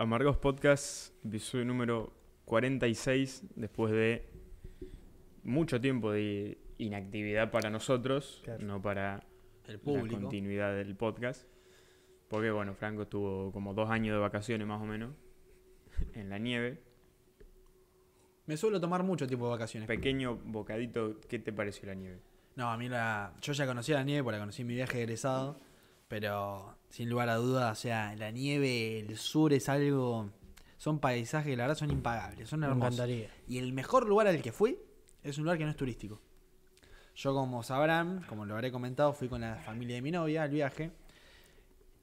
Amargos 0.00 0.36
Podcast, 0.36 1.12
episodio 1.24 1.64
número 1.64 2.12
46, 2.44 3.42
después 3.56 3.92
de 3.92 4.28
mucho 5.42 5.80
tiempo 5.80 6.12
de 6.12 6.56
inactividad 6.78 7.50
para 7.50 7.68
nosotros, 7.68 8.40
Claro. 8.44 8.64
no 8.64 8.80
para 8.80 9.24
El 9.66 9.80
la 9.84 10.08
continuidad 10.20 10.72
del 10.72 10.94
podcast. 10.94 11.48
Porque 12.28 12.52
bueno, 12.52 12.74
Franco 12.74 13.02
estuvo 13.02 13.50
como 13.50 13.74
dos 13.74 13.90
años 13.90 14.14
de 14.14 14.20
vacaciones 14.20 14.68
más 14.68 14.80
o 14.80 14.84
menos 14.84 15.16
en 16.14 16.28
la 16.28 16.38
nieve. 16.38 16.78
Me 18.46 18.56
suelo 18.56 18.80
tomar 18.80 19.02
mucho 19.02 19.26
tiempo 19.26 19.46
de 19.46 19.50
vacaciones. 19.50 19.88
Pequeño 19.88 20.36
bocadito, 20.36 21.18
¿qué 21.28 21.40
te 21.40 21.52
pareció 21.52 21.88
la 21.88 21.94
nieve? 21.94 22.20
No, 22.54 22.70
a 22.70 22.76
mí 22.76 22.88
la, 22.88 23.34
yo 23.42 23.52
ya 23.52 23.66
conocía 23.66 23.96
la 23.96 24.04
nieve 24.04 24.22
porque 24.22 24.36
la 24.36 24.42
conocí 24.42 24.62
en 24.62 24.68
mi 24.68 24.74
viaje 24.74 25.02
egresado. 25.02 25.56
Pero 26.08 26.76
sin 26.88 27.10
lugar 27.10 27.28
a 27.28 27.36
dudas, 27.36 27.78
o 27.78 27.80
sea, 27.80 28.14
la 28.16 28.30
nieve, 28.30 28.98
el 29.00 29.16
sur 29.16 29.52
es 29.52 29.68
algo. 29.68 30.30
Son 30.78 31.00
paisajes 31.00 31.50
que 31.50 31.56
la 31.56 31.64
verdad 31.64 31.76
son 31.76 31.90
impagables, 31.90 32.48
son 32.48 32.60
Me 32.60 32.66
hermosos. 32.66 32.94
encantaría. 32.94 33.30
Y 33.46 33.58
el 33.58 33.72
mejor 33.72 34.08
lugar 34.08 34.26
al 34.26 34.40
que 34.40 34.52
fui 34.52 34.78
es 35.22 35.36
un 35.38 35.44
lugar 35.44 35.58
que 35.58 35.64
no 35.64 35.70
es 35.70 35.76
turístico. 35.76 36.20
Yo, 37.14 37.34
como 37.34 37.62
sabrán, 37.62 38.22
como 38.28 38.46
lo 38.46 38.54
habré 38.54 38.70
comentado, 38.70 39.12
fui 39.12 39.28
con 39.28 39.40
la 39.40 39.56
familia 39.56 39.96
de 39.96 40.02
mi 40.02 40.12
novia 40.12 40.44
al 40.44 40.50
viaje. 40.50 40.92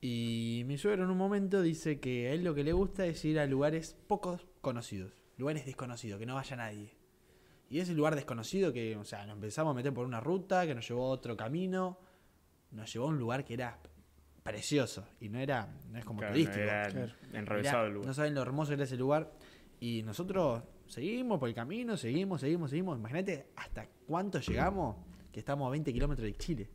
Y 0.01 0.63
mi 0.67 0.77
suegro 0.77 1.05
en 1.05 1.09
un 1.09 1.17
momento 1.17 1.61
dice 1.61 1.99
que 1.99 2.27
a 2.27 2.33
él 2.33 2.43
lo 2.43 2.53
que 2.53 2.63
le 2.63 2.73
gusta 2.73 3.05
es 3.05 3.23
ir 3.25 3.39
a 3.39 3.45
lugares 3.47 3.95
poco 4.07 4.39
conocidos, 4.61 5.13
lugares 5.37 5.65
desconocidos, 5.65 6.19
que 6.19 6.25
no 6.25 6.35
vaya 6.35 6.57
nadie. 6.57 6.93
Y 7.69 7.79
ese 7.79 7.93
lugar 7.93 8.13
desconocido 8.13 8.71
que, 8.73 8.95
o 8.97 9.05
sea, 9.05 9.25
nos 9.25 9.35
empezamos 9.35 9.71
a 9.71 9.73
meter 9.73 9.93
por 9.93 10.05
una 10.05 10.19
ruta, 10.19 10.67
que 10.67 10.75
nos 10.75 10.87
llevó 10.87 11.05
a 11.07 11.09
otro 11.09 11.35
camino, 11.35 11.97
nos 12.71 12.91
llevó 12.93 13.05
a 13.05 13.09
un 13.09 13.17
lugar 13.17 13.45
que 13.45 13.55
era 13.55 13.79
precioso 14.45 15.03
y 15.19 15.27
no 15.27 15.39
era, 15.39 15.67
no 15.91 15.97
es 15.97 16.05
como 16.05 16.19
Claro, 16.19 16.33
turístico. 16.35 16.59
era 16.59 16.87
claro. 16.89 17.11
enrevesado 17.33 17.85
el 17.87 17.93
lugar. 17.93 18.07
No 18.07 18.13
saben 18.13 18.35
lo 18.35 18.41
hermoso 18.43 18.69
que 18.69 18.75
era 18.75 18.83
ese 18.83 18.95
lugar. 18.95 19.31
Y 19.79 20.03
nosotros 20.03 20.61
seguimos 20.87 21.39
por 21.39 21.49
el 21.49 21.55
camino, 21.55 21.97
seguimos, 21.97 22.41
seguimos, 22.41 22.69
seguimos. 22.69 22.97
Imagínate 22.97 23.47
hasta 23.55 23.87
cuánto 24.07 24.39
llegamos, 24.39 24.97
que 25.31 25.39
estamos 25.39 25.67
a 25.67 25.71
20 25.71 25.91
kilómetros 25.91 26.23
de 26.25 26.35
Chile. 26.37 26.69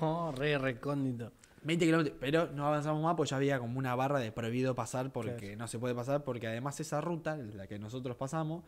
Oh, 0.00 0.32
re 0.36 0.58
recóndito. 0.58 1.32
20 1.62 1.84
kilómetros, 1.84 2.16
pero 2.20 2.48
no 2.52 2.66
avanzamos 2.66 3.02
más 3.02 3.14
porque 3.14 3.30
ya 3.30 3.36
había 3.36 3.58
como 3.58 3.78
una 3.78 3.94
barra 3.94 4.18
de 4.18 4.30
prohibido 4.32 4.74
pasar 4.74 5.12
porque 5.12 5.36
Claro. 5.36 5.56
no 5.58 5.68
se 5.68 5.78
puede 5.78 5.94
pasar, 5.94 6.24
porque 6.24 6.46
además 6.48 6.78
esa 6.80 7.00
ruta, 7.00 7.36
la 7.36 7.66
que 7.68 7.78
nosotros 7.78 8.16
pasamos, 8.16 8.64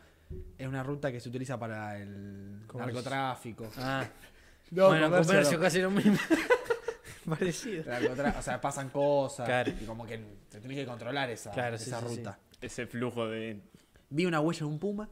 es 0.57 0.67
una 0.67 0.81
ruta 0.83 1.11
que 1.11 1.19
se 1.19 1.27
utiliza 1.29 1.59
para 1.59 1.97
el 2.01 2.65
narcotráfico. 2.73 3.69
Ah, 3.77 4.05
No, 4.71 4.87
bueno, 4.87 5.05
comercio 5.09 5.31
comercio 5.33 5.57
no. 5.57 5.63
casi 5.63 5.81
lo 5.81 5.89
mismo. 5.91 6.17
Parecido. 7.29 7.83
O 8.37 8.41
sea, 8.41 8.59
pasan 8.61 8.89
cosas 8.89 9.45
Claro. 9.45 9.71
y 9.81 9.85
como 9.85 10.05
que 10.05 10.19
se 10.49 10.59
tiene 10.59 10.75
que 10.75 10.85
controlar 10.85 11.29
esa, 11.29 11.51
Claro, 11.51 11.77
sí, 11.77 11.89
esa 11.89 11.99
sí, 12.01 12.07
sí. 12.09 12.15
ruta. 12.17 12.39
Ese 12.61 12.87
flujo 12.87 13.27
de... 13.27 13.61
Vi 14.09 14.25
una 14.25 14.39
huella 14.41 14.59
de 14.59 14.65
un 14.65 14.79
puma, 14.79 15.09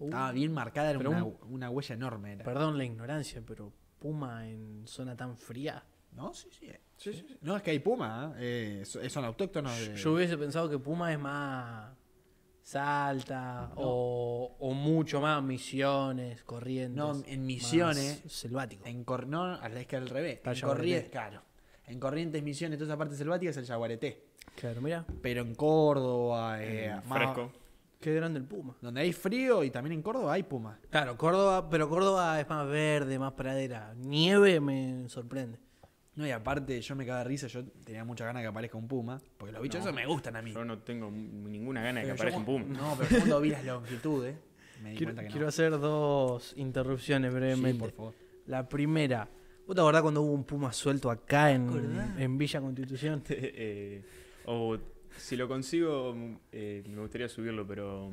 Uh, 0.00 0.04
estaba 0.04 0.30
bien 0.30 0.52
marcada, 0.52 0.90
era 0.90 0.98
una, 1.00 1.24
un- 1.24 1.36
una 1.48 1.70
huella 1.70 1.94
enorme. 1.96 2.34
Era. 2.34 2.44
Perdón 2.44 2.78
la 2.78 2.84
ignorancia, 2.84 3.42
pero 3.44 3.72
Puma 3.98 4.46
en 4.48 4.86
zona 4.86 5.16
tan 5.16 5.36
fría. 5.36 5.84
No, 6.12 6.32
sí, 6.32 6.48
sí. 6.52 6.66
sí, 6.96 7.12
sí, 7.12 7.24
sí. 7.26 7.36
No, 7.40 7.56
es 7.56 7.62
que 7.64 7.72
hay 7.72 7.80
puma, 7.80 8.32
¿eh? 8.38 8.80
Eh, 8.82 8.84
so- 8.84 9.00
son 9.10 9.24
autóctonos. 9.24 9.76
de- 9.76 9.96
Yo 9.96 10.12
hubiese 10.14 10.38
pensado 10.38 10.70
que 10.70 10.78
Puma 10.78 11.12
es 11.12 11.18
más 11.18 11.96
Salta 12.68 13.70
o, 13.76 14.54
o 14.58 14.74
mucho 14.74 15.22
más 15.22 15.42
Misiones, 15.42 16.42
Corrientes. 16.42 16.94
No, 16.96 17.12
en 17.26 17.46
Misiones, 17.46 18.22
Selvático. 18.26 18.84
En 18.84 19.04
cor... 19.04 19.26
No, 19.26 19.54
es 19.66 19.86
que 19.86 19.96
al 19.96 20.06
revés. 20.06 20.34
Está 20.36 20.52
En. 20.52 20.60
Corrientes, 20.60 21.10
claro. 21.10 21.42
En 21.86 21.98
Corrientes, 21.98 22.42
Misiones, 22.42 22.78
toda 22.78 22.90
esa 22.90 22.98
parte 22.98 23.16
selvática 23.16 23.50
es 23.52 23.56
el 23.56 23.64
yaguareté. 23.64 24.26
Claro, 24.54 24.82
mira. 24.82 25.06
Pero 25.22 25.40
en 25.40 25.54
Córdoba, 25.54 26.62
eh, 26.62 26.86
en 26.88 27.08
más- 27.08 27.18
fresco. 27.18 27.52
Qué 28.00 28.14
grande 28.14 28.38
el 28.38 28.44
Puma. 28.44 28.76
donde 28.82 29.00
hay 29.00 29.14
frío 29.14 29.64
y 29.64 29.70
también 29.70 29.94
en 29.94 30.02
Córdoba 30.02 30.34
hay 30.34 30.42
puma. 30.42 30.78
Claro, 30.90 31.16
Córdoba, 31.16 31.70
pero 31.70 31.88
Córdoba 31.88 32.38
es 32.38 32.48
más 32.50 32.68
verde, 32.68 33.18
más 33.18 33.32
pradera. 33.32 33.94
Nieve 33.96 34.60
me 34.60 35.08
sorprende. 35.08 35.58
No, 36.18 36.26
y 36.26 36.30
aparte 36.32 36.80
yo 36.80 36.96
me 36.96 37.06
cago 37.06 37.18
de 37.18 37.24
risa, 37.24 37.46
yo 37.46 37.64
tenía 37.84 38.04
muchas 38.04 38.26
ganas 38.26 38.42
que 38.42 38.48
aparezca 38.48 38.76
un 38.76 38.88
puma, 38.88 39.20
porque 39.36 39.52
los 39.52 39.62
bichos 39.62 39.78
No. 39.80 39.84
esos 39.90 39.94
me 39.94 40.04
gustan 40.04 40.34
a 40.34 40.42
mí. 40.42 40.52
Yo 40.52 40.64
no 40.64 40.78
tengo 40.80 41.10
ninguna 41.12 41.80
gana 41.82 42.00
de 42.00 42.06
que 42.06 42.12
Pero 42.14 42.16
yo 42.16 42.22
aparezca 42.22 42.38
un 42.38 42.44
puma. 42.44 42.64
No, 42.76 42.96
pero 42.98 43.08
cuando 43.20 43.40
vi 43.40 43.50
las 43.50 43.64
longitudes, 43.64 44.36
me 44.82 44.90
di 44.90 44.96
Quiero, 44.96 45.12
cuenta 45.12 45.22
que 45.22 45.28
quiero 45.28 45.42
no. 45.44 45.48
hacer 45.48 45.70
dos 45.78 46.54
interrupciones 46.56 47.30
Sí, 47.32 47.36
brevemente. 47.38 47.78
por 47.78 47.92
favor. 47.92 48.14
La 48.46 48.68
primera, 48.68 49.28
¿vos 49.66 49.76
te 49.76 49.80
acordás 49.80 50.02
cuando 50.02 50.22
hubo 50.22 50.32
un 50.32 50.42
puma 50.44 50.72
suelto 50.72 51.08
acá 51.10 51.52
en, 51.52 52.00
en 52.18 52.36
Villa 52.36 52.60
Constitución? 52.60 53.22
Eh, 53.30 54.02
o 54.46 54.76
si 55.16 55.36
lo 55.36 55.46
consigo, 55.46 56.16
eh, 56.50 56.82
me 56.88 57.00
gustaría 57.00 57.28
subirlo, 57.28 57.64
pero 57.64 58.10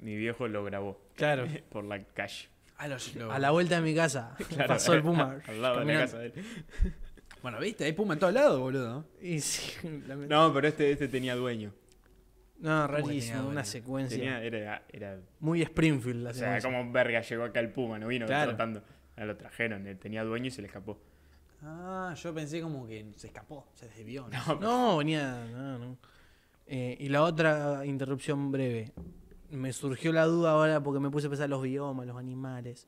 mi 0.00 0.14
viejo 0.14 0.46
lo 0.46 0.62
grabó 0.62 1.00
Claro. 1.16 1.46
por 1.70 1.84
la 1.84 2.04
calle. 2.04 2.48
Los- 2.88 3.14
A 3.30 3.38
la 3.38 3.50
vuelta 3.50 3.74
de 3.76 3.82
mi 3.82 3.94
casa 3.94 4.34
Claro, 4.48 4.68
pasó 4.68 4.94
el 4.94 5.02
puma. 5.02 5.38
Al 5.46 5.60
lado 5.60 5.80
de 5.80 5.84
la 5.92 6.00
casa 6.00 6.18
de 6.18 6.26
él. 6.28 6.32
Bueno, 7.42 7.58
viste, 7.58 7.84
hay 7.84 7.92
puma 7.92 8.14
en 8.14 8.20
todos 8.20 8.32
lados, 8.34 8.58
boludo. 8.60 9.04
Y 9.20 9.40
sí, 9.40 9.72
lament- 10.06 10.28
No, 10.28 10.52
pero 10.52 10.68
este, 10.68 10.90
este 10.92 11.08
tenía 11.08 11.34
dueño. 11.36 11.72
no, 12.58 12.86
rarísimo, 12.86 13.48
una 13.48 13.64
secuencia. 13.64 14.16
Tenía, 14.18 14.42
era, 14.42 14.84
era, 14.92 15.18
Muy 15.40 15.62
Springfield 15.62 16.22
la 16.24 16.30
o 16.30 16.34
sea, 16.34 16.60
secuencia. 16.60 16.70
como 16.80 16.92
verga 16.92 17.20
llegó 17.22 17.44
acá 17.44 17.60
el 17.60 17.70
puma, 17.70 17.98
no 17.98 18.08
vino 18.08 18.26
Claro. 18.26 18.50
tratando. 18.50 18.82
Ah, 19.16 19.24
Lo 19.24 19.36
trajeron, 19.36 19.86
él 19.86 19.98
tenía 19.98 20.24
dueño 20.24 20.46
y 20.46 20.50
se 20.50 20.60
le 20.62 20.66
escapó. 20.68 20.98
Ah, 21.62 22.14
yo 22.16 22.32
pensé 22.34 22.60
como 22.62 22.86
que 22.86 23.06
se 23.16 23.26
escapó, 23.26 23.66
se 23.74 23.86
desvió. 23.88 24.28
¿no? 24.28 24.54
No, 24.54 24.60
No, 24.60 24.96
venía. 24.98 25.46
No, 25.50 25.78
no. 25.78 25.98
Eh, 26.66 26.96
y 27.00 27.08
la 27.08 27.22
otra 27.22 27.84
interrupción 27.84 28.50
breve. 28.52 28.92
Me 29.50 29.72
surgió 29.72 30.12
la 30.12 30.24
duda 30.26 30.52
ahora 30.52 30.80
porque 30.82 31.00
me 31.00 31.10
puse 31.10 31.26
a 31.26 31.30
pensar 31.30 31.50
los 31.50 31.60
biomas, 31.62 32.06
los 32.06 32.16
animales. 32.16 32.86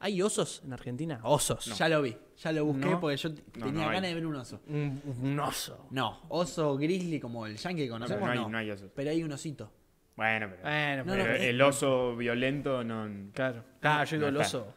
¿Hay 0.00 0.22
osos 0.22 0.62
en 0.64 0.72
Argentina? 0.72 1.18
Osos. 1.24 1.76
Ya 1.76 1.88
lo 1.88 2.00
vi, 2.02 2.16
ya 2.36 2.52
lo 2.52 2.64
busqué 2.64 2.86
No. 2.90 3.00
porque 3.00 3.16
yo 3.16 3.34
t- 3.34 3.42
No, 3.58 3.66
tenía 3.66 3.72
no 3.82 3.88
hay. 3.88 3.94
ganas 3.96 4.02
de 4.10 4.14
ver 4.14 4.26
un 4.26 4.36
oso. 4.36 4.60
Un, 4.68 5.02
un 5.22 5.40
oso. 5.40 5.86
No, 5.90 6.20
oso 6.28 6.76
grizzly 6.76 7.18
como 7.18 7.46
el 7.46 7.56
yankee 7.56 7.82
que 7.82 7.88
no, 7.88 7.94
conocemos, 7.94 8.22
no 8.26 8.30
hay, 8.32 8.38
no. 8.38 8.48
no 8.48 8.58
hay 8.58 8.70
osos. 8.70 8.90
Pero 8.94 9.10
hay 9.10 9.22
un 9.24 9.32
osito. 9.32 9.72
Bueno, 10.16 10.48
pero, 10.50 10.62
Bueno, 10.62 11.04
No, 11.04 11.12
pero 11.12 11.24
no, 11.26 11.30
el 11.34 11.62
oso 11.62 12.16
violento 12.16 12.84
no. 12.84 13.08
Claro. 13.32 13.64
Claro, 13.80 14.04
yo 14.04 14.16
digo 14.18 14.30
No 14.30 14.36
el 14.38 14.44
está. 14.44 14.58
oso. 14.58 14.74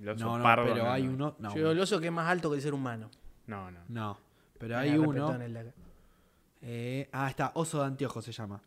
El 0.00 0.08
oso 0.08 0.24
No, 0.24 0.38
no, 0.38 0.42
pardo. 0.44 0.64
pero 0.72 0.84
no, 0.84 0.90
hay 0.92 1.02
no. 1.04 1.10
uno. 1.12 1.36
No, 1.38 1.48
Yo 1.50 1.54
digo 1.56 1.70
el 1.72 1.80
oso 1.80 2.00
que 2.00 2.06
es 2.06 2.12
más 2.12 2.28
alto 2.28 2.48
que 2.50 2.56
el 2.56 2.62
ser 2.62 2.72
humano. 2.74 3.10
No, 3.46 3.70
no. 3.70 3.80
no. 3.88 4.18
Pero 4.58 4.78
hay 4.78 4.96
uno. 4.96 5.34
el 5.42 5.52
de 5.54 5.60
acá. 5.60 5.72
eh, 6.62 7.08
ah, 7.12 7.28
está, 7.28 7.52
oso 7.54 7.80
de 7.80 7.86
anteojos 7.86 8.24
se 8.24 8.32
llama. 8.32 8.60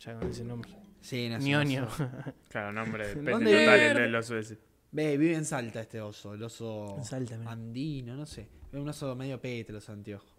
Ya 0.00 0.14
con 0.18 0.30
ese 0.30 0.44
nombre. 0.44 0.70
Sí, 1.00 1.28
no 1.28 1.36
es 1.36 1.42
un 1.44 1.48
Ñoño. 1.50 1.84
oso. 1.86 2.08
Claro, 2.48 2.72
nombre 2.72 3.06
depende 3.08 3.30
¿Dónde 3.32 3.50
total 3.64 3.78
vive? 3.78 3.90
el, 3.92 3.96
el 3.98 4.14
oso 4.16 4.36
ese. 4.36 4.58
Ve, 4.92 5.16
vive 5.18 5.34
en 5.34 5.44
Salta 5.44 5.80
este 5.80 6.00
oso, 6.00 6.34
el 6.34 6.42
oso 6.42 6.96
Salta, 7.02 7.34
andino, 7.50 8.16
no 8.16 8.24
sé. 8.26 8.48
Es 8.72 8.78
un 8.78 8.88
oso 8.88 9.14
medio 9.14 9.40
pete 9.40 9.72
los 9.72 9.88
anteojos. 9.88 10.32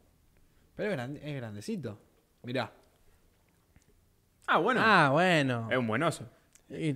Pero 0.76 0.90
es, 0.90 0.96
grande- 0.96 1.22
es 1.24 1.36
grandecito. 1.36 2.00
Mirá. 2.44 2.72
Ah, 4.48 4.58
bueno. 4.60 4.80
Ah, 4.84 5.10
bueno. 5.12 5.68
Es 5.72 5.78
un 5.78 5.88
buen 5.88 6.04
oso. 6.04 6.28
Y- 6.70 6.96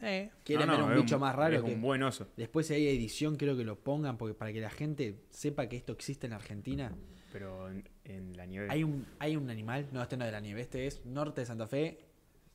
eh, 0.00 0.30
Quieren 0.44 0.66
No, 0.68 0.76
no, 0.78 0.86
ver 0.86 0.92
un 0.92 0.98
es 0.98 1.04
bicho 1.04 1.18
más 1.18 1.34
raro 1.34 1.56
Es 1.56 1.62
que. 1.62 1.74
un 1.74 1.80
buen 1.82 2.02
oso. 2.02 2.28
Después 2.36 2.66
si 2.66 2.74
hay 2.74 2.86
edición 2.88 3.36
creo 3.36 3.56
que 3.56 3.64
lo 3.64 3.78
pongan 3.78 4.16
porque 4.16 4.34
para 4.34 4.52
que 4.52 4.60
la 4.60 4.70
gente 4.70 5.24
sepa 5.30 5.68
que 5.68 5.76
esto 5.76 5.92
existe 5.92 6.26
en 6.26 6.32
Argentina. 6.32 6.92
Pero 7.32 7.68
en, 7.68 7.88
en 8.04 8.36
la 8.36 8.46
nieve. 8.46 8.68
Hay 8.70 8.84
un, 8.84 9.06
hay 9.18 9.36
un 9.36 9.50
animal, 9.50 9.86
no, 9.92 10.02
este 10.02 10.16
no 10.16 10.24
es 10.24 10.28
de 10.28 10.32
la 10.32 10.40
nieve, 10.40 10.60
este 10.62 10.86
es 10.86 11.04
norte 11.04 11.42
de 11.42 11.46
Santa 11.46 11.66
Fe, 11.66 11.98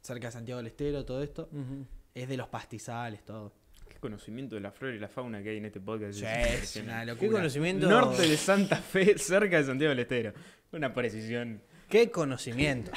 cerca 0.01 0.27
de 0.27 0.31
Santiago 0.31 0.57
del 0.57 0.67
Estero, 0.67 1.05
todo 1.05 1.21
esto. 1.21 1.49
ujú. 1.51 1.85
Es 2.15 2.27
de 2.27 2.37
los 2.37 2.47
pastizales, 2.47 3.23
todo. 3.23 3.53
Conocimiento 4.03 4.55
de 4.55 4.61
la 4.61 4.71
flora 4.71 4.93
y 4.95 4.99
la 4.99 5.07
fauna 5.07 5.41
que 5.41 5.51
hay 5.51 5.57
en 5.59 5.65
este 5.65 5.79
podcast. 5.79 6.19
Sí, 6.19 6.25
Es 6.25 6.75
es 6.75 6.83
una. 6.83 7.05
¿Qué 7.15 7.29
conocimiento? 7.31 7.87
Norte 7.89 8.27
de 8.27 8.35
Santa 8.35 8.75
Fe, 8.75 9.17
cerca 9.17 9.55
de 9.57 9.63
Santiago 9.63 9.91
del 9.91 9.99
Estero. 9.99 10.33
Una 10.73 10.93
precisión. 10.93 11.61
¿Qué 11.89 12.11
conocimiento? 12.11 12.91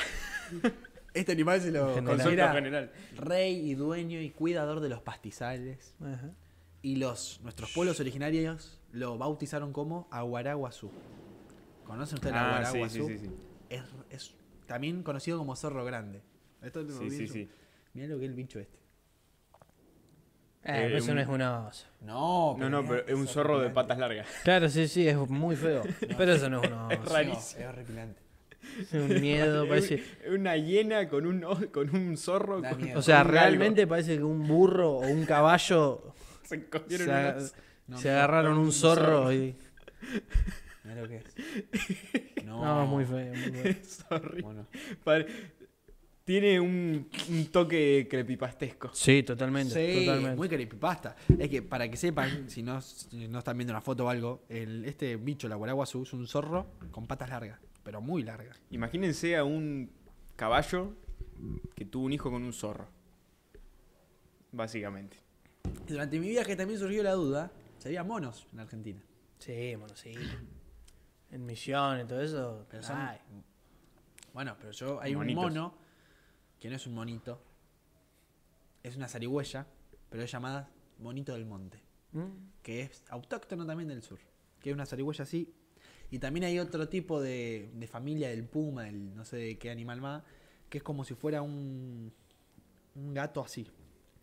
Este 1.14 1.32
animal 1.32 1.60
se 1.62 1.70
lo 1.70 1.94
considera 2.04 2.52
general. 2.52 2.90
rey 3.16 3.70
y 3.70 3.74
dueño 3.74 4.20
y 4.20 4.30
cuidador 4.30 4.80
de 4.80 4.88
los 4.90 5.00
pastizales. 5.00 5.94
Ajá. 6.00 6.32
Y 6.82 6.96
los 6.96 7.40
nuestros 7.42 7.72
pueblos 7.72 8.00
originarios 8.00 8.78
lo 8.92 9.16
bautizaron 9.16 9.72
como 9.72 10.08
Aguaraguazú. 10.10 10.90
¿Conocen 11.84 12.16
ustedes 12.16 12.34
el 12.34 12.38
Ah, 12.40 12.64
sí, 12.64 12.78
Aguaraguazú? 12.78 13.08
sí, 13.08 13.18
sí, 13.18 13.26
sí. 13.28 13.30
Es, 13.70 13.82
es 14.10 14.34
también 14.66 15.02
conocido 15.02 15.38
como 15.38 15.56
zorro 15.56 15.84
grande. 15.86 16.20
Esto 16.62 16.82
lo 16.82 16.92
Sí, 16.98 17.04
vi 17.04 17.10
sí, 17.10 17.20
en 17.22 17.26
su- 17.28 17.32
sí. 17.32 17.48
Mirá 17.94 18.08
lo 18.08 18.18
que 18.18 18.24
es 18.24 18.30
el 18.30 18.36
bicho 18.36 18.58
este. 18.60 18.78
Eh, 20.66 20.68
Eh, 20.68 20.82
pero 20.86 20.98
eso 20.98 21.10
un- 21.10 21.14
no 21.16 21.20
es 21.22 21.28
una 21.28 21.66
oso. 21.68 21.86
No, 22.00 22.56
No, 22.58 22.68
no, 22.70 22.82
mirá 22.82 22.94
pero 23.04 23.08
es 23.08 23.14
un 23.14 23.26
zorro 23.28 23.60
de 23.60 23.70
patas 23.70 23.98
largas. 23.98 24.26
Claro, 24.44 24.68
sí, 24.68 24.88
sí, 24.88 25.06
es 25.08 25.16
muy 25.16 25.56
feo. 25.56 25.82
Pero 26.18 26.32
eso 26.34 26.48
no 26.50 26.62
es 26.62 26.68
una 26.70 26.88
Es 26.90 26.98
oso. 27.00 27.12
rarísimo. 27.14 27.60
No, 27.62 27.66
es 27.70 27.74
horripilante. 27.74 28.20
Es 28.80 28.92
un 28.92 29.20
miedo, 29.20 29.68
parece. 29.68 29.94
Es 30.24 30.30
una 30.32 30.56
hiena 30.56 31.08
con 31.08 31.26
un, 31.26 31.40
con 31.72 31.94
un 31.94 32.16
zorro. 32.16 32.62
Con-. 32.62 32.96
O 32.96 33.02
sea, 33.02 33.22
realmente 33.24 33.86
parece 33.86 34.16
que 34.18 34.24
un 34.24 34.46
burro 34.46 34.92
o 34.96 35.00
un 35.00 35.24
caballo 35.24 36.12
Se 36.44 36.64
se, 36.88 37.04
unas- 37.04 37.54
No, 37.86 37.98
se 37.98 38.08
mira, 38.08 38.18
agarraron 38.24 38.58
un 38.58 38.72
zorro 38.72 39.32
y. 39.32 39.56
mirá 40.84 40.94
Mirá 40.96 41.02
lo 41.02 41.08
que 41.08 41.16
es. 41.16 42.44
No, 42.44 42.64
No, 42.64 42.82
es 42.84 42.88
muy 42.88 43.04
feo, 43.04 43.34
muy 43.34 43.52
feo. 43.52 43.64
Es 43.72 44.04
horrible. 44.10 44.42
Bueno, 44.42 44.66
Pare- 45.04 45.26
Tiene 46.26 46.58
un, 46.58 47.08
un 47.30 47.46
toque 47.52 48.08
creepypastesco. 48.10 48.90
Sí, 48.92 49.22
totalmente. 49.22 49.72
Sí, 49.74 50.04
totalmente. 50.04 50.36
muy 50.36 50.48
creepypasta. 50.48 51.14
Es 51.38 51.48
que 51.48 51.62
para 51.62 51.88
que 51.88 51.96
sepan, 51.96 52.50
si 52.50 52.64
no, 52.64 52.80
si 52.80 53.28
no 53.28 53.38
están 53.38 53.56
viendo 53.56 53.72
una 53.72 53.80
foto 53.80 54.06
o 54.06 54.08
algo, 54.08 54.42
el, 54.48 54.84
este 54.86 55.14
bicho, 55.18 55.46
la 55.48 55.54
guaraguazú, 55.54 56.02
es 56.02 56.12
un 56.12 56.26
zorro 56.26 56.66
con 56.90 57.06
patas 57.06 57.30
largas, 57.30 57.60
pero 57.84 58.00
muy 58.00 58.24
largas. 58.24 58.60
Imagínense 58.72 59.36
a 59.36 59.44
un 59.44 59.88
caballo 60.34 60.94
que 61.76 61.84
tuvo 61.84 62.06
un 62.06 62.12
hijo 62.12 62.28
con 62.28 62.42
un 62.42 62.52
zorro. 62.52 62.88
Básicamente. 64.50 65.18
Durante 65.86 66.18
mi 66.18 66.28
viaje 66.30 66.56
también 66.56 66.80
surgió 66.80 67.04
la 67.04 67.12
duda 67.12 67.52
si 67.78 67.86
había 67.86 68.02
monos 68.02 68.48
en 68.52 68.58
Argentina. 68.58 69.00
Sí, 69.38 69.76
bueno, 69.76 69.94
sí. 69.94 70.12
En 71.30 71.46
misiones, 71.46 72.08
todo 72.08 72.20
eso. 72.20 72.66
Pero 72.68 72.82
son- 72.82 72.96
ay. 72.98 73.18
Bueno, 74.32 74.56
pero 74.58 74.72
yo 74.72 75.00
hay 75.00 75.14
Monitos. 75.14 75.44
un 75.44 75.50
mono 75.50 75.85
que 76.60 76.68
no 76.70 76.76
es 76.76 76.86
un 76.86 76.94
monito, 76.94 77.40
es 78.82 78.96
una 78.96 79.08
zarigüeya, 79.08 79.66
pero 80.10 80.22
es 80.22 80.30
llamada 80.30 80.70
monito 80.98 81.32
del 81.34 81.46
monte, 81.46 81.78
¿Mm? 82.12 82.26
que 82.62 82.82
es 82.82 83.02
autóctono 83.08 83.66
también 83.66 83.88
del 83.88 84.02
sur, 84.02 84.18
que 84.60 84.70
es 84.70 84.74
una 84.74 84.86
zarigüeya 84.86 85.24
así. 85.24 85.52
Y 86.10 86.18
también 86.20 86.44
hay 86.44 86.58
otro 86.60 86.88
tipo 86.88 87.20
de, 87.20 87.70
de 87.74 87.86
familia 87.88 88.28
del 88.28 88.44
puma, 88.44 88.84
del 88.84 89.14
no 89.14 89.24
sé 89.24 89.36
de 89.38 89.58
qué 89.58 89.70
animal 89.70 90.00
más, 90.00 90.22
que 90.68 90.78
es 90.78 90.84
como 90.84 91.04
si 91.04 91.14
fuera 91.14 91.42
un, 91.42 92.12
un 92.94 93.14
gato 93.14 93.42
así. 93.42 93.66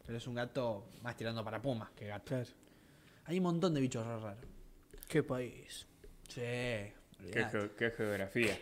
Pero 0.06 0.18
es 0.18 0.28
un 0.28 0.36
gato 0.36 0.90
más 1.02 1.16
tirando 1.18 1.44
para 1.44 1.62
puma 1.62 1.92
que 1.96 2.08
gato. 2.08 2.26
Claro. 2.26 2.50
Hay 3.26 3.38
un 3.38 3.44
montón 3.44 3.74
de 3.74 3.82
bichos 3.82 4.06
raros. 4.06 4.24
raros. 4.24 4.46
Qué 5.08 5.24
país. 5.24 5.86
Sí, 6.30 6.42
Qué, 6.42 7.46
ge- 7.52 7.72
qué 7.78 7.92
geografía. 7.92 8.58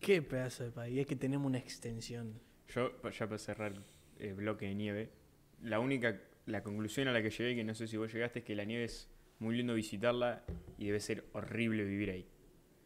Qué 0.00 0.22
pedazo 0.22 0.64
de 0.64 0.70
país. 0.70 0.98
Es 1.00 1.06
que 1.06 1.16
tenemos 1.16 1.46
una 1.46 1.58
extensión. 1.58 2.40
Yo, 2.74 2.90
ya 3.10 3.26
para 3.26 3.38
cerrar 3.38 3.72
el 4.18 4.34
bloque 4.34 4.66
de 4.66 4.74
nieve, 4.74 5.10
la 5.62 5.80
única, 5.80 6.20
la 6.46 6.62
conclusión 6.62 7.08
a 7.08 7.12
la 7.12 7.22
que 7.22 7.30
llegué, 7.30 7.56
que 7.56 7.64
no 7.64 7.74
sé 7.74 7.86
si 7.86 7.96
vos 7.96 8.12
llegaste, 8.12 8.40
es 8.40 8.44
que 8.44 8.54
la 8.54 8.64
nieve 8.64 8.84
es 8.84 9.08
muy 9.38 9.56
lindo 9.56 9.74
visitarla 9.74 10.44
y 10.78 10.86
debe 10.86 11.00
ser 11.00 11.24
horrible 11.32 11.84
vivir 11.84 12.10
ahí. 12.10 12.28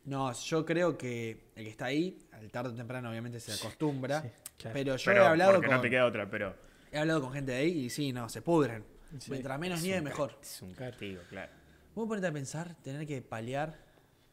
No, 0.05 0.33
yo 0.33 0.65
creo 0.65 0.99
que 0.99 1.51
el 1.57 1.65
que 1.65 1.71
está 1.71 1.87
ahí, 1.87 2.19
al 2.33 2.51
tarde 2.51 2.71
o 2.71 2.75
temprano 2.75 3.11
obviamente 3.11 3.41
se 3.41 3.53
acostumbra. 3.53 4.23
Sí, 4.23 4.29
claro. 4.59 4.75
Pero 4.75 4.97
yo 4.97 5.05
Pero 5.05 5.23
he 5.23 5.27
hablado 5.27 5.61
con 5.61 5.71
no 5.71 5.81
te 5.81 5.91
queda 5.91 6.07
otra, 6.07 6.29
pero 6.29 6.55
he 6.93 6.99
hablado 6.99 7.23
con 7.23 7.33
gente 7.33 7.53
de 7.53 7.59
ahí 7.59 7.85
y 7.85 7.91
sí, 7.91 8.13
no, 8.13 8.29
se 8.29 8.43
pudren. 8.43 8.85
Sí. 9.19 9.31
Mientras 9.31 9.59
menos 9.59 9.79
es 9.79 9.85
nieve, 9.85 10.03
mejor. 10.03 10.39
Es 10.43 10.61
un 10.63 10.75
castigo, 10.75 11.23
claro. 11.29 11.53
Vos 11.95 12.09
ponete 12.09 12.27
a 12.27 12.33
pensar, 12.33 12.75
tener 12.83 13.07
que 13.07 13.23
paliar 13.23 13.79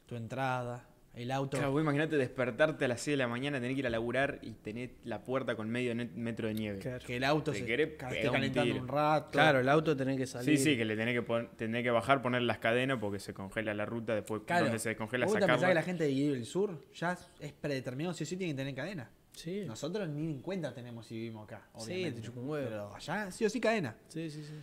tu 0.07 0.15
entrada, 0.15 0.88
el 1.13 1.29
auto. 1.31 1.57
Claro, 1.57 1.71
vos 1.73 1.81
imaginate 1.81 2.15
despertarte 2.15 2.85
a 2.85 2.87
las 2.87 3.01
6 3.01 3.13
de 3.13 3.17
la 3.17 3.27
mañana, 3.27 3.57
tener 3.59 3.73
que 3.73 3.79
ir 3.79 3.87
a 3.87 3.89
laburar 3.89 4.39
y 4.41 4.51
tener 4.51 4.91
la 5.03 5.23
puerta 5.23 5.55
con 5.55 5.69
medio 5.69 5.93
metro 6.15 6.47
de 6.47 6.53
nieve. 6.53 6.79
Claro. 6.79 7.05
que 7.05 7.17
el 7.17 7.23
auto 7.25 7.51
Te 7.51 7.59
se 7.65 7.73
esté 7.83 8.29
calentando 8.31 8.75
un 8.75 8.87
rato. 8.87 9.31
Claro, 9.31 9.59
el 9.59 9.67
auto 9.67 9.95
tenés 9.97 10.17
que 10.17 10.25
salir. 10.25 10.57
Sí, 10.57 10.63
sí, 10.63 10.77
que 10.77 10.85
le 10.85 10.95
tenés 10.95 11.13
que, 11.13 11.21
pon- 11.21 11.49
tenés 11.57 11.83
que 11.83 11.91
bajar, 11.91 12.21
poner 12.21 12.43
las 12.43 12.59
cadenas 12.59 12.97
porque 12.99 13.19
se 13.19 13.33
congela 13.33 13.73
la 13.73 13.85
ruta, 13.85 14.15
después 14.15 14.43
Claro. 14.45 14.65
donde 14.65 14.79
se 14.79 14.89
descongela 14.89 15.25
¿Vos 15.25 15.33
te 15.33 15.39
pensás 15.39 15.55
que 15.57 15.61
sacarla. 15.61 15.81
la 15.81 15.85
gente 15.85 16.03
del 16.05 16.45
sur 16.45 16.81
ya 16.93 17.17
es 17.41 17.51
predeterminado 17.53 18.13
si 18.13 18.23
o 18.23 18.27
sí 18.27 18.37
tiene 18.37 18.53
que 18.53 18.57
tener 18.57 18.73
cadena? 18.75 19.09
Sí. 19.33 19.63
Nosotros 19.65 20.07
ni 20.09 20.31
en 20.31 20.41
cuenta 20.41 20.73
tenemos 20.73 21.07
si 21.07 21.15
vivimos 21.15 21.43
acá. 21.45 21.67
Sí, 21.77 21.91
obviamente. 21.91 22.21
te 22.21 22.27
chupa 22.27 22.39
un 22.41 22.49
huevo. 22.49 22.67
Pero 22.69 22.95
allá 22.95 23.31
sí 23.31 23.43
o 23.45 23.49
sí 23.49 23.59
cadena. 23.59 23.95
Sí, 24.07 24.29
sí, 24.29 24.43
sí. 24.43 24.53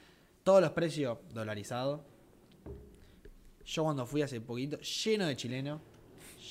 Todos 0.44 0.60
los 0.62 0.70
precios 0.72 1.18
dolarizados. 1.32 2.00
Yo 3.66 3.84
cuando 3.84 4.06
fui 4.06 4.22
hace 4.22 4.40
poquito, 4.40 4.78
lleno 4.80 5.26
de 5.26 5.36
chilenos, 5.36 5.80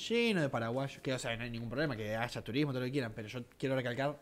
lleno 0.08 0.40
de 0.40 0.48
paraguayos, 0.48 1.00
que 1.02 1.12
o 1.12 1.18
sea, 1.18 1.36
no 1.36 1.44
hay 1.44 1.50
ningún 1.50 1.68
problema 1.68 1.96
que 1.96 2.16
haya 2.16 2.42
turismo, 2.42 2.72
todo 2.72 2.80
lo 2.80 2.86
que 2.86 2.92
quieran, 2.92 3.12
pero 3.14 3.28
yo 3.28 3.44
quiero 3.58 3.74
recalcar 3.76 4.18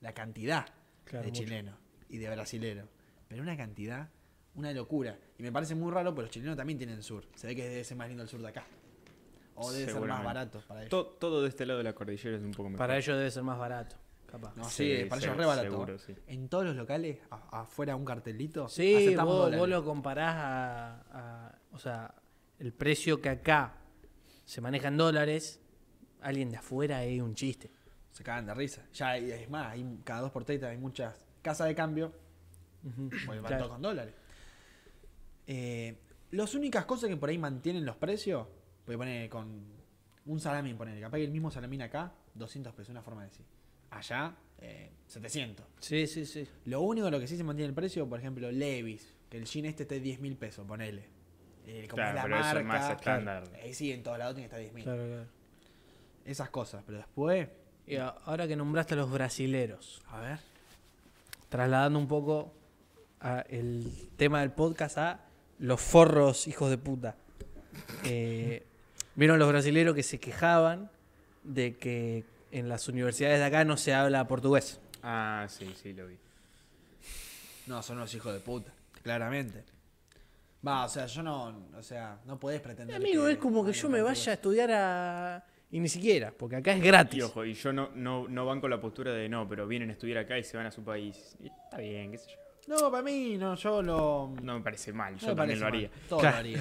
la 0.00 0.12
cantidad 0.12 0.66
Claro, 1.04 1.24
de 1.26 1.32
chilenos 1.32 1.74
y 2.08 2.18
de 2.18 2.28
brasileros. 2.30 2.88
Pero 3.28 3.42
una 3.42 3.56
cantidad, 3.56 4.08
una 4.54 4.72
locura. 4.72 5.16
Y 5.38 5.42
me 5.42 5.52
parece 5.52 5.74
muy 5.74 5.92
raro, 5.92 6.12
pero 6.14 6.22
los 6.22 6.30
chilenos 6.30 6.56
también 6.56 6.78
tienen 6.78 7.02
sur. 7.02 7.24
Se 7.34 7.46
ve 7.46 7.54
que 7.56 7.68
debe 7.68 7.84
ser 7.84 7.96
más 7.96 8.08
lindo 8.08 8.22
el 8.22 8.28
sur 8.28 8.40
de 8.40 8.48
acá. 8.48 8.64
O 9.54 9.72
debe 9.72 9.90
ser 9.92 10.00
más 10.02 10.24
barato 10.24 10.60
para 10.68 10.80
ellos. 10.80 10.90
To- 10.90 11.06
todo 11.18 11.42
de 11.42 11.48
este 11.48 11.66
lado 11.66 11.78
de 11.78 11.84
la 11.84 11.92
cordillera 11.94 12.36
es 12.36 12.42
un 12.42 12.52
poco 12.52 12.68
mejor. 12.70 12.78
Para 12.78 12.96
ellos 12.96 13.16
debe 13.16 13.30
ser 13.30 13.42
más 13.42 13.58
barato, 13.58 13.96
capaz. 14.30 14.54
No, 14.56 14.64
sí, 14.64 15.04
para 15.08 15.20
ellos 15.20 15.32
se- 15.34 15.38
re 15.38 15.46
barato. 15.46 15.70
Seguro, 15.70 15.98
sí. 15.98 16.14
En 16.28 16.48
todos 16.48 16.64
los 16.64 16.76
locales, 16.76 17.18
afuera 17.30 17.96
un 17.96 18.04
cartelito, 18.04 18.68
Sí, 18.68 18.94
aceptamos 18.94 19.34
vos, 19.34 19.38
dólares. 19.44 19.58
vos 19.60 19.68
lo 19.68 19.84
comparás 19.84 20.34
a, 20.36 21.02
a- 21.10 21.58
O 21.72 21.78
sea, 21.78 22.14
el 22.60 22.72
precio 22.72 23.20
que 23.20 23.28
acá 23.30 23.74
se 24.48 24.62
maneja 24.62 24.88
en 24.88 24.96
dólares, 24.96 25.60
alguien 26.22 26.50
de 26.50 26.56
afuera 26.56 27.04
es 27.04 27.20
un 27.20 27.34
chiste. 27.34 27.70
Se 28.12 28.24
cagan 28.24 28.46
de 28.46 28.54
risa. 28.54 28.86
Ya 28.94 29.10
hay- 29.10 29.30
es 29.30 29.50
más, 29.50 29.72
hay, 29.72 30.00
cada 30.04 30.22
dos 30.22 30.30
por 30.32 30.44
tres 30.44 30.62
hay 30.62 30.78
muchas 30.78 31.14
casas 31.42 31.68
de 31.68 31.74
cambio 31.74 32.12
Ujú. 32.82 33.10
porque 33.26 33.40
van 33.40 33.44
Claro. 33.48 33.58
todos 33.64 33.72
con 33.74 33.82
dólares. 33.82 34.14
Eh, 35.46 35.98
las 36.30 36.54
únicas 36.54 36.84
cosas 36.86 37.08
que 37.10 37.16
por 37.16 37.28
ahí 37.28 37.38
mantienen 37.38 37.84
los 37.84 37.96
precios, 37.96 38.46
puede 38.84 38.96
poner 38.98 39.28
con 39.28 39.62
un 40.26 40.40
salami, 40.40 40.72
poner, 40.74 40.98
capaz 41.00 41.18
que 41.18 41.24
el 41.24 41.30
mismo 41.30 41.50
salamín 41.50 41.82
acá, 41.82 42.14
200 42.34 42.72
pesos, 42.74 42.90
una 42.90 43.02
forma 43.02 43.22
de 43.24 43.28
decir. 43.28 43.44
Allá, 43.90 44.34
eh, 44.58 44.90
700. 45.06 45.64
Sí, 45.80 46.06
sí, 46.06 46.26
sí. 46.26 46.46
Lo 46.66 46.80
único 46.80 47.04
de 47.06 47.10
lo 47.10 47.20
que 47.20 47.26
sí 47.26 47.36
se 47.36 47.44
mantiene 47.44 47.68
el 47.68 47.74
precio, 47.74 48.08
por 48.08 48.18
ejemplo, 48.18 48.50
Levis, 48.50 49.14
que 49.30 49.36
el 49.38 49.44
jean 49.44 49.66
este 49.66 49.84
esté 49.84 50.00
10 50.00 50.20
mil 50.20 50.36
pesos, 50.36 50.66
ponele. 50.66 51.17
Eh, 51.70 51.86
como 51.88 51.96
Claro, 51.96 52.08
es 52.10 52.14
la 52.16 52.22
pero 52.22 52.34
eso 52.36 52.44
marca, 52.44 52.60
es 52.60 52.66
más 52.66 52.90
estándar. 52.90 53.44
Ahí 53.62 53.74
sí, 53.74 53.92
en 53.92 54.02
todos 54.02 54.18
lados 54.18 54.34
tiene 54.34 54.48
que 54.48 54.54
estar 54.56 54.60
10 54.60 54.72
mil. 54.72 54.84
Claro, 54.84 55.06
claro. 55.06 55.26
Esas 56.24 56.48
cosas, 56.50 56.82
pero 56.86 56.98
después, 56.98 57.48
Y 57.86 57.96
ahora 57.96 58.46
que 58.48 58.56
nombraste 58.56 58.94
a 58.94 58.96
los 58.98 59.10
brasileros, 59.10 60.02
a 60.08 60.20
ver. 60.20 60.38
trasladando 61.48 61.98
un 61.98 62.08
poco 62.08 62.52
a 63.20 63.40
el 63.48 64.10
tema 64.16 64.40
del 64.40 64.50
podcast 64.52 64.98
a 64.98 65.20
los 65.58 65.80
forros 65.80 66.46
hijos 66.46 66.70
de 66.70 66.78
puta. 66.78 67.16
Eh, 68.04 68.64
Vieron 69.14 69.38
los 69.38 69.48
brasileros 69.48 69.94
que 69.96 70.02
se 70.04 70.20
quejaban 70.20 70.90
de 71.42 71.76
que 71.76 72.24
en 72.52 72.68
las 72.68 72.86
universidades 72.88 73.38
de 73.40 73.44
acá 73.44 73.64
no 73.64 73.76
se 73.76 73.92
habla 73.92 74.26
portugués. 74.28 74.80
Ah, 75.02 75.46
sí, 75.48 75.74
sí, 75.82 75.92
lo 75.92 76.06
vi. 76.06 76.16
No, 77.66 77.82
son 77.82 77.96
unos 77.96 78.14
hijos 78.14 78.32
de 78.32 78.40
puta, 78.40 78.72
claramente. 79.02 79.64
Va, 80.66 80.84
o 80.84 80.88
sea, 80.88 81.06
yo 81.06 81.22
no, 81.22 81.68
o 81.76 81.82
sea, 81.82 82.18
no 82.24 82.38
podés 82.38 82.60
pretender. 82.60 82.96
Amigo, 82.96 83.26
que 83.26 83.32
es 83.32 83.38
como 83.38 83.64
que 83.64 83.72
yo 83.72 83.88
me 83.88 84.02
vaya 84.02 84.32
a 84.32 84.34
estudiar 84.34 84.70
a... 84.72 85.44
Y 85.70 85.78
ni 85.80 85.88
siquiera, 85.88 86.32
porque 86.36 86.56
acá 86.56 86.72
es 86.72 86.82
gratis. 86.82 87.18
Y 87.18 87.22
ojo, 87.22 87.44
y 87.44 87.54
yo 87.54 87.72
no, 87.72 87.90
no, 87.94 88.26
no 88.26 88.46
van 88.46 88.60
con 88.60 88.70
la 88.70 88.80
postura 88.80 89.12
de 89.12 89.28
no, 89.28 89.46
pero 89.48 89.66
vienen 89.68 89.90
a 89.90 89.92
estudiar 89.92 90.18
acá 90.18 90.38
y 90.38 90.42
se 90.42 90.56
van 90.56 90.66
a 90.66 90.70
su 90.70 90.82
país. 90.82 91.36
Y 91.40 91.46
está 91.46 91.78
bien, 91.78 92.10
qué 92.10 92.18
sé 92.18 92.30
yo. 92.30 92.38
No, 92.74 92.90
para 92.90 93.02
mí, 93.02 93.36
no, 93.38 93.54
yo 93.54 93.82
lo. 93.82 94.34
No 94.42 94.58
me 94.58 94.60
parece 94.64 94.92
mal, 94.92 95.14
no 95.14 95.18
yo 95.20 95.34
también 95.34 95.60
lo 95.60 95.66
haría. 95.66 95.88
mal, 95.88 95.98
Todo 96.08 96.20
Claro. 96.20 96.34
lo 96.34 96.38
haría. 96.40 96.60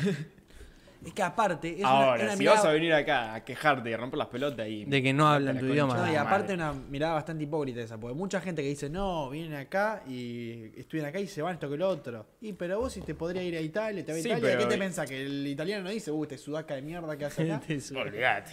Es 1.05 1.13
que 1.13 1.23
aparte, 1.23 1.75
es 1.77 1.83
Ahora, 1.83 2.23
una 2.23 2.33
si 2.33 2.39
mirada- 2.39 2.57
vas 2.57 2.65
a 2.65 2.71
venir 2.71 2.93
acá 2.93 3.33
a 3.35 3.45
quejarte 3.45 3.89
y 3.89 3.93
a 3.93 3.97
romper 3.97 4.17
las 4.17 4.27
pelotas 4.27 4.67
y... 4.67 4.83
De 4.85 5.01
que 5.01 5.13
no 5.13 5.27
hablan 5.27 5.55
la 5.55 5.59
tu 5.61 5.67
concha 5.67 5.73
idioma. 5.73 5.93
No, 5.93 5.99
y 6.01 6.05
madre. 6.07 6.17
aparte 6.17 6.53
una 6.53 6.73
mirada 6.73 7.13
bastante 7.13 7.43
hipócrita 7.43 7.81
esa, 7.81 7.97
porque 7.99 8.15
mucha 8.15 8.41
gente 8.41 8.61
que 8.61 8.67
dice, 8.69 8.89
no, 8.89 9.29
vienen 9.29 9.53
acá 9.55 10.03
y 10.07 10.71
estudian 10.75 11.05
acá 11.07 11.19
y 11.19 11.27
se 11.27 11.41
van 11.41 11.53
esto 11.53 11.69
que 11.69 11.77
lo 11.77 11.87
otro. 11.87 12.25
Y 12.41 12.53
pero 12.53 12.79
vos 12.79 12.91
si 12.93 13.01
te 13.01 13.15
podría 13.15 13.43
ir 13.43 13.55
a 13.55 13.61
Italia, 13.61 14.03
te 14.03 14.11
vas 14.11 14.19
a 14.19 14.23
Sí, 14.23 14.29
Italia, 14.29 14.57
¿qué 14.57 14.65
te 14.65 14.77
pensás? 14.77 15.07
Que 15.09 15.25
el 15.25 15.47
italiano 15.47 15.83
no 15.85 15.89
dice, 15.91 16.11
uh, 16.11 16.23
este 16.23 16.37
sudaca 16.37 16.75
de 16.75 16.81
mierda 16.81 17.15
que 17.17 17.25
hace 17.25 17.51
acá. 17.51 17.61
Olvídate. 17.95 18.51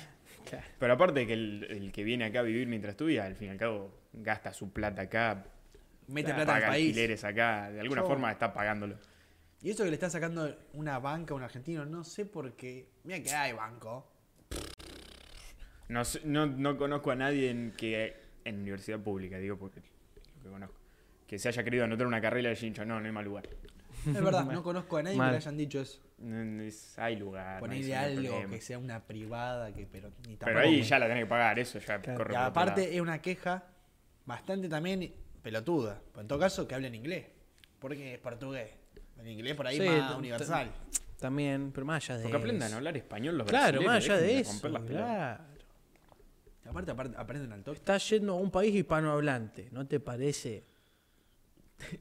Claro. 0.48 0.64
Pero 0.78 0.92
aparte 0.92 1.26
que 1.26 1.32
el, 1.32 1.66
el 1.70 1.92
que 1.92 2.04
viene 2.04 2.26
acá 2.26 2.40
a 2.40 2.42
vivir 2.42 2.66
mientras 2.68 2.92
estudia, 2.92 3.24
al 3.24 3.34
fin 3.34 3.48
y 3.48 3.50
al 3.52 3.56
cabo, 3.56 3.90
gasta 4.12 4.52
su 4.52 4.70
plata 4.72 5.02
acá, 5.02 5.44
Mete 6.06 6.30
paga 6.32 6.44
plata 6.44 6.58
en 6.58 6.62
el 6.64 6.68
país. 6.68 6.86
alquileres 6.88 7.24
acá, 7.24 7.70
de 7.70 7.80
alguna 7.80 8.02
Yo- 8.02 8.06
forma 8.06 8.30
está 8.30 8.52
pagándolo. 8.52 8.96
Y 9.64 9.70
eso 9.70 9.82
que 9.82 9.88
le 9.88 9.94
están 9.94 10.10
sacando 10.10 10.54
una 10.74 10.98
banca 10.98 11.32
a 11.32 11.36
un 11.38 11.42
argentino, 11.42 11.86
no 11.86 12.04
sé 12.04 12.26
por 12.26 12.52
qué. 12.52 12.86
Mira 13.04 13.20
que 13.22 13.30
hay 13.34 13.52
banco. 13.54 14.06
No, 15.88 16.04
sé- 16.04 16.20
no, 16.24 16.46
no 16.46 16.76
conozco 16.76 17.10
a 17.10 17.16
nadie 17.16 17.50
en 17.50 17.72
que 17.72 18.14
en 18.44 18.60
universidad 18.60 19.00
pública, 19.00 19.38
digo, 19.38 19.56
porque 19.58 19.80
lo 20.36 20.42
que 20.42 20.48
conozco. 20.50 20.76
Que 21.26 21.38
se 21.38 21.48
haya 21.48 21.64
querido 21.64 21.84
anotar 21.84 22.06
una 22.06 22.20
carrera 22.20 22.50
de 22.50 22.54
Shincho, 22.56 22.84
no, 22.84 23.00
no 23.00 23.06
hay 23.06 23.12
mal 23.12 23.24
lugar. 23.24 23.48
Es 24.06 24.12
verdad, 24.22 24.44
no 24.44 24.62
conozco 24.62 24.98
a 24.98 25.02
nadie 25.02 25.16
Mal. 25.16 25.28
que 25.28 25.32
le 25.32 25.36
hayan 25.38 25.56
dicho 25.56 25.80
eso. 25.80 25.98
No, 26.18 26.62
es- 26.62 26.98
hay 26.98 27.16
lugar. 27.16 27.54
no 27.54 27.60
Ponerle 27.60 27.96
hay- 27.96 28.16
algo 28.18 28.28
problema. 28.32 28.54
que 28.54 28.60
sea 28.60 28.78
una 28.78 29.00
privada, 29.06 29.72
que 29.72 29.86
pero 29.86 30.10
ni 30.28 30.36
Pero 30.36 30.38
tampoco. 30.40 30.58
ahí 30.60 30.82
ya 30.82 30.98
la 30.98 31.06
tenés 31.08 31.24
que 31.24 31.28
pagar, 31.30 31.58
eso 31.58 31.78
ya 31.78 32.02
Claro. 32.02 32.18
corre 32.18 32.32
Y 32.34 32.36
por 32.36 32.46
otro 32.48 32.60
aparte 32.60 32.94
es 32.94 33.00
una 33.00 33.22
queja 33.22 33.64
bastante 34.26 34.68
también 34.68 35.10
pelotuda. 35.42 36.02
Pero 36.12 36.20
en 36.20 36.28
todo 36.28 36.38
caso 36.38 36.68
que 36.68 36.74
hablen 36.74 36.94
inglés. 36.94 37.26
Porque 37.78 38.12
es 38.14 38.20
portugués. 38.20 38.70
En 39.18 39.28
inglés 39.28 39.54
por 39.54 39.66
ahí 39.66 39.78
Sí, 39.78 39.86
más 39.88 40.16
universal. 40.16 40.70
También, 41.18 41.70
pero 41.72 41.86
más 41.86 42.04
allá 42.04 42.16
de 42.18 42.22
Porque 42.24 42.36
aprendan 42.36 42.72
a 42.72 42.76
hablar 42.76 42.96
español 42.96 43.38
los 43.38 43.46
Claro, 43.46 43.80
más 43.82 44.04
allá 44.04 44.16
de 44.18 44.40
eso. 44.40 44.60
Claro. 44.86 45.44
Aparte, 46.66 46.90
aparte 46.90 47.14
aprenden 47.16 47.52
al 47.52 47.62
toque. 47.62 47.76
Estás 47.78 48.08
yendo 48.10 48.32
a 48.32 48.36
un 48.36 48.50
país 48.50 48.74
hispanohablante, 48.74 49.68
¿no 49.70 49.86
te 49.86 50.00
parece? 50.00 50.64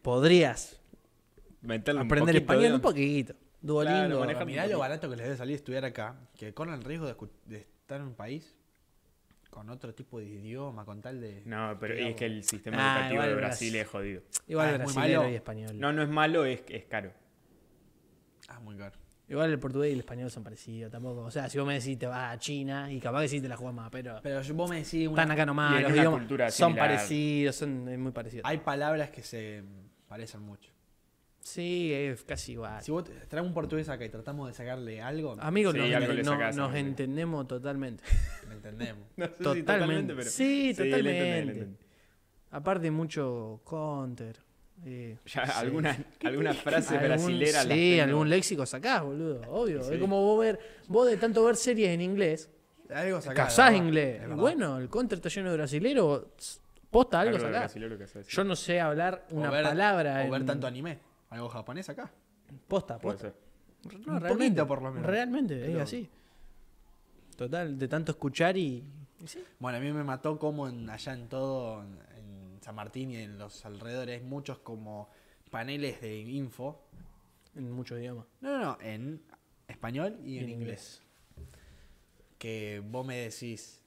Podrías 0.02 0.80
Meterle 1.62 2.02
un 2.02 2.08
aprender 2.08 2.36
poquito 2.36 2.52
español 2.54 2.70
de- 2.70 2.76
un 2.76 2.82
poquito. 2.82 3.34
Duolingo. 3.62 4.22
Claro, 4.24 4.46
Mirá 4.46 4.68
lo 4.68 4.80
barato 4.80 5.10
que 5.10 5.16
les 5.16 5.26
debe 5.26 5.38
salir 5.38 5.56
estudiar 5.56 5.86
acá, 5.86 6.16
que 6.38 6.54
corren 6.54 6.76
el 6.76 6.84
riesgo 6.84 7.06
de 7.46 7.58
estar 7.82 8.02
en 8.02 8.08
un 8.08 8.16
país 8.16 8.56
con 9.54 9.70
otro 9.70 9.94
tipo 9.94 10.18
de 10.20 10.26
idioma, 10.26 10.84
con 10.84 11.00
tal 11.00 11.22
de... 11.22 11.44
No, 11.46 11.78
pero 11.80 11.94
es 11.94 12.16
que 12.16 12.26
el 12.26 12.44
sistema 12.44 12.78
Ah, 12.80 12.96
educativo 12.98 13.22
de 13.22 13.36
Brasil. 13.36 13.70
Brasil 13.72 13.76
es 13.76 13.88
jodido. 13.88 14.22
Igual 14.48 14.68
Ah, 14.68 14.72
es 14.72 14.78
muy 14.80 14.94
brasileño 14.94 15.20
malo. 15.20 15.32
y 15.32 15.36
español. 15.36 15.80
No, 15.80 15.94
no 15.94 16.02
es 16.02 16.10
malo, 16.10 16.46
es, 16.46 16.64
es 16.70 16.86
caro. 16.86 17.12
Ah, 18.48 18.60
muy 18.60 18.76
caro. 18.76 18.98
Igual 19.30 19.52
el 19.52 19.60
portugués 19.60 19.92
y 19.92 19.94
el 19.94 20.00
español 20.00 20.30
son 20.32 20.44
parecidos 20.44 20.92
tampoco. 20.92 21.22
O 21.22 21.32
sea, 21.32 21.48
si 21.50 21.58
vos 21.60 21.68
me 21.68 21.76
decís 21.76 21.98
te 22.00 22.08
vas 22.08 22.34
a 22.34 22.40
China 22.40 22.92
y 22.92 23.00
capaz 23.00 23.22
que 23.22 23.28
sí 23.30 23.42
te 23.42 23.48
la 23.48 23.56
jugás 23.56 23.74
más, 23.76 23.90
pero 23.92 24.20
Pero 24.24 24.42
vos 24.56 24.70
me 24.70 24.78
decís, 24.78 25.08
una- 25.08 25.22
están 25.22 25.32
acá 25.32 25.46
nomás, 25.46 25.82
los 25.84 25.92
idiomas 25.92 26.28
son 26.54 26.70
similar. 26.72 26.88
parecidos, 26.90 27.56
son 27.56 28.02
muy 28.02 28.12
parecidos. 28.12 28.46
hay 28.46 28.58
palabras 28.58 29.12
que 29.12 29.22
se 29.22 29.64
parecen 30.08 30.42
mucho. 30.42 30.73
Sí, 31.44 31.92
es 31.94 32.24
casi 32.24 32.54
igual. 32.54 32.82
Si 32.82 32.90
vos 32.92 33.04
traes 33.28 33.46
un 33.46 33.54
portugués 33.54 33.90
acá 33.90 34.06
y 34.06 34.10
tratamos 34.10 34.48
de 34.48 34.54
sacarle 34.54 35.02
algo, 35.02 35.36
Amigos, 35.42 35.74
Sí, 35.74 35.80
nos, 35.80 35.94
algo 35.94 36.14
le 36.14 36.24
no- 36.24 36.32
sacás, 36.32 36.56
nos 36.56 36.74
entendemos 36.76 37.48
totalmente. 37.48 38.04
entendemos. 38.52 39.04
No 39.18 39.26
sé 39.28 39.34
si 39.38 39.44
totalmente. 39.44 40.16
pero- 40.16 40.30
Sí, 40.30 40.74
le 40.78 40.84
entendés, 40.86 41.04
le 41.04 41.14
totalmente. 41.54 41.84
Aparte 42.52 42.92
mucho 42.92 43.62
counter. 43.66 44.38
eh, 44.86 45.18
Ya, 45.26 45.46
sí. 45.46 45.52
algunas 45.56 45.98
algunas 46.24 46.58
frases 46.64 46.92
Algún- 46.92 47.08
brasileras 47.08 47.66
las 47.68 47.78
Sí, 47.78 47.92
tengo. 47.92 48.04
algún 48.04 48.30
léxico 48.30 48.66
sacás, 48.66 49.04
boludo. 49.04 49.42
Obvio. 49.50 49.84
Sí. 49.84 49.94
Es 49.96 50.00
como 50.00 50.22
vos 50.22 50.40
ver, 50.40 50.60
vos 50.88 51.08
de 51.08 51.18
tanto 51.18 51.44
ver 51.44 51.56
series 51.58 51.90
en 51.90 52.02
inglés, 52.02 52.50
Algo 52.90 53.20
sacás. 53.22 53.48
casás 53.48 53.74
inglés. 53.76 54.22
Y 54.30 54.34
bueno, 54.34 54.78
el 54.78 54.88
counter 54.90 55.18
está 55.18 55.28
lleno 55.30 55.50
de 55.52 55.58
brasileros. 55.58 56.26
Posta, 56.90 57.20
algo, 57.22 57.36
Algo 57.38 57.48
sacás. 57.52 57.76
Yo 58.30 58.44
no 58.44 58.56
sé 58.56 58.80
hablar 58.80 59.26
O 59.32 59.36
una 59.36 59.50
ver- 59.50 59.64
palabra. 59.64 60.24
O 60.28 60.32
ver 60.32 60.42
en- 60.42 60.48
tanto 60.48 60.68
anime. 60.68 61.00
Algo 61.34 61.50
japonés 61.50 61.90
acá. 61.90 62.12
Posta, 62.68 63.00
Puede 63.00 63.18
posta. 63.18 63.30
ser. 63.32 64.00
No, 64.06 64.14
Un 64.14 64.22
realmente, 64.22 64.30
poquito, 64.46 64.68
por 64.68 64.82
lo 64.82 64.92
menos. 64.92 65.08
Realmente, 65.10 65.60
es 65.62 65.68
Pero- 65.68 65.82
así. 65.82 66.10
Total, 67.36 67.78
de 67.78 67.88
tanto 67.88 68.12
escuchar 68.12 68.56
y. 68.56 68.84
sí. 69.26 69.44
Bueno, 69.60 69.80
a 69.80 69.82
mí 69.82 69.92
me 69.92 70.04
mató 70.04 70.38
como 70.38 70.68
en, 70.70 70.88
allá 70.90 71.14
en 71.14 71.28
todo, 71.28 71.82
en, 71.82 72.60
San 72.62 72.76
Martín 72.76 73.12
y 73.12 73.18
en 73.18 73.38
los 73.38 73.66
alrededores, 73.66 74.22
hay 74.22 74.26
muchos 74.26 74.60
como 74.60 75.10
paneles 75.50 76.00
de 76.00 76.18
info. 76.20 76.82
En 77.56 77.72
muchos 77.72 78.00
idiomas. 78.00 78.26
No, 78.40 78.58
no, 78.58 78.64
no, 78.64 78.78
en 78.82 79.22
español 79.68 80.18
y 80.24 80.38
en, 80.38 80.44
En 80.46 80.50
inglés. 80.52 81.02
Que 82.38 82.82
vos 82.86 83.06
me 83.06 83.18
decís, 83.18 83.82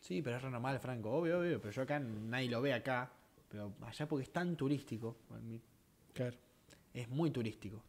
sí, 0.00 0.20
pero 0.22 0.36
es 0.36 0.42
re 0.42 0.50
normal, 0.50 0.78
Franco, 0.80 1.10
obvio, 1.12 1.40
obvio, 1.40 1.60
pero 1.60 1.72
yo 1.72 1.82
acá 1.82 1.98
nadie 2.00 2.48
lo 2.48 2.60
ve 2.62 2.72
acá. 2.72 3.10
Pero 3.48 3.72
allá 3.82 4.08
porque 4.08 4.24
es 4.24 4.32
tan 4.32 4.56
turístico, 4.56 5.16
Claro. 6.12 6.36
Es 6.96 7.08
muy 7.08 7.30
turístico. 7.30 7.84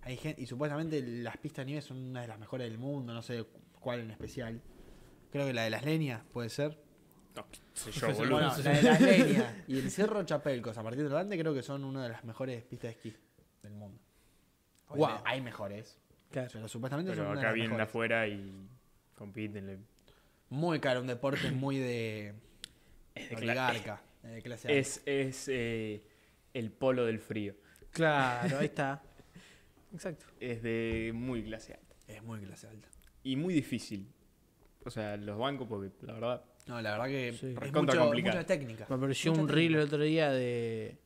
Hay 0.00 0.16
gente, 0.16 0.40
y 0.42 0.46
supuestamente 0.46 1.00
las 1.02 1.36
pistas 1.36 1.64
de 1.64 1.66
nieve 1.66 1.82
son 1.82 1.98
una 1.98 2.22
de 2.22 2.28
las 2.28 2.38
mejores 2.38 2.68
del 2.68 2.78
mundo, 2.78 3.12
no 3.12 3.22
sé 3.22 3.44
cuál 3.78 4.00
en 4.00 4.10
especial. 4.10 4.60
Creo 5.30 5.46
que 5.46 5.52
la 5.52 5.64
de 5.64 5.70
las 5.70 5.84
leñas 5.84 6.22
puede 6.32 6.48
ser. 6.48 6.78
No, 7.36 7.46
sé 7.72 7.92
yo, 7.92 8.12
boludo. 8.12 8.30
Bueno, 8.40 8.52
la 8.64 8.72
de 8.72 8.82
las 8.82 9.00
leñas 9.00 9.54
y 9.68 9.78
el 9.78 9.90
Cerro 9.90 10.22
Chapelco, 10.24 10.72
San 10.74 10.82
Martín 10.84 11.02
del 11.04 11.12
Grande, 11.12 11.38
creo 11.38 11.54
que 11.54 11.62
son 11.62 11.84
una 11.84 12.02
de 12.02 12.08
las 12.08 12.24
mejores 12.24 12.62
pistas 12.64 12.88
de 12.88 12.92
esquí 12.92 13.16
del 13.62 13.72
mundo. 13.74 14.00
Obviamente, 14.88 15.22
Wow. 15.22 15.32
Hay 15.32 15.40
mejores. 15.40 15.98
Claro. 16.30 16.48
Pero 16.52 16.68
supuestamente 16.68 17.12
pero 17.12 17.22
son 17.22 17.30
una 17.32 17.40
acá 17.40 17.40
de 17.40 17.46
las 17.46 17.54
vienen 17.54 17.70
de 17.70 17.76
mejores. 17.76 17.88
afuera 17.88 18.28
y 18.28 18.68
compiten. 19.14 19.86
Muy 20.48 20.80
caro, 20.80 21.00
un 21.00 21.06
deporte 21.06 21.50
muy 21.52 21.78
de. 21.78 22.34
Es 23.14 23.30
de 23.30 23.36
oligarca, 23.36 24.02
de 24.22 24.42
clase 24.42 24.68
alta. 24.68 24.78
Es, 24.80 25.02
es 25.06 25.48
eh, 25.48 26.02
el 26.54 26.72
polo 26.72 27.04
del 27.04 27.20
frío. 27.20 27.54
Claro, 27.92 28.58
ahí 28.58 28.66
está. 28.66 29.02
Exacto. 29.92 30.24
Es 30.40 30.62
de 30.62 31.12
muy 31.14 31.42
clase 31.44 31.74
alta. 31.74 31.94
Es 32.08 32.22
muy 32.22 32.40
clase 32.40 32.66
alta. 32.68 32.88
Y 33.22 33.36
muy 33.36 33.54
difícil. 33.54 34.08
O 34.84 34.90
sea, 34.90 35.16
los 35.16 35.38
bancos, 35.38 35.68
porque 35.68 35.90
la 36.06 36.14
verdad. 36.14 36.44
No, 36.66 36.80
la 36.80 36.92
verdad 36.92 37.06
que 37.06 37.32
Sí. 37.32 37.46
es 37.60 37.72
mucho, 37.72 37.98
complicado. 37.98 38.36
mucha 38.36 38.46
técnica. 38.46 38.86
Me 38.88 38.96
apareció 38.96 39.30
Mucha 39.32 39.42
un 39.42 39.48
reel 39.48 39.74
el 39.74 39.80
otro 39.82 40.02
día 40.02 40.30
de. 40.30 40.98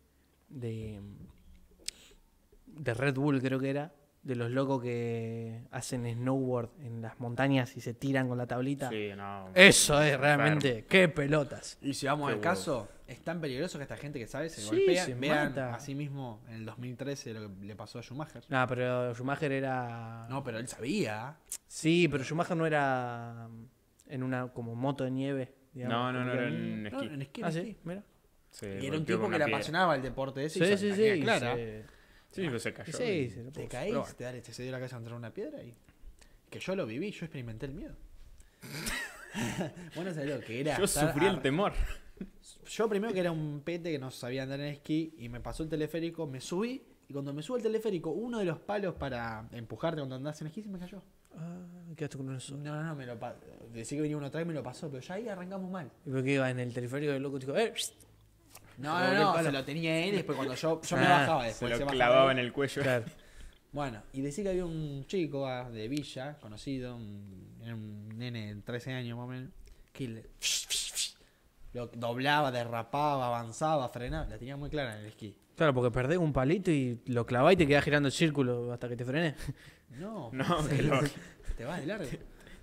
de. 0.48 1.00
de 2.66 2.94
Red 2.94 3.14
Bull, 3.14 3.40
creo 3.40 3.58
que 3.58 3.70
era. 3.70 3.92
De 4.26 4.34
los 4.34 4.50
locos 4.50 4.82
que 4.82 5.60
hacen 5.70 6.04
snowboard 6.12 6.70
en 6.82 7.00
las 7.00 7.20
montañas 7.20 7.76
y 7.76 7.80
se 7.80 7.94
tiran 7.94 8.26
con 8.28 8.36
la 8.36 8.46
tablita. 8.48 8.88
Sí, 8.90 9.10
no. 9.16 9.50
Eso 9.54 10.02
es 10.02 10.18
realmente. 10.18 10.84
¡Qué 10.88 11.08
pelotas! 11.08 11.78
Y 11.80 11.94
si 11.94 12.06
vamos 12.06 12.26
Qué 12.26 12.32
al 12.32 12.38
huevo. 12.40 12.42
caso, 12.42 12.88
es 13.06 13.20
tan 13.22 13.40
peligroso 13.40 13.78
que 13.78 13.84
esta 13.84 13.96
gente 13.96 14.18
que 14.18 14.26
sabe 14.26 14.48
se 14.48 14.62
Sí, 14.62 14.66
golpea. 14.66 15.04
se 15.04 15.14
Vean 15.14 15.48
mata. 15.50 15.74
así 15.76 15.94
mismo 15.94 16.40
en 16.48 16.54
el 16.54 16.64
2013 16.66 17.34
lo 17.34 17.40
que 17.60 17.66
le 17.66 17.76
pasó 17.76 18.00
a 18.00 18.02
Schumacher. 18.02 18.42
No, 18.48 18.66
pero 18.66 19.14
Schumacher 19.14 19.52
era. 19.52 20.26
No, 20.28 20.42
pero 20.42 20.58
él 20.58 20.66
sabía. 20.66 21.36
Sí, 21.68 22.08
pero 22.08 22.24
Schumacher 22.24 22.56
no 22.56 22.66
era 22.66 23.46
en 24.08 24.22
una 24.24 24.48
como 24.48 24.74
moto 24.74 25.04
de 25.04 25.12
nieve. 25.12 25.54
digamos, 25.72 25.94
No, 25.96 26.12
no, 26.12 26.24
no, 26.24 26.32
era 26.32 26.48
en 26.48 26.82
No, 26.82 26.88
esquí. 26.88 27.06
en 27.14 27.22
esquí, 27.22 27.40
en 27.42 27.44
Ah, 27.46 27.48
esquí. 27.50 27.62
sí, 27.62 27.76
mira. 27.84 28.02
Se 28.50 28.80
Y 28.82 28.86
era 28.86 28.96
un 28.98 29.04
tipo 29.04 29.28
que 29.30 29.38
le 29.38 29.44
apasionaba 29.44 29.94
el 29.94 30.02
deporte 30.02 30.44
ese. 30.46 30.66
Sí, 30.76 30.86
y 30.86 30.92
sí, 30.94 30.96
sí. 31.14 31.20
Clara. 31.20 31.54
se- 31.54 31.84
Sí, 32.36 32.42
pero 32.46 32.58
se 32.58 32.72
cayó. 32.72 32.92
Sí, 32.96 33.02
y- 33.04 33.30
se 33.30 33.42
lo 33.42 33.50
Te 33.50 33.60
puso. 33.60 33.68
caís, 33.70 33.90
Pero 33.90 34.00
bueno. 34.02 34.14
te, 34.16 34.24
dale, 34.24 34.40
te 34.42 34.52
se 34.52 34.62
dio 34.62 34.72
la 34.72 34.78
cabeza 34.78 34.96
contra 34.96 35.16
una 35.16 35.30
piedra 35.32 35.62
y. 35.62 35.74
Que 36.50 36.60
yo 36.60 36.76
lo 36.76 36.86
viví, 36.86 37.10
yo 37.10 37.24
experimenté 37.26 37.66
el 37.66 37.72
miedo. 37.72 37.94
bueno, 39.94 40.12
¿sabes 40.14 40.28
lo 40.30 40.40
que 40.40 40.60
era? 40.60 40.78
Yo 40.78 40.84
estar 40.84 41.08
sufrí 41.12 41.26
a- 41.26 41.30
el 41.30 41.40
temor. 41.40 41.72
Yo 42.66 42.88
primero 42.88 43.12
que 43.12 43.20
era 43.20 43.30
un 43.32 43.60
pete 43.64 43.90
que 43.92 43.98
no 43.98 44.10
sabía 44.10 44.42
andar 44.44 44.60
en 44.60 44.66
esquí 44.66 45.14
y 45.18 45.28
me 45.28 45.40
pasó 45.40 45.62
el 45.62 45.68
teleférico, 45.68 46.26
me 46.26 46.40
subí 46.40 46.82
y 47.08 47.12
cuando 47.12 47.32
me 47.34 47.42
subo 47.42 47.56
al 47.56 47.62
teleférico, 47.62 48.10
uno 48.10 48.38
de 48.38 48.44
los 48.46 48.58
palos 48.58 48.94
para 48.94 49.46
empujarte 49.52 49.98
cuando 50.00 50.16
andás 50.16 50.40
en 50.40 50.46
esquí 50.48 50.62
se 50.62 50.68
me 50.70 50.78
cayó. 50.78 51.02
Ah, 51.36 51.58
quedaste 51.94 52.16
con 52.16 52.34
eso. 52.34 52.56
No, 52.56 52.74
no, 52.74 52.82
no, 52.82 52.94
me 52.96 53.04
lo 53.04 53.18
pa- 53.18 53.36
Decí 53.72 53.94
que 53.96 54.00
venía 54.02 54.16
uno 54.16 54.26
atrás 54.26 54.42
y 54.44 54.48
me 54.48 54.54
lo 54.54 54.62
pasó, 54.62 54.88
pero 54.90 55.02
ya 55.02 55.14
ahí 55.14 55.28
arrancamos 55.28 55.70
mal. 55.70 55.90
¿Y 56.06 56.10
por 56.10 56.24
qué 56.24 56.32
iba 56.34 56.50
en 56.50 56.58
el 56.58 56.72
teleférico 56.72 57.12
del 57.12 57.22
loco? 57.22 57.38
Dijo, 57.38 57.54
eh, 57.56 57.74
No, 58.78 58.98
no, 59.14 59.36
no, 59.36 59.42
se 59.42 59.52
lo 59.52 59.64
tenía 59.64 60.04
él 60.04 60.08
y 60.14 60.16
después 60.16 60.36
cuando 60.36 60.54
yo, 60.54 60.80
yo 60.82 60.96
me 60.96 61.04
Ah, 61.06 61.08
bajaba 61.20 61.40
Se 61.42 61.48
después. 61.48 61.70
lo 61.70 61.76
se 61.78 61.84
bajaba 61.84 61.96
clavaba 61.96 62.32
en 62.32 62.38
el 62.38 62.52
cuello. 62.52 62.82
claro. 62.82 63.04
Bueno, 63.72 64.02
y 64.12 64.20
decía 64.22 64.44
que 64.44 64.50
había 64.50 64.64
un 64.64 65.04
chico 65.06 65.46
ah, 65.46 65.68
de 65.70 65.88
Villa, 65.88 66.38
conocido, 66.40 66.96
un 66.96 68.08
nene 68.16 68.54
de 68.54 68.62
13 68.62 68.92
años 68.92 69.16
más 69.18 69.24
o 69.24 69.28
menos, 69.28 69.50
que 69.92 70.08
le- 70.08 70.26
lo 71.74 71.86
doblaba, 71.88 72.50
derrapaba, 72.50 73.26
avanzaba, 73.26 73.88
frenaba, 73.90 74.26
la 74.28 74.38
tenía 74.38 74.56
muy 74.56 74.70
clara 74.70 74.94
en 74.94 75.00
el 75.00 75.06
esquí. 75.06 75.36
Claro, 75.56 75.74
porque 75.74 75.90
perdés 75.90 76.18
un 76.18 76.32
palito 76.32 76.70
y 76.70 77.00
lo 77.06 77.26
clavás 77.26 77.54
y 77.54 77.56
te 77.56 77.66
quedás 77.66 77.84
girando 77.84 78.08
el 78.08 78.12
círculo 78.12 78.72
hasta 78.72 78.88
que 78.88 78.96
te 78.96 79.04
frenes. 79.04 79.34
No, 79.90 80.30
No, 80.32 80.66
que 80.68 80.82
lo- 80.82 81.00
te 81.56 81.64
vas 81.64 81.80
de 81.80 81.86
largo, 81.86 82.04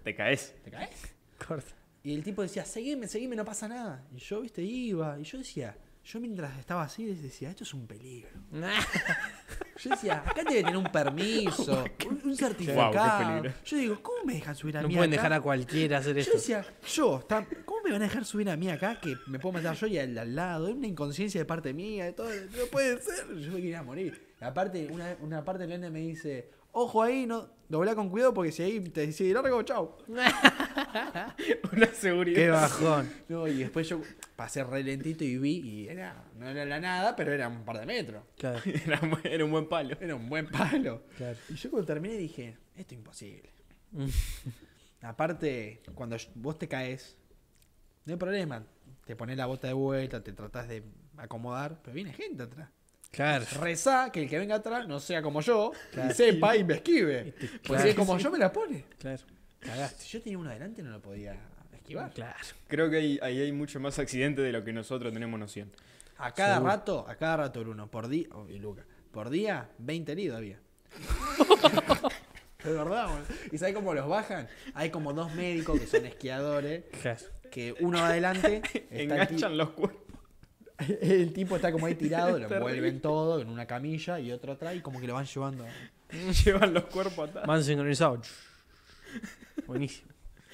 te 0.04 0.14
caes. 0.14 0.54
te 0.64 0.70
caes. 0.72 1.16
Corta. 1.48 1.72
Y 2.04 2.14
el 2.14 2.22
tipo 2.24 2.42
decía, 2.42 2.66
seguime, 2.66 3.08
seguime, 3.08 3.36
no 3.36 3.46
pasa 3.46 3.68
nada. 3.68 4.04
Y 4.14 4.18
yo, 4.20 4.42
viste, 4.42 4.62
iba, 4.62 5.18
y 5.18 5.24
yo 5.24 5.38
decía, 5.38 5.76
yo 6.06 6.20
mientras 6.20 6.58
estaba 6.60 6.84
así 6.84 7.06
decía, 7.06 7.50
esto 7.50 7.64
es 7.64 7.74
un 7.74 7.88
peligro. 7.88 8.30
Yo 9.82 9.90
decía, 9.90 10.24
acá 10.26 10.44
debe 10.44 10.62
tener 10.64 10.78
un 10.78 10.86
permiso, 10.92 11.84
un, 12.10 12.22
un 12.24 12.36
certificado. 12.38 13.44
yo 13.66 13.78
digo, 13.78 14.00
¿cómo 14.04 14.24
me 14.26 14.36
dejan 14.36 14.56
subir 14.56 14.78
a 14.78 14.82
No 14.84 14.88
mí 14.88 14.96
pueden 14.96 15.12
acá? 15.12 15.22
dejar 15.24 15.34
a 15.34 15.42
cualquiera 15.42 15.98
hacer 15.98 16.14
Yo 16.16 16.22
esto. 16.22 16.34
decía, 16.38 16.66
yo, 16.88 17.26
¿cómo 17.66 17.82
me 17.84 17.92
van 17.92 18.02
a 18.04 18.06
dejar 18.06 18.24
subir 18.24 18.50
a 18.50 18.56
mí 18.56 18.70
acá 18.70 19.00
que 19.02 19.18
me 19.28 19.40
puedo 19.40 19.54
matar 19.54 19.76
yo 19.76 19.88
y 19.88 19.98
al, 19.98 20.16
al 20.18 20.36
lado? 20.36 20.68
Es 20.70 20.76
una 20.76 20.88
inconsciencia 20.88 21.42
de 21.42 21.46
parte 21.46 21.74
mía, 21.74 22.06
de 22.06 22.14
todo, 22.14 22.30
no 22.30 22.66
puede 22.72 23.02
ser. 23.02 23.36
Yo 23.36 23.52
me 23.52 23.58
quería 23.62 23.82
morir. 23.82 24.36
Aparte, 24.40 24.88
una, 24.92 25.18
una 25.22 25.44
parte 25.44 25.66
del 25.66 25.92
me 25.92 26.00
dice, 26.00 26.50
ojo 26.72 27.02
ahí, 27.02 27.26
no, 27.26 27.50
dobla 27.68 27.96
con 27.96 28.10
cuidado 28.10 28.34
porque 28.34 28.52
si 28.52 28.62
ahí 28.64 28.80
te 28.80 29.12
sigue 29.12 29.34
largo, 29.34 29.64
chau. 29.64 29.98
Una 31.72 31.88
seguridad. 31.88 32.36
Qué 32.36 32.50
bajón. 32.50 33.10
No, 33.30 33.48
y 33.48 33.58
después 33.60 33.88
yo 33.90 34.02
pasé 34.36 34.64
re 34.64 34.84
lentito 34.84 35.24
y 35.24 35.38
vi, 35.38 35.60
y 35.60 35.88
era, 35.88 36.24
no 36.38 36.48
era 36.50 36.66
la 36.66 36.80
nada, 36.80 37.16
pero 37.16 37.32
era 37.34 37.48
un 37.48 37.64
par 37.64 37.80
de 37.80 37.86
metros. 37.86 38.24
Claro, 38.38 38.60
Era, 38.66 39.00
un 39.02 39.12
buen- 39.12 39.28
era 39.28 39.46
un 39.46 39.52
buen 39.52 39.68
palo. 39.70 39.98
Era 40.00 40.16
un 40.16 40.30
buen 40.30 40.48
palo. 40.48 41.04
claro. 41.18 41.38
Y 41.50 41.56
yo 41.56 41.70
cuando 41.72 41.86
terminé 41.88 42.16
dije, 42.16 42.58
esto 42.76 42.94
es 42.94 42.98
imposible. 43.00 43.50
Mm. 43.92 44.08
Aparte, 45.02 45.82
cuando 45.96 46.16
vos 46.36 46.58
te 46.58 46.68
caes, 46.68 47.18
no 48.06 48.14
hay 48.14 48.20
problema. 48.20 48.64
Te 49.06 49.16
pones 49.16 49.36
la 49.38 49.46
bota 49.48 49.68
de 49.68 49.74
vuelta, 49.74 50.24
te 50.24 50.32
tratás 50.32 50.68
de 50.70 50.84
acomodar, 51.18 51.80
pero 51.84 51.94
viene 51.94 52.14
gente 52.14 52.44
atrás. 52.44 52.70
Claro. 53.12 53.46
Rezá 53.60 54.12
que 54.12 54.24
el 54.24 54.30
que 54.30 54.40
venga 54.40 54.56
atrás 54.56 54.88
no 54.88 55.00
sea 55.00 55.22
como 55.22 55.42
yo, 55.42 55.72
Claro. 55.92 56.10
y 56.12 56.14
sepa 56.16 56.56
y 56.56 56.64
me 56.64 56.76
esquive. 56.76 57.34
Pues 57.38 57.52
claro. 57.62 57.84
si 57.84 57.90
es 57.90 57.96
como 57.96 58.18
yo, 58.18 58.32
me 58.32 58.40
la 58.40 58.52
pone. 58.52 58.86
Claro. 58.98 59.22
Si 59.98 60.10
yo 60.18 60.22
tenía 60.22 60.38
uno 60.38 60.50
adelante, 60.50 60.82
no 60.84 60.92
lo 60.92 61.02
podía 61.02 61.36
esquivar. 61.74 62.12
Claro. 62.14 62.38
Creo 62.68 62.90
que 62.90 62.98
ahí, 62.98 63.20
ahí 63.22 63.40
hay 63.42 63.52
mucho 63.52 63.80
más 63.80 64.00
accidentes 64.00 64.44
de 64.44 64.52
lo 64.52 64.64
que 64.64 64.74
nosotros 64.74 65.14
tenemos 65.14 65.40
noción. 65.40 65.72
A 66.18 66.34
cada 66.34 66.56
Seguro. 66.56 66.72
rato, 66.72 67.06
a 67.08 67.16
cada 67.16 67.38
rato, 67.38 67.60
Bruno, 67.62 67.90
por 67.90 68.08
día, 68.08 68.28
oh, 68.34 68.48
y 68.48 68.60
Luca, 68.60 68.84
por 69.12 69.30
día, 69.30 69.70
20 69.80 70.12
heridos 70.12 70.38
había. 70.38 70.60
es 72.60 72.66
verdad, 72.66 73.08
boludo. 73.08 73.26
¿Y 73.52 73.58
sabes 73.58 73.74
cómo 73.76 73.94
los 73.94 74.08
bajan? 74.08 74.48
Hay 74.74 74.90
como 74.90 75.14
dos 75.14 75.34
médicos 75.34 75.80
que 75.80 75.88
son 75.88 76.06
esquiadores, 76.06 76.84
Claro. 77.02 77.20
que 77.52 77.76
uno 77.80 78.00
va 78.00 78.08
adelante, 78.10 78.58
está 78.58 78.78
el, 78.78 78.82
ti- 78.88 79.04
Enganchan 79.04 79.58
los 79.58 79.70
cuerpos. 79.72 80.02
el 81.02 81.34
tipo 81.34 81.56
está 81.56 81.72
como 81.72 81.86
ahí 81.88 81.96
tirado, 81.96 82.38
lo 82.40 82.48
envuelven 82.54 83.02
todo 83.02 83.42
en 83.42 83.50
una 83.50 83.66
camilla 83.66 84.20
y 84.20 84.32
otro 84.32 84.54
atrás 84.54 84.76
y 84.76 84.82
como 84.82 85.00
que 85.02 85.08
lo 85.08 85.16
van 85.16 85.26
llevando. 85.26 85.66
Llevan 86.46 86.74
los 86.74 86.86
cuerpos 86.86 87.30
atados. 87.30 87.48
Van 87.48 87.64
sincronizados. 87.64 88.30
Buenísimo. 89.68 90.10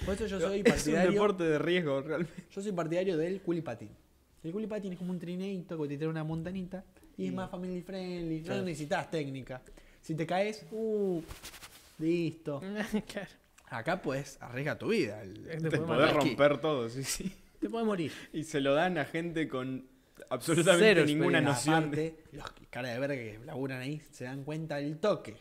Por 0.05 0.13
eso 0.15 0.27
yo 0.27 0.39
soy 0.39 0.59
Es 0.59 0.65
un 0.65 0.71
partidario. 0.71 1.11
deporte 1.11 1.43
de 1.43 1.59
riesgo, 1.59 2.01
realmente. 2.01 2.43
Yo 2.51 2.61
soy 2.61 2.71
partidario 2.71 3.17
del 3.17 3.41
culipatín. 3.41 3.89
El 4.43 4.51
culipatín 4.53 4.93
es 4.93 4.97
como 4.97 5.11
un 5.11 5.19
trineito 5.19 5.81
que 5.81 5.87
te 5.89 5.97
tira 5.97 6.09
una 6.09 6.23
montanita 6.23 6.85
y 7.17 7.27
es 7.27 7.33
más 7.33 7.49
family 7.51 7.81
friendly. 7.81 8.41
Claro. 8.43 8.59
No 8.61 8.65
necesitas 8.65 9.11
técnica. 9.11 9.61
Si 10.01 10.15
te 10.15 10.25
caes, 10.25 10.65
uh, 10.71 11.21
listo. 11.97 12.61
claro. 13.11 13.27
Acá 13.67 14.01
pues 14.01 14.37
arriesga 14.41 14.77
tu 14.77 14.87
vida. 14.89 15.21
El- 15.21 15.43
Te 15.61 15.69
Te 15.69 15.77
podés 15.79 16.13
romper 16.13 16.59
todo, 16.61 16.89
sí, 16.89 17.03
sí. 17.03 17.31
Te 17.59 17.69
puedes 17.69 17.85
morir. 17.85 18.11
Y 18.31 18.45
se 18.45 18.61
lo 18.61 18.73
dan 18.73 18.97
a 18.97 19.03
gente 19.05 19.47
con 19.49 19.85
absolutamente 20.29 20.85
Cero 20.95 21.05
ninguna 21.05 21.41
noción. 21.41 21.91
de- 21.91 22.07
Aparte, 22.07 22.23
los 22.31 22.45
cara 22.69 22.89
de 22.93 22.99
verga 22.99 23.15
que 23.15 23.39
laburan 23.45 23.81
ahí 23.81 24.01
se 24.11 24.23
dan 24.23 24.43
cuenta 24.45 24.77
del 24.77 24.97
toque. 24.99 25.35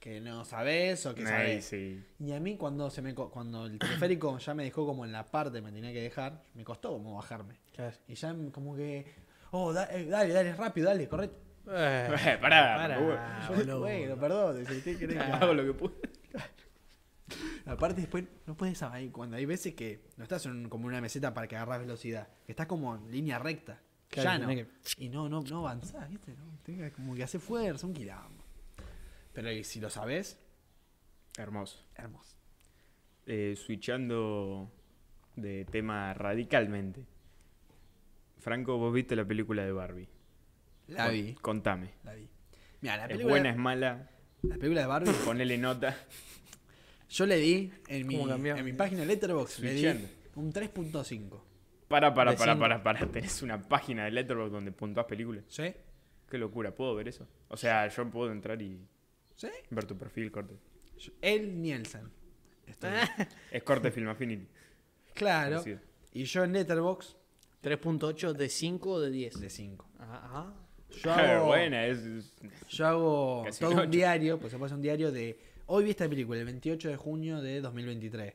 Que 0.00 0.18
no 0.20 0.44
sabes 0.46 1.04
o 1.06 1.14
que 1.14 1.20
Ay, 1.22 1.26
sabes. 1.28 1.64
sí. 1.66 2.02
Y 2.18 2.32
a 2.32 2.40
mí 2.40 2.56
cuando 2.56 2.88
se 2.88 3.02
me 3.02 3.14
co- 3.14 3.30
cuando 3.30 3.66
el 3.66 3.78
teleférico 3.78 4.38
ya 4.38 4.54
me 4.54 4.64
dejó 4.64 4.86
como 4.86 5.04
en 5.04 5.12
la 5.12 5.26
parte 5.26 5.60
me 5.60 5.70
tenía 5.70 5.92
que 5.92 6.00
dejar, 6.02 6.42
me 6.54 6.64
costó 6.64 6.90
como 6.92 7.14
bajarme. 7.16 7.56
Claro. 7.74 7.94
Y 8.08 8.14
ya 8.14 8.34
como 8.50 8.74
que, 8.74 9.04
oh, 9.50 9.72
da- 9.74 9.88
eh, 9.94 10.06
dale, 10.06 10.32
dale, 10.32 10.54
rápido, 10.54 10.88
dale, 10.88 11.06
correcto. 11.06 11.36
Eh, 11.68 12.08
Eh, 12.26 12.38
pará, 12.40 12.76
pará, 12.76 12.98
Yo, 13.66 13.78
bueno, 13.78 14.16
perdón, 14.18 14.64
si 14.66 15.06
Hago 15.18 15.52
lo 15.52 15.64
que 15.64 15.74
puedo. 15.74 15.94
Aparte 17.66 18.00
después 18.00 18.24
no 18.46 18.56
puedes 18.56 18.82
ahí 18.82 19.10
cuando 19.10 19.36
hay 19.36 19.44
veces 19.44 19.74
que 19.74 20.00
no 20.16 20.24
estás 20.24 20.46
en 20.46 20.68
como 20.68 20.86
una 20.86 21.00
meseta 21.00 21.32
para 21.34 21.46
que 21.46 21.56
agarras 21.56 21.80
velocidad, 21.80 22.28
que 22.46 22.52
estás 22.52 22.66
como 22.66 22.96
en 22.96 23.10
línea 23.10 23.38
recta, 23.38 23.80
Claro, 24.08 24.46
llano, 24.48 24.66
y 24.96 25.08
no 25.10 25.28
no 25.28 25.42
no 25.42 25.58
avanzás, 25.58 26.08
¿viste? 26.08 26.34
Como 26.96 27.14
que 27.14 27.22
hace 27.22 27.38
fuerza, 27.38 27.86
un 27.86 27.92
quilombo. 27.94 28.39
Pero 29.40 29.52
y 29.52 29.64
si 29.64 29.80
lo 29.80 29.88
sabes, 29.88 30.38
Hermoso. 31.38 31.82
hermoso. 31.94 32.36
Eh, 33.24 33.54
switchando 33.56 34.70
de 35.34 35.64
tema 35.64 36.12
radicalmente. 36.12 37.06
Franco, 38.38 38.76
vos 38.76 38.92
viste 38.92 39.16
la 39.16 39.24
película 39.24 39.64
de 39.64 39.72
Barbie. 39.72 40.08
La 40.88 41.04
Con- 41.06 41.12
vi, 41.14 41.34
Contame. 41.36 41.90
la 42.04 42.12
vi. 42.12 42.28
Mira, 42.82 42.96
la 42.98 43.02
¿Es 43.04 43.08
película, 43.08 43.30
buena, 43.32 43.50
es 43.50 43.56
mala? 43.56 44.10
la 44.42 44.56
película 44.56 44.80
de 44.82 44.86
Barbie, 44.86 45.12
Ponele 45.24 45.56
nota. 45.56 45.96
yo 47.08 47.24
le 47.24 47.36
di 47.38 47.72
en 47.88 48.06
mi, 48.06 48.16
en 48.20 48.62
mi 48.64 48.72
página 48.74 49.06
Letterboxd 49.06 49.60
le 49.60 49.72
di 49.72 49.80
Switchando. 49.80 50.08
un 50.34 50.52
3.5. 50.52 51.40
Para, 51.88 52.12
para, 52.12 52.36
para, 52.36 52.58
para, 52.58 52.82
para. 52.82 53.06
Tenés 53.06 53.40
una 53.40 53.58
página 53.66 54.04
de 54.04 54.10
Letterboxd 54.10 54.52
donde 54.52 54.72
puntuás 54.72 55.06
películas. 55.06 55.44
¿Sí? 55.48 55.72
Qué 56.28 56.36
locura, 56.36 56.74
¿puedo 56.74 56.94
ver 56.94 57.08
eso? 57.08 57.26
O 57.48 57.56
sea, 57.56 57.88
yo 57.88 58.06
puedo 58.10 58.30
entrar 58.30 58.60
y 58.60 58.86
¿Sí? 59.40 59.48
ver 59.70 59.84
tu 59.86 59.96
perfil, 59.96 60.30
corte. 60.30 60.54
El 61.22 61.60
Nielsen. 61.62 62.10
Estoy- 62.66 62.90
Es 63.50 63.62
corte 63.62 63.90
Film 63.90 64.08
Affinity. 64.08 64.46
claro. 65.14 65.56
Parecido. 65.62 65.80
Y 66.12 66.24
yo 66.24 66.44
en 66.44 66.52
Letterboxd 66.52 67.16
3.8 67.62 68.32
de 68.34 68.48
5 68.48 68.90
o 68.90 69.00
de 69.00 69.10
10. 69.10 69.40
de 69.40 69.48
5. 69.50 69.86
Ajá. 69.98 70.52
Yo 71.02 71.12
hago, 71.12 71.46
buena, 71.46 71.86
es, 71.86 71.98
es- 72.00 72.34
yo 72.68 72.86
hago 72.86 73.42
Casi 73.44 73.60
todo 73.60 73.70
un 73.72 73.78
ocho. 73.80 73.90
diario, 73.90 74.38
pues 74.40 74.52
se 74.52 74.58
pasa 74.58 74.74
un 74.74 74.82
diario 74.82 75.12
de. 75.12 75.38
Hoy 75.66 75.84
vi 75.84 75.90
esta 75.90 76.08
película, 76.08 76.38
el 76.40 76.44
28 76.46 76.88
de 76.88 76.96
junio 76.96 77.40
de 77.40 77.60
2023. 77.60 78.34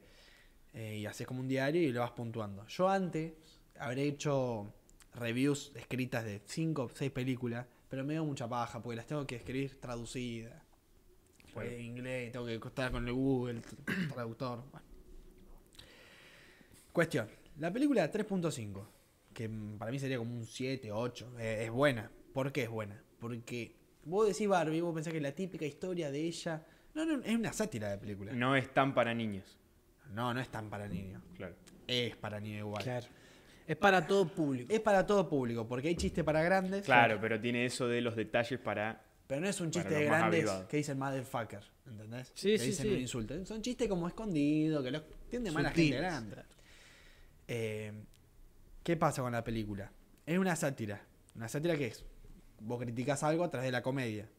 Eh, 0.73 0.97
y 0.99 1.05
haces 1.05 1.27
como 1.27 1.41
un 1.41 1.47
diario 1.47 1.81
y 1.81 1.91
lo 1.91 1.99
vas 2.01 2.11
puntuando. 2.11 2.65
Yo 2.67 2.89
antes 2.89 3.33
habré 3.77 4.03
hecho 4.03 4.73
reviews 5.13 5.71
escritas 5.75 6.23
de 6.25 6.41
5 6.45 6.83
o 6.83 6.89
6 6.89 7.11
películas, 7.11 7.65
pero 7.89 8.03
me 8.05 8.13
dio 8.13 8.23
mucha 8.25 8.47
paja 8.47 8.81
porque 8.81 8.95
las 8.97 9.05
tengo 9.07 9.25
que 9.27 9.35
escribir 9.35 9.79
traducidas. 9.79 10.63
Pues 11.55 11.71
en 11.71 11.81
inglés, 11.85 12.33
tengo 12.33 12.45
que 12.45 12.55
estar 12.55 12.91
con 12.91 13.07
el 13.07 13.13
Google 13.13 13.61
Traductor. 14.13 14.61
Bueno. 14.71 14.85
Cuestión. 16.91 17.29
La 17.59 17.71
película 17.71 18.11
3.5, 18.11 18.85
que 19.33 19.49
para 19.79 19.89
mí 19.89 19.97
sería 19.97 20.17
como 20.17 20.35
un 20.35 20.45
7, 20.45 20.91
8, 20.91 21.39
eh, 21.39 21.63
es 21.63 21.71
buena. 21.71 22.11
¿Por 22.33 22.51
qué 22.51 22.63
es 22.63 22.69
buena? 22.69 23.01
Porque 23.19 23.73
vos 24.03 24.27
decís 24.27 24.49
Barbie, 24.49 24.81
vos 24.81 24.93
pensás 24.93 25.13
que 25.13 25.21
la 25.21 25.31
típica 25.31 25.65
historia 25.65 26.11
de 26.11 26.19
ella... 26.19 26.65
No, 26.93 27.05
no, 27.05 27.23
es 27.23 27.33
una 27.33 27.53
sátira 27.53 27.89
de 27.89 27.99
película. 27.99 28.33
no 28.33 28.57
es 28.57 28.73
tan 28.73 28.93
para 28.93 29.13
niños. 29.13 29.57
No, 30.11 30.33
no 30.33 30.41
es 30.41 30.49
tan 30.49 30.69
para 30.69 30.89
niños. 30.89 31.23
Claro. 31.37 31.55
Es 31.87 32.17
para 32.17 32.41
niños 32.41 32.59
igual. 32.59 32.83
Claro. 32.83 33.07
Es 33.65 33.77
para 33.77 34.05
todo 34.05 34.27
público. 34.27 34.73
Es 34.73 34.81
para 34.81 35.05
todo 35.05 35.29
público, 35.29 35.65
porque 35.65 35.87
hay 35.87 35.95
chistes 35.95 36.25
para 36.25 36.43
grandes. 36.43 36.83
Claro, 36.83 37.17
pero 37.21 37.39
tiene 37.39 37.65
eso 37.65 37.87
de 37.87 38.01
los 38.01 38.17
detalles 38.17 38.59
para. 38.59 39.04
Pero 39.27 39.41
no 39.41 39.47
es 39.47 39.59
un 39.59 39.71
chiste 39.71 39.89
de 39.93 40.05
grandes 40.05 40.41
avivados. 40.41 40.67
que 40.67 40.77
dicen 40.77 40.99
motherfucker, 40.99 41.63
¿entendés? 41.87 42.31
Sí, 42.35 42.51
que 42.51 42.59
sí, 42.59 42.65
dicen 42.67 42.85
sí. 42.87 42.93
un 42.93 42.99
insulto. 42.99 43.45
Son 43.45 43.61
chistes 43.61 43.87
como 43.87 44.07
escondidos, 44.07 44.83
que 44.83 44.91
los 44.91 45.03
tiende 45.29 45.51
mala 45.51 45.69
gente 45.69 45.81
Sutiles. 45.81 46.01
grande. 46.01 46.35
Eh, 47.47 47.91
¿Qué 48.83 48.97
pasa 48.97 49.21
con 49.23 49.31
la 49.31 49.43
película? 49.43 49.91
Es 50.25 50.37
una 50.37 50.55
sátira. 50.55 51.01
¿Una 51.35 51.47
sátira 51.47 51.75
qué 51.75 51.87
es? 51.87 52.05
Vos 52.59 52.79
criticás 52.79 53.23
algo 53.23 53.43
a 53.43 53.49
través 53.49 53.67
de 53.67 53.71
la 53.71 53.81
comedia. 53.81 54.29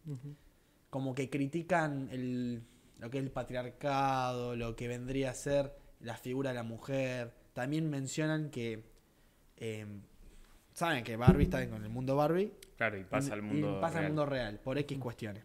Como 0.90 1.14
que 1.14 1.29
critican 1.29 2.09
el, 2.12 2.62
lo 2.99 3.11
que 3.11 3.18
es 3.18 3.25
el 3.25 3.31
patriarcado, 3.33 4.55
lo 4.57 4.77
que 4.77 4.87
vendría 4.88 5.31
a 5.31 5.35
ser 5.35 5.77
la 6.01 6.16
figura 6.16 6.51
de 6.51 6.55
la 6.57 6.62
mujer. 6.62 7.33
También 7.55 7.90
mencionan 7.90 8.51
que... 8.51 8.85
eh, 9.57 9.87
Saben 10.76 11.02
que 11.04 11.16
Barbie 11.16 11.44
está 11.44 11.66
con 11.70 11.82
el 11.82 11.88
mundo 11.88 12.16
Barbie 12.16 12.52
Claro, 12.76 12.98
y 12.98 13.04
pasa 13.04 13.32
al 13.32 13.38
y 13.38 13.42
mundo. 13.42 13.80
pasa 13.80 14.00
al 14.00 14.08
mundo 14.08 14.26
real, 14.26 14.60
por 14.60 14.76
X 14.76 14.98
cuestiones. 14.98 15.42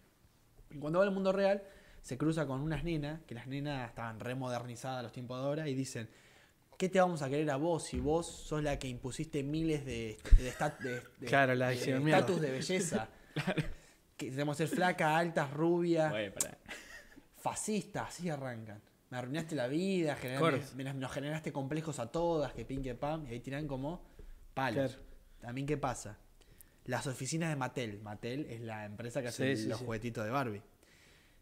Y 0.70 0.78
cuando 0.78 1.00
va 1.00 1.06
al 1.06 1.12
mundo 1.12 1.32
real, 1.32 1.64
se 2.02 2.18
cruza 2.18 2.46
con 2.46 2.60
unas 2.60 2.84
nenas, 2.84 3.22
que 3.26 3.34
las 3.36 3.48
nenas 3.48 3.88
estaban 3.88 4.20
remodernizadas 4.20 5.00
a 5.00 5.04
los 5.04 5.14
tiempos 5.14 5.40
de 5.40 5.46
ahora, 5.46 5.70
y 5.70 5.74
dicen, 5.74 6.10
¿qué 6.78 6.90
te 6.90 7.00
vamos 7.00 7.22
a 7.22 7.30
querer 7.30 7.50
a 7.50 7.56
vos 7.56 7.84
si 7.86 7.98
vos 8.02 8.28
sos 8.28 8.62
la 8.62 8.78
que 8.78 8.90
impusiste 8.90 9.42
miles 9.42 9.86
de 9.86 10.18
de 10.38 10.50
esta- 10.50 10.72
de- 10.72 11.02
de- 11.20 11.28
Claro, 11.28 11.56
la 11.56 11.70
de 11.70 11.76
hicieron 11.76 12.04
mierda. 12.04 12.20
estatus 12.20 12.42
de 12.42 12.52
belleza? 12.52 13.08
Que 14.18 14.30
tenemos 14.32 14.58
que 14.58 14.68
ser 14.68 14.76
flacas, 14.76 15.16
altas, 15.16 15.52
rubias, 15.52 16.14
fascistas, 17.38 18.10
así 18.10 18.30
arrancan. 18.30 18.80
Me 19.10 19.18
arruinaste 19.18 19.56
la 19.56 19.68
vida, 19.68 20.16
generaste- 20.16 20.40
Corres. 20.40 20.76
me- 20.76 20.94
nos 20.94 21.12
generaste 21.12 21.52
complejos 21.52 22.00
a 22.00 22.12
todas, 22.12 22.54
que 22.54 22.66
pin 22.66 22.84
que 22.84 22.96
pam, 22.96 23.26
y 23.28 23.32
ahí 23.32 23.40
tiran 23.40 23.66
como 23.68 24.02
palos. 24.54 24.92
Claro. 24.96 25.11
También, 25.42 25.68
¿qué 25.68 25.78
pasa? 25.78 26.18
Las 26.86 27.08
oficinas 27.08 27.50
de 27.50 27.56
Mattel. 27.56 28.00
Mattel 28.02 28.46
es 28.50 28.62
la 28.62 28.86
empresa 28.86 29.22
que 29.22 29.28
hace 29.30 29.56
Sí, 29.56 29.64
sí, 29.64 29.70
los 29.70 29.80
sí. 29.80 29.86
juguetitos 29.86 30.24
de 30.26 30.32
Barbie. 30.32 30.62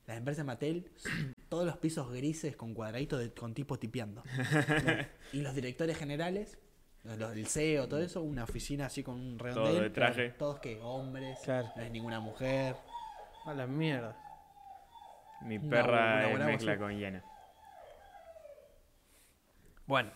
Las 0.08 0.18
empresas 0.18 0.40
de 0.40 0.44
Mattel, 0.46 0.92
todos 1.50 1.66
los 1.66 1.78
pisos 1.78 2.12
grises 2.12 2.56
con 2.56 2.74
cuadraditos 2.74 3.20
de- 3.20 3.32
con 3.34 3.54
tipos 3.54 3.80
tipeando. 3.80 4.24
y 5.34 5.42
los 5.42 5.54
directores 5.54 5.98
generales, 5.98 6.58
los, 7.04 7.18
los 7.18 7.36
del 7.36 7.46
CEO, 7.48 7.88
todo 7.88 8.02
eso, 8.02 8.22
una 8.24 8.44
oficina 8.44 8.88
así 8.88 9.04
con 9.04 9.16
un 9.16 9.38
redondel. 9.40 9.84
de 9.84 9.90
traje. 9.92 10.30
Todos 10.32 10.60
que 10.60 10.80
hombres, 10.82 11.38
Claro. 11.44 11.70
no 11.76 11.84
hay 11.84 11.90
ninguna 11.92 12.20
mujer. 12.20 12.76
A 13.46 13.54
la 13.54 13.68
mierda. 13.68 14.18
Mi 15.44 15.58
Una 15.58 15.70
perra 15.70 16.30
es 16.32 16.40
mezcla 16.40 16.78
con 16.78 16.98
hiena. 16.98 17.24
Bueno, 19.86 20.12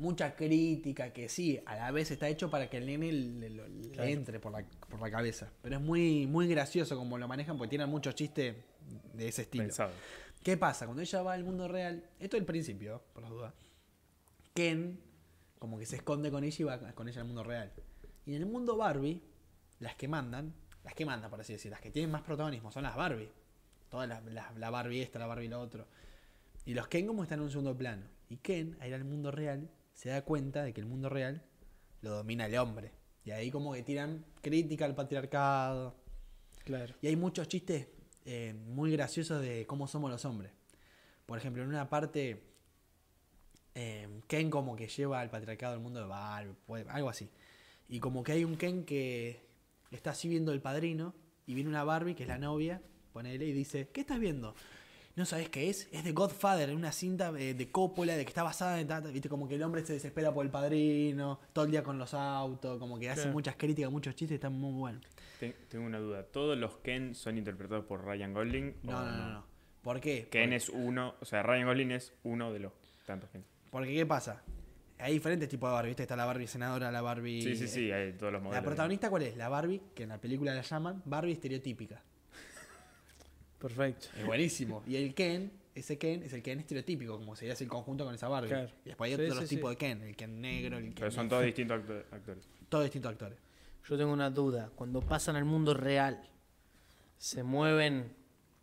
mucha 0.00 0.34
crítica 0.34 1.12
que 1.12 1.28
sí, 1.28 1.60
a 1.66 1.76
la 1.76 1.90
vez 1.92 2.10
está 2.10 2.28
hecho 2.28 2.50
para 2.50 2.68
que 2.68 2.78
el 2.78 2.86
nene 2.86 3.12
le, 3.12 3.50
le- 3.50 3.68
le 3.68 3.90
Claro. 3.90 4.08
entre 4.08 4.40
por 4.40 4.52
la, 4.52 4.64
por 4.88 5.00
la 5.00 5.10
cabeza. 5.10 5.52
Pero 5.62 5.76
es 5.76 5.82
muy, 5.82 6.26
muy 6.26 6.48
gracioso 6.48 6.96
como 6.96 7.18
lo 7.18 7.28
manejan 7.28 7.56
porque 7.56 7.68
tienen 7.70 7.88
muchos 7.88 8.14
chistes 8.14 8.56
de 9.14 9.28
ese 9.28 9.42
estilo. 9.42 9.64
Pensado. 9.64 9.92
¿Qué 10.42 10.56
pasa? 10.56 10.86
Cuando 10.86 11.02
ella 11.02 11.22
va 11.22 11.34
al 11.34 11.44
mundo 11.44 11.68
real, 11.68 12.02
esto 12.18 12.36
es 12.36 12.40
el 12.40 12.46
principio, 12.46 13.02
por 13.12 13.22
las 13.22 13.30
dudas, 13.30 13.52
Ken 14.54 14.98
como 15.58 15.78
que 15.78 15.84
se 15.86 15.96
esconde 15.96 16.30
con 16.30 16.42
ella 16.44 16.56
y 16.58 16.64
va 16.64 16.78
con 16.94 17.08
ella 17.08 17.20
al 17.20 17.26
mundo 17.26 17.44
real. 17.44 17.70
Y 18.24 18.34
en 18.34 18.42
el 18.42 18.48
mundo 18.48 18.76
Barbie, 18.76 19.20
las 19.78 19.94
que 19.96 20.08
mandan, 20.08 20.54
las 20.84 20.94
que 20.94 21.04
mandan, 21.04 21.30
por 21.30 21.40
así 21.40 21.52
decir, 21.52 21.70
las 21.70 21.80
que 21.80 21.90
tienen 21.90 22.10
más 22.10 22.22
protagonismo 22.22 22.72
son 22.72 22.84
las 22.84 22.96
Barbie. 22.96 23.30
Todas 23.90 24.08
las, 24.08 24.24
las- 24.24 24.56
la 24.56 24.70
Barbie 24.70 25.02
esta, 25.02 25.18
la 25.18 25.26
Barbie 25.26 25.48
lo 25.48 25.60
otro. 25.60 25.86
Y 26.64 26.72
los 26.74 26.88
Ken 26.88 27.06
como 27.06 27.22
están 27.22 27.40
en 27.40 27.44
un 27.44 27.50
segundo 27.50 27.76
plano. 27.76 28.06
Y 28.30 28.36
Ken, 28.38 28.76
a 28.80 28.88
ir 28.88 28.94
al 28.94 29.04
mundo 29.04 29.30
real, 29.30 29.68
se 30.00 30.08
da 30.08 30.22
cuenta 30.22 30.62
de 30.62 30.72
que 30.72 30.80
el 30.80 30.86
mundo 30.86 31.10
real 31.10 31.42
lo 32.00 32.12
domina 32.12 32.46
el 32.46 32.56
hombre. 32.56 32.90
Y 33.22 33.32
ahí 33.32 33.50
como 33.50 33.74
que 33.74 33.82
tiran 33.82 34.24
crítica 34.40 34.86
al 34.86 34.94
patriarcado. 34.94 35.94
Claro. 36.64 36.94
Y 37.02 37.08
hay 37.08 37.16
muchos 37.16 37.48
chistes 37.48 37.86
eh, 38.24 38.54
muy 38.54 38.92
graciosos 38.92 39.42
de 39.42 39.66
cómo 39.66 39.86
somos 39.86 40.10
los 40.10 40.24
hombres. 40.24 40.52
Por 41.26 41.36
ejemplo, 41.36 41.62
en 41.62 41.68
una 41.68 41.90
parte, 41.90 42.42
eh, 43.74 44.08
Ken 44.26 44.48
como 44.48 44.74
que 44.74 44.88
lleva 44.88 45.20
al 45.20 45.28
patriarcado 45.28 45.74
al 45.74 45.80
mundo 45.80 46.00
de 46.00 46.06
Barbie, 46.06 46.54
puede- 46.66 46.88
algo 46.88 47.10
así. 47.10 47.28
Y 47.86 48.00
como 48.00 48.22
que 48.22 48.32
hay 48.32 48.44
un 48.44 48.56
Ken 48.56 48.86
que 48.86 49.44
está 49.90 50.12
así 50.12 50.28
viendo 50.28 50.50
el 50.52 50.62
padrino 50.62 51.14
y 51.44 51.52
viene 51.52 51.68
una 51.68 51.84
Barbie, 51.84 52.14
que 52.14 52.22
es 52.22 52.28
la 52.30 52.38
novia, 52.38 52.80
ponele, 53.12 53.44
y 53.44 53.52
dice, 53.52 53.90
¿qué 53.92 54.00
estás 54.00 54.18
viendo? 54.18 54.54
¿No 55.16 55.24
sabés 55.26 55.48
qué 55.50 55.68
es? 55.68 55.88
Es 55.92 56.04
de 56.04 56.12
Godfather, 56.12 56.74
una 56.74 56.92
cinta 56.92 57.32
eh, 57.38 57.52
de 57.54 57.70
Coppola, 57.70 58.16
de 58.16 58.24
que 58.24 58.28
está 58.30 58.42
basada 58.42 58.80
en... 58.80 58.86
tata- 58.86 59.10
Viste, 59.10 59.28
como 59.28 59.48
que 59.48 59.56
el 59.56 59.62
hombre 59.62 59.84
se 59.84 59.92
desespera 59.94 60.32
por 60.32 60.44
el 60.46 60.50
padrino, 60.50 61.40
todo 61.52 61.64
el 61.64 61.70
día 61.72 61.82
con 61.82 61.98
los 61.98 62.14
autos, 62.14 62.78
como 62.78 62.98
que 62.98 63.10
hace 63.10 63.22
Claro. 63.22 63.32
muchas 63.34 63.56
críticas, 63.56 63.90
muchos 63.90 64.14
chistes, 64.14 64.36
está 64.36 64.48
muy 64.50 64.72
bueno. 64.72 65.00
Te- 65.40 65.54
Tengo 65.68 65.84
una 65.86 65.98
duda. 65.98 66.22
¿Todos 66.24 66.56
los 66.56 66.76
Ken 66.78 67.14
son 67.14 67.36
interpretados 67.38 67.84
por 67.84 68.04
Ryan 68.04 68.32
Gosling? 68.32 68.76
o 68.84 68.86
No, 68.90 69.04
no, 69.04 69.16
no, 69.16 69.30
no. 69.32 69.44
¿Por 69.82 70.00
qué? 70.00 70.28
Ken 70.30 70.42
Porque- 70.50 70.56
es 70.56 70.68
uno, 70.68 71.14
o 71.20 71.24
sea, 71.24 71.42
Ryan 71.42 71.66
Gosling 71.66 71.90
es 71.90 72.12
uno 72.22 72.52
de 72.52 72.60
los 72.60 72.72
tantos 73.04 73.28
Ken. 73.30 73.44
Porque, 73.70 73.92
¿qué 73.94 74.06
pasa? 74.06 74.42
Hay 74.98 75.14
diferentes 75.14 75.48
tipos 75.48 75.68
de 75.70 75.72
Barbie, 75.74 75.88
¿viste? 75.90 76.02
Está 76.02 76.14
la 76.16 76.26
Barbie 76.26 76.46
senadora, 76.46 76.90
la 76.92 77.00
Barbie... 77.00 77.42
Sí, 77.42 77.56
sí, 77.56 77.68
sí, 77.68 77.90
hay 77.90 78.12
todos 78.12 78.32
los 78.32 78.42
modelos. 78.42 78.62
La 78.62 78.66
protagonista, 78.66 79.08
¿cuál 79.10 79.22
es? 79.22 79.36
La 79.36 79.48
Barbie, 79.48 79.80
que 79.94 80.02
en 80.04 80.10
la 80.10 80.18
película 80.20 80.54
la 80.54 80.60
llaman 80.62 81.02
Barbie 81.06 81.32
estereotípica. 81.32 82.02
Perfecto. 83.60 84.06
Es 84.18 84.24
buenísimo. 84.26 84.82
Y 84.86 84.96
el 84.96 85.14
Ken, 85.14 85.52
ese 85.74 85.98
Ken, 85.98 86.22
es 86.22 86.32
el 86.32 86.42
Ken 86.42 86.58
estereotípico, 86.60 87.18
como 87.18 87.36
sería 87.36 87.54
el 87.58 87.68
conjunto 87.68 88.04
con 88.04 88.14
esa 88.14 88.28
Barbie. 88.28 88.48
Claro. 88.48 88.70
Y 88.84 88.88
después 88.88 89.10
hay 89.10 89.16
Sí, 89.26 89.30
otros 89.30 89.48
sí, 89.48 89.56
tipos 89.56 89.70
sí. 89.70 89.74
de 89.74 89.78
Ken. 89.78 90.02
El 90.02 90.16
Ken 90.16 90.40
negro, 90.40 90.78
el 90.78 90.84
Ken... 90.84 90.94
Pero 90.94 91.10
son 91.10 91.28
todos 91.28 91.44
distintos 91.44 91.78
acto- 91.80 92.04
actores. 92.10 92.48
Todos 92.68 92.84
distintos 92.84 93.12
actores. 93.12 93.38
Yo 93.88 93.96
tengo 93.98 94.12
una 94.12 94.30
duda. 94.30 94.70
Cuando 94.74 95.00
pasan 95.00 95.36
al 95.36 95.44
mundo 95.44 95.74
real, 95.74 96.22
¿se 97.18 97.42
mueven 97.42 98.14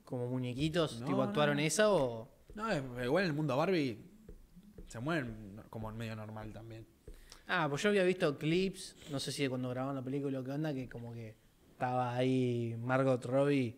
como 0.05 0.27
muñequitos? 0.27 0.99
No, 1.01 1.07
¿Tipo 1.07 1.23
actuaron 1.23 1.57
no. 1.57 1.61
esa 1.63 1.91
o.? 1.91 2.29
No, 2.55 2.71
es- 2.71 2.81
igual 3.03 3.23
en 3.25 3.29
el 3.29 3.35
mundo 3.35 3.55
Barbie 3.55 3.99
se 4.87 4.99
mueven 4.99 5.61
como 5.69 5.89
en 5.91 5.97
medio 5.97 6.15
normal 6.15 6.51
también. 6.53 6.85
Ah, 7.47 7.67
pues 7.69 7.81
yo 7.83 7.89
había 7.89 8.03
visto 8.03 8.37
clips, 8.37 8.95
no 9.11 9.19
sé 9.19 9.31
si 9.31 9.43
de 9.43 9.49
cuando 9.49 9.69
grababan 9.69 9.95
la 9.95 10.01
película 10.03 10.39
o 10.39 10.43
qué 10.43 10.51
onda, 10.51 10.73
que 10.73 10.89
como 10.89 11.13
que 11.13 11.35
estaba 11.71 12.15
ahí 12.15 12.75
Margot 12.79 13.23
Robbie. 13.25 13.77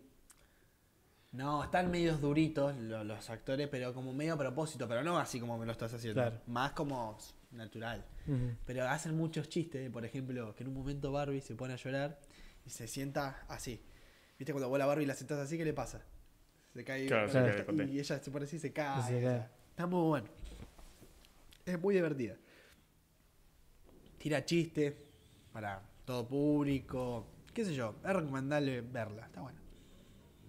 No, 1.31 1.63
están 1.63 1.91
medios 1.91 2.19
duritos 2.19 2.75
lo- 2.77 3.03
los, 3.03 3.29
actores, 3.29 3.67
pero 3.67 3.93
como 3.93 4.13
medio 4.13 4.33
a 4.33 4.37
propósito, 4.37 4.87
pero 4.87 5.03
no 5.03 5.19
así 5.19 5.39
como 5.39 5.57
me 5.59 5.65
lo 5.65 5.71
estás 5.73 5.93
haciendo. 5.93 6.21
Claro. 6.21 6.39
Más 6.47 6.71
como 6.71 7.17
natural. 7.51 8.03
Pero 8.65 8.87
hacen 8.87 9.15
muchos 9.15 9.49
chistes, 9.49 9.89
por 9.91 10.05
ejemplo, 10.05 10.55
que 10.55 10.63
en 10.63 10.69
un 10.69 10.75
momento 10.75 11.11
Barbie 11.11 11.41
se 11.41 11.55
pone 11.55 11.73
a 11.73 11.77
llorar 11.77 12.19
y 12.65 12.69
se 12.69 12.87
sienta 12.87 13.43
así. 13.47 13.83
¿Viste 14.37 14.53
cuando 14.53 14.69
vos 14.69 14.77
la 14.79 14.85
Barbie 14.85 15.05
la 15.05 15.15
sentás 15.15 15.39
así, 15.39 15.57
qué 15.57 15.65
le 15.65 15.73
pasa? 15.73 16.01
Se 16.73 16.83
cae 16.83 17.07
Claro, 17.07 17.27
se 17.27 17.65
cae 17.65 17.85
y- 17.87 17.91
y 17.95 17.99
ella 17.99 18.19
se 18.19 18.31
pone 18.31 18.45
así 18.45 18.55
y 18.55 18.59
se 18.59 18.71
cae. 18.73 19.03
Se 19.03 19.21
cae. 19.21 19.45
Está 19.71 19.85
muy 19.87 20.07
bueno. 20.07 20.27
Es 21.65 21.79
muy 21.79 21.95
divertida. 21.95 22.35
Tira 24.17 24.43
chistes 24.45 24.93
para 25.51 25.81
todo 26.05 26.27
público. 26.27 27.27
Qué 27.53 27.65
sé 27.65 27.73
yo, 27.73 27.95
es 28.03 28.13
recomendable 28.13 28.81
verla. 28.81 29.25
Está 29.25 29.41
bueno. 29.41 29.59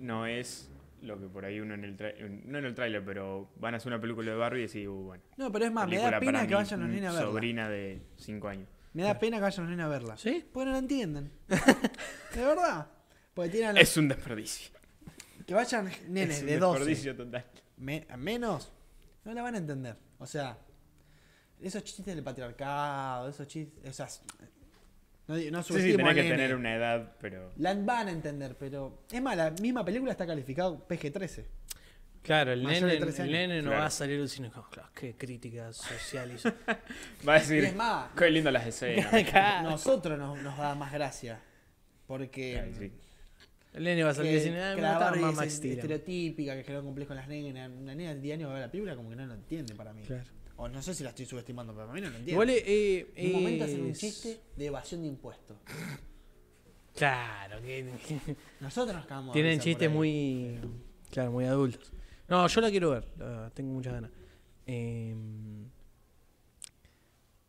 No 0.01 0.27
es 0.27 0.71
lo 1.03 1.19
que 1.19 1.27
por 1.29 1.45
ahí 1.45 1.61
uno 1.61 1.75
en 1.75 1.85
el 1.85 1.97
tráiler, 1.97 2.31
no 2.31 2.59
en 2.59 2.65
el 2.65 2.75
tráiler, 2.75 3.05
pero 3.05 3.51
van 3.57 3.75
a 3.75 3.77
hacer 3.79 3.91
una 3.93 4.01
película 4.01 4.31
de 4.31 4.37
Barbie 4.37 4.61
y 4.61 4.67
decís, 4.67 4.87
uh, 4.89 4.93
bueno. 4.93 5.23
No, 5.37 5.51
pero 5.53 5.65
es 5.67 5.73
más, 5.73 5.85
me 5.87 5.91
película 5.91 6.11
da 6.13 6.21
pena 6.21 6.33
para 6.39 6.49
que 6.49 6.55
vayan 6.55 6.81
los 6.81 6.89
nenes 6.89 7.09
a 7.11 7.13
verla. 7.13 7.27
sobrina 7.31 7.69
de 7.69 8.03
5 8.17 8.49
años. 8.49 8.69
Me 8.93 9.03
da 9.05 9.19
pena 9.19 9.37
que 9.39 9.43
vayan 9.43 9.65
los 9.65 9.71
nenes 9.71 9.87
a 9.87 9.89
verla. 9.89 10.17
¿Sí? 10.19 10.45
Porque 10.53 10.67
no 10.67 10.73
la 10.73 10.79
entienden. 10.79 11.31
de 11.49 12.45
verdad. 12.45 12.87
Porque 13.35 13.51
tienen 13.51 13.75
los- 13.77 13.83
Es 13.83 13.97
un 13.97 14.09
desperdicio. 14.09 14.73
que 15.47 15.55
vayan 15.55 15.91
nenes 16.09 16.37
es 16.37 16.41
un 16.43 16.47
de 16.49 16.59
12 16.59 16.79
desperdicio 16.79 17.17
total. 17.17 17.47
me- 17.77 18.07
menos, 18.19 18.73
no 19.25 19.33
la 19.33 19.43
van 19.43 19.55
a 19.55 19.59
entender. 19.59 19.97
O 20.19 20.27
sea, 20.27 20.59
esos 21.61 21.83
chistes 21.85 22.07
del 22.07 22.23
patriarcado, 22.25 23.29
esos 23.29 23.47
chistes, 23.47 23.85
esas... 23.85 24.23
No, 25.31 25.51
no 25.51 25.62
Sí, 25.62 25.75
sí, 25.81 25.97
tenés 25.97 26.14
que 26.14 26.23
nene. 26.23 26.37
tener 26.37 26.55
una 26.57 26.75
edad, 26.75 27.12
pero... 27.21 27.53
La 27.57 27.75
van 27.75 28.09
a 28.09 28.11
entender, 28.11 28.57
pero... 28.59 29.05
Es 29.11 29.23
más, 29.23 29.37
la 29.37 29.51
misma 29.53 29.85
película 29.85 30.11
está 30.11 30.27
calificada 30.27 30.71
PG-13. 30.73 31.45
Claro, 32.23 32.53
el 32.53 32.62
Mayor 32.62 32.88
nene, 32.88 33.01
13 33.01 33.23
el 33.23 33.31
nene 33.33 33.57
no 33.62 33.69
Claro. 33.69 33.81
va 33.81 33.87
a 33.87 33.90
salir 33.90 34.19
del 34.19 34.29
cine. 34.29 34.51
Oh, 34.57 34.66
claro, 34.71 34.90
qué 34.95 35.14
crítica 35.16 35.73
social 35.73 36.33
hizo. 36.33 36.53
Va 37.27 37.35
a 37.35 37.37
Y 37.38 37.40
decir, 37.40 37.64
es 37.64 37.75
más, 37.77 38.11
qué 38.14 38.29
lindo 38.31 38.51
las 38.51 38.66
escenas. 38.66 39.11
Nosotros 39.62 40.19
nos, 40.19 40.43
nos 40.43 40.59
da 40.59 40.75
más 40.75 40.93
gracia. 40.93 41.40
Porque... 42.07 42.73
Sí. 42.79 42.93
El 43.73 43.85
nene 43.85 44.03
va 44.03 44.11
a 44.11 44.14
salir 44.14 44.33
del 44.33 44.43
cine. 44.43 44.62
Ah, 44.62 44.75
me 44.75 44.83
Barbie 44.83 45.21
más 45.33 45.47
estereotípica, 45.47 46.57
que 46.57 46.64
genera 46.64 46.81
un 46.81 46.87
complejo 46.87 47.12
en 47.12 47.16
las 47.19 47.29
nenas. 47.29 47.71
Una 47.71 47.95
nena 47.95 48.14
de 48.14 48.21
10 48.21 48.35
años 48.35 48.49
va 48.49 48.53
a 48.53 48.55
ver 48.57 48.66
la 48.66 48.71
película 48.71 48.97
como 48.97 49.11
que 49.11 49.16
no 49.16 49.27
lo 49.27 49.35
entiende 49.35 49.75
para 49.77 49.93
mí. 49.93 50.03
Claro. 50.03 50.25
O 50.62 50.68
no 50.68 50.83
sé 50.83 50.94
si 50.94 51.03
la 51.03 51.09
estoy 51.11 51.25
subestimando, 51.27 51.73
pero 51.73 51.87
para 51.87 51.94
mí 51.94 52.01
no 52.03 52.11
lo 52.11 52.16
entiende. 52.16 52.33
Igual 52.33 52.51
eh, 52.51 53.11
En 53.16 53.27
un 53.29 53.33
momento 53.42 53.64
hacen 53.64 53.81
un 53.81 53.90
es- 53.92 53.99
chiste 53.99 54.40
de 54.57 54.66
evasión 54.66 55.01
de 55.03 55.09
impuestos. 55.09 55.57
Claro, 56.94 57.62
que 57.62 57.88
Nosotros 58.61 58.96
nos 58.96 59.07
cagamos 59.07 59.33
de 59.33 59.40
tienen 59.40 59.53
risa 59.53 59.62
por 59.62 59.64
chistes 59.64 59.88
ahí. 59.88 59.94
muy. 59.94 60.59
Claro, 61.11 61.31
muy 61.31 61.44
adultos. 61.44 61.92
No, 62.29 62.46
yo 62.46 62.61
la 62.61 62.68
quiero 62.70 62.90
ver. 62.90 63.07
la- 63.16 63.51
tengo 63.55 63.73
muchas 63.73 63.92
ganas. 63.94 64.11
Eh, 64.66 65.14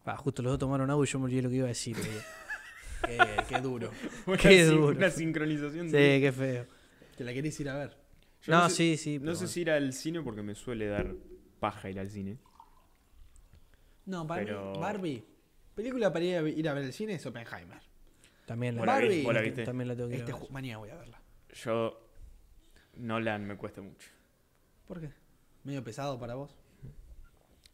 ah, 0.06 0.16
justo 0.18 0.42
los 0.42 0.52
dos 0.54 0.60
tomaron 0.60 0.90
agua 0.90 1.06
y 1.06 1.10
yo 1.10 1.20
me 1.20 1.26
olvidé 1.26 1.42
lo 1.42 1.50
que 1.50 1.56
iba 1.56 1.66
a 1.66 1.70
decir. 1.70 1.98
boludo. 1.98 2.22
Qué, 3.08 3.44
qué 3.50 3.60
duro. 3.62 3.92
Una, 4.28 4.38
Qué 4.38 4.64
sin- 4.66 4.76
duro. 4.78 4.96
una 4.96 5.10
sincronización 5.10 5.88
sí, 5.88 5.92
de... 5.92 6.20
qué 6.22 6.32
feo. 6.32 6.68
Te 7.18 7.24
la 7.24 7.34
querés 7.34 7.60
ir 7.60 7.68
a 7.70 7.76
ver. 7.76 7.98
Yo 8.44 8.54
No, 8.54 8.70
sé- 8.70 8.76
sí, 8.76 8.98
sí. 8.98 9.16
No 9.18 9.22
pero 9.26 9.34
sé 9.34 9.40
bueno. 9.40 9.52
si 9.54 9.62
ir 9.62 9.72
al 9.72 9.94
cine 9.94 10.22
porque 10.22 10.44
me 10.44 10.54
suele 10.54 10.86
dar 10.86 11.16
paja 11.60 11.90
ir 11.90 12.00
al 12.00 12.10
cine. 12.12 12.38
No, 14.12 14.28
para 14.28 14.44
Pero- 14.44 14.72
mí, 14.74 14.80
Barbie. 14.80 15.24
Película 15.76 16.12
para 16.12 16.26
ir 16.26 16.36
a, 16.38 16.42
ir 16.50 16.70
a 16.70 16.74
ver 16.74 16.84
el 16.84 16.94
cine 16.94 17.14
es 17.16 17.26
Oppenheimer. 17.26 17.80
También 18.46 18.76
la, 18.76 18.82
¿Vos 18.82 18.88
la 18.88 19.00
vi- 19.00 19.24
Barbie- 19.24 19.34
la 19.34 19.42
viste? 19.42 19.64
También 19.64 19.88
la 19.88 19.96
tengo 19.96 20.10
que 20.10 20.16
Este 20.16 20.34
mañana 20.50 20.78
voy 20.80 20.90
a 20.90 20.96
verla. 20.96 21.22
Yo... 21.64 22.08
Nolan 22.98 23.46
me 23.48 23.56
cuesta 23.56 23.82
mucho. 23.82 24.10
¿Por 24.86 25.00
qué? 25.00 25.10
¿Medio 25.64 25.82
pesado 25.82 26.20
para 26.20 26.36
vos? 26.36 26.54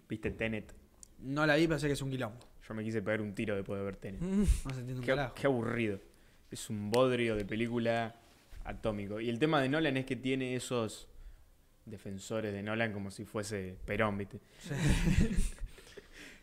¿Viste 0.08 0.30
Tenet? 0.30 0.74
No 1.20 1.46
la 1.48 1.56
vi, 1.56 1.66
pero 1.68 1.80
sé 1.80 1.88
que 1.88 1.94
es 1.94 2.02
un 2.04 2.12
quilombo. 2.12 2.40
Yo 2.68 2.74
me 2.76 2.84
quise 2.84 3.02
pegar 3.02 3.22
un 3.22 3.34
tiro 3.34 3.56
después 3.56 3.80
de 3.80 3.86
ver 3.86 3.96
Tenet. 3.96 4.22
No 4.22 4.70
se 4.74 4.80
entiende 4.82 4.94
un 4.96 5.02
Qué, 5.02 5.08
carajo. 5.08 5.34
qué 5.34 5.48
aburrido. 5.48 6.00
Es 6.52 6.70
un 6.70 6.92
bodrio 6.92 7.36
de 7.36 7.46
película 7.46 8.16
atómico. 8.64 9.20
Y 9.20 9.28
el 9.30 9.40
tema 9.40 9.60
de 9.60 9.70
Nolan 9.70 9.98
es 9.98 10.06
que 10.06 10.16
tiene 10.16 10.56
esos 10.56 11.08
defensores 11.86 12.54
de 12.54 12.62
Nolan 12.62 12.94
como 12.94 13.10
si 13.10 13.26
fuese 13.26 13.76
Perón, 13.86 14.18
¿viste? 14.20 14.40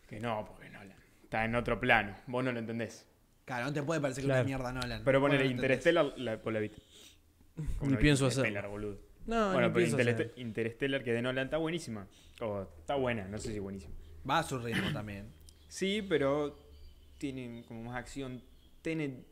que 0.07 0.21
no, 0.21 0.45
porque 0.47 0.69
Nolan 0.71 0.95
está 1.23 1.45
en 1.45 1.55
otro 1.55 1.81
plano. 1.81 2.17
Vos 2.27 2.45
no 2.45 2.53
lo 2.53 2.59
entendés. 2.59 3.07
Claro, 3.45 3.67
no 3.67 3.73
te 3.73 3.83
puede 3.83 4.01
parecer 4.01 4.25
que 4.25 4.31
una 4.31 4.43
mierda 4.45 4.73
Nolan. 4.73 5.03
Pero 5.05 5.21
Vos 5.21 5.29
ponele 5.29 5.45
no 5.45 5.51
entendés. 5.51 5.71
Interstellar, 5.71 6.13
la, 6.19 6.37
vos 6.37 6.53
la 6.53 6.61
viste. 6.61 6.83
¿Cómo 7.79 7.91
Ni 7.91 7.93
no 7.93 7.99
pienso 7.99 8.25
Interstellar, 8.25 8.65
hacerlo. 8.65 8.71
boludo. 8.71 8.99
No, 9.27 9.53
bueno, 9.53 9.53
ni 9.53 9.57
pero 9.59 9.73
pienso 9.75 9.97
Interest- 9.99 10.15
hacerlo. 10.21 10.33
Interstellar, 10.41 11.03
que 11.05 11.13
de 11.13 11.23
Nolan 11.23 11.45
está 11.47 11.57
buenísima. 11.59 12.07
O 12.41 12.63
está 12.81 12.95
buena, 12.97 13.27
no 13.29 13.39
sé 13.39 13.53
si 13.53 13.59
buenísima. 13.59 13.95
Va 14.29 14.39
a 14.39 14.43
su 14.43 14.59
ritmo 14.59 14.93
también. 14.93 15.27
Sí, 15.69 16.05
pero 16.09 16.59
tiene 17.19 17.65
como 17.69 17.85
más 17.85 17.97
acción. 17.97 18.43
Tenet 18.83 19.25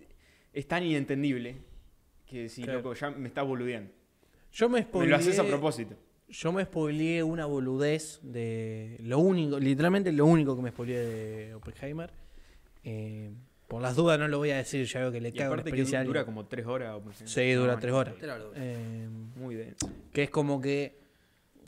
es 0.52 0.68
tan 0.68 0.82
inentendible 0.82 1.56
que 2.26 2.48
si 2.48 2.62
Claro. 2.62 2.78
loco, 2.78 2.94
ya 2.94 3.10
me 3.10 3.28
está 3.28 3.42
boludeando. 3.42 3.92
Yo 4.52 4.68
me 4.68 4.86
Me 4.92 5.06
lo 5.06 5.16
haces 5.16 5.38
a 5.38 5.42
spoileé- 5.42 5.48
propósito. 5.48 5.96
Yo 6.32 6.50
me 6.50 6.64
spoileé 6.64 7.22
una 7.22 7.44
boludez 7.46 8.20
de 8.22 8.96
lo 9.02 9.18
único, 9.18 9.58
literalmente 9.60 10.10
lo 10.12 10.24
único 10.26 10.56
que 10.56 10.62
me 10.62 10.70
spoileé 10.70 10.98
de 11.48 11.54
Oppenheimer. 11.54 12.10
Eh, 12.84 13.30
por 13.68 13.82
las 13.82 13.96
dudas 13.96 14.18
no 14.18 14.26
lo 14.28 14.38
voy 14.38 14.50
a 14.50 14.56
decir, 14.56 14.86
ya 14.86 15.00
veo 15.00 15.12
que 15.12 15.20
le 15.20 15.28
Y 15.28 15.32
cago 15.32 15.54
la 15.56 15.62
aparte 15.62 15.64
que 15.64 15.68
experiencia 15.82 16.00
a 16.00 16.04
dura 16.04 16.24
como 16.24 16.46
tres 16.46 16.66
horas. 16.66 16.94
o- 16.94 17.26
Sí, 17.26 17.52
dura 17.52 17.78
tres 17.78 17.92
horas. 17.92 18.14
La. 18.22 18.38
Eh, 18.54 19.08
Muy 19.36 19.54
denso. 19.56 19.90
que 20.12 20.22
es 20.24 20.30
como 20.30 20.60
que 20.60 21.00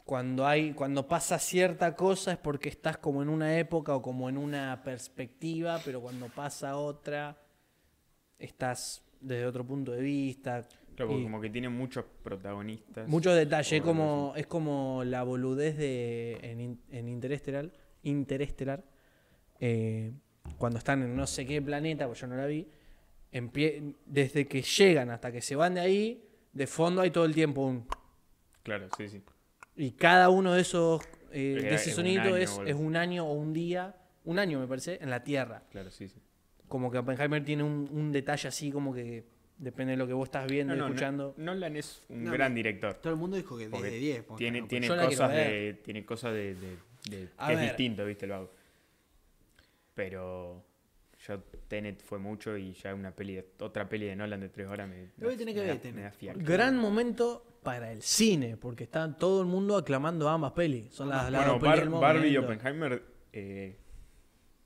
cuando 0.04 0.46
hay 0.46 0.72
cuando 0.72 1.06
pasa 1.08 1.38
cierta 1.38 1.94
cosa 1.96 2.32
es 2.32 2.38
porque 2.38 2.68
estás 2.70 2.96
como 2.98 3.22
en 3.22 3.28
una 3.28 3.58
época 3.58 3.94
o 3.94 4.02
como 4.02 4.28
en 4.30 4.36
una 4.38 4.82
perspectiva, 4.82 5.80
pero 5.84 6.00
cuando 6.00 6.28
pasa 6.28 6.76
otra 6.76 7.36
estás 8.38 9.02
desde 9.20 9.46
otro 9.46 9.64
punto 9.66 9.92
de 9.92 10.00
vista. 10.02 10.66
Claro, 10.94 11.18
Y- 11.18 11.22
como 11.24 11.40
que 11.40 11.50
tiene 11.50 11.68
muchos 11.68 12.04
protagonistas. 12.22 13.08
Mucho 13.08 13.32
detalle, 13.34 13.76
es 13.76 13.82
o 13.82 13.84
algo 13.84 13.86
como, 13.86 14.32
es 14.36 14.46
como 14.46 15.02
la 15.04 15.22
boludez 15.22 15.76
de 15.76 16.38
en, 16.42 16.78
en 16.90 17.08
Interestelar, 17.08 17.70
Interestelar 18.02 18.84
eh, 19.60 20.12
cuando 20.58 20.78
están 20.78 21.02
en 21.02 21.16
no 21.16 21.26
sé 21.26 21.46
qué 21.46 21.60
planeta, 21.62 22.06
pues 22.06 22.20
yo 22.20 22.26
no 22.26 22.36
la 22.36 22.46
vi, 22.46 22.66
desde 24.06 24.46
que 24.46 24.62
llegan 24.62 25.10
hasta 25.10 25.32
que 25.32 25.40
se 25.40 25.56
van 25.56 25.74
de 25.74 25.80
ahí, 25.80 26.24
de 26.52 26.66
fondo 26.66 27.00
hay 27.02 27.10
todo 27.10 27.24
el 27.24 27.34
tiempo 27.34 27.62
un... 27.66 27.86
Claro, 28.62 28.88
sí, 28.96 29.08
sí. 29.08 29.22
Y 29.76 29.92
cada 29.92 30.28
uno 30.28 30.52
de 30.52 30.60
esos, 30.60 31.02
eh, 31.32 31.58
de 31.60 31.74
ese 31.74 31.90
es 31.90 31.98
un 31.98 32.04
sonido 32.04 32.22
año, 32.22 32.36
es, 32.36 32.60
es 32.66 32.74
un 32.74 32.96
año 32.96 33.26
o 33.26 33.32
un 33.32 33.52
día, 33.52 33.96
un 34.24 34.38
año 34.38 34.60
me 34.60 34.66
parece, 34.66 34.98
en 35.02 35.10
la 35.10 35.24
Tierra. 35.24 35.62
Claro, 35.70 35.90
sí, 35.90 36.08
sí. 36.08 36.20
Como 36.68 36.90
que 36.90 36.98
Oppenheimer 36.98 37.44
tiene 37.44 37.62
un, 37.62 37.88
un 37.90 38.12
detalle 38.12 38.48
así 38.48 38.70
como 38.70 38.94
que 38.94 39.24
depende 39.58 39.92
de 39.92 39.96
lo 39.96 40.06
que 40.06 40.12
vos 40.12 40.26
estás 40.28 40.46
viendo 40.50 40.72
No, 40.74 40.76
y 40.76 40.80
no, 40.80 40.84
no- 40.88 40.94
escuchando. 40.94 41.34
Nolan 41.36 41.76
es 41.76 42.02
un 42.08 42.24
No, 42.24 42.32
gran 42.32 42.54
director. 42.54 42.94
Todo 42.94 43.12
el 43.12 43.18
mundo 43.18 43.36
dijo 43.36 43.56
que 43.56 43.68
desde 43.68 43.90
10. 43.90 44.22
porque 44.24 44.44
Tiene, 44.44 44.60
no, 44.62 44.66
tiene 44.68 44.88
cosas 44.88 45.30
de. 45.32 45.80
Tiene 45.84 46.04
cosas 46.04 46.32
de. 46.34 46.56
es 47.50 47.60
distinto, 47.60 48.04
viste, 48.04 48.26
el 48.26 48.30
vago. 48.32 48.50
Pero. 49.94 50.64
yo 51.26 51.40
Tenet 51.68 52.02
fue 52.02 52.18
mucho 52.18 52.56
y 52.56 52.72
ya 52.74 52.94
una 52.94 53.12
peli 53.12 53.34
de, 53.36 53.46
otra 53.60 53.88
peli 53.88 54.06
de 54.06 54.16
Nolan 54.16 54.40
de 54.40 54.48
tres 54.50 54.66
horas 54.68 54.88
me, 54.88 55.10
Lo 55.18 55.26
voy 55.28 55.34
a 55.34 55.38
tener 55.38 55.54
que 55.54 55.60
me 55.60 55.66
ver, 55.66 55.76
da- 55.76 55.80
Tenet. 55.82 56.20
me 56.20 56.26
da. 56.28 56.34
Gran 56.36 56.76
momento 56.76 57.46
para 57.62 57.90
el 57.92 58.02
cine, 58.02 58.56
porque 58.58 58.84
está 58.84 59.10
todo 59.16 59.40
el 59.40 59.46
mundo 59.46 59.76
aclamando 59.76 60.28
ambas 60.28 60.52
pelis. 60.52 60.92
Son 60.92 61.08
las, 61.08 61.30
las 61.30 61.46
Bueno, 61.46 61.58
dos 61.58 61.62
Bar- 61.62 61.88
Barbie 61.88 62.28
y. 62.28 62.36
Oppenheimer 62.36 63.02
eh, 63.32 63.78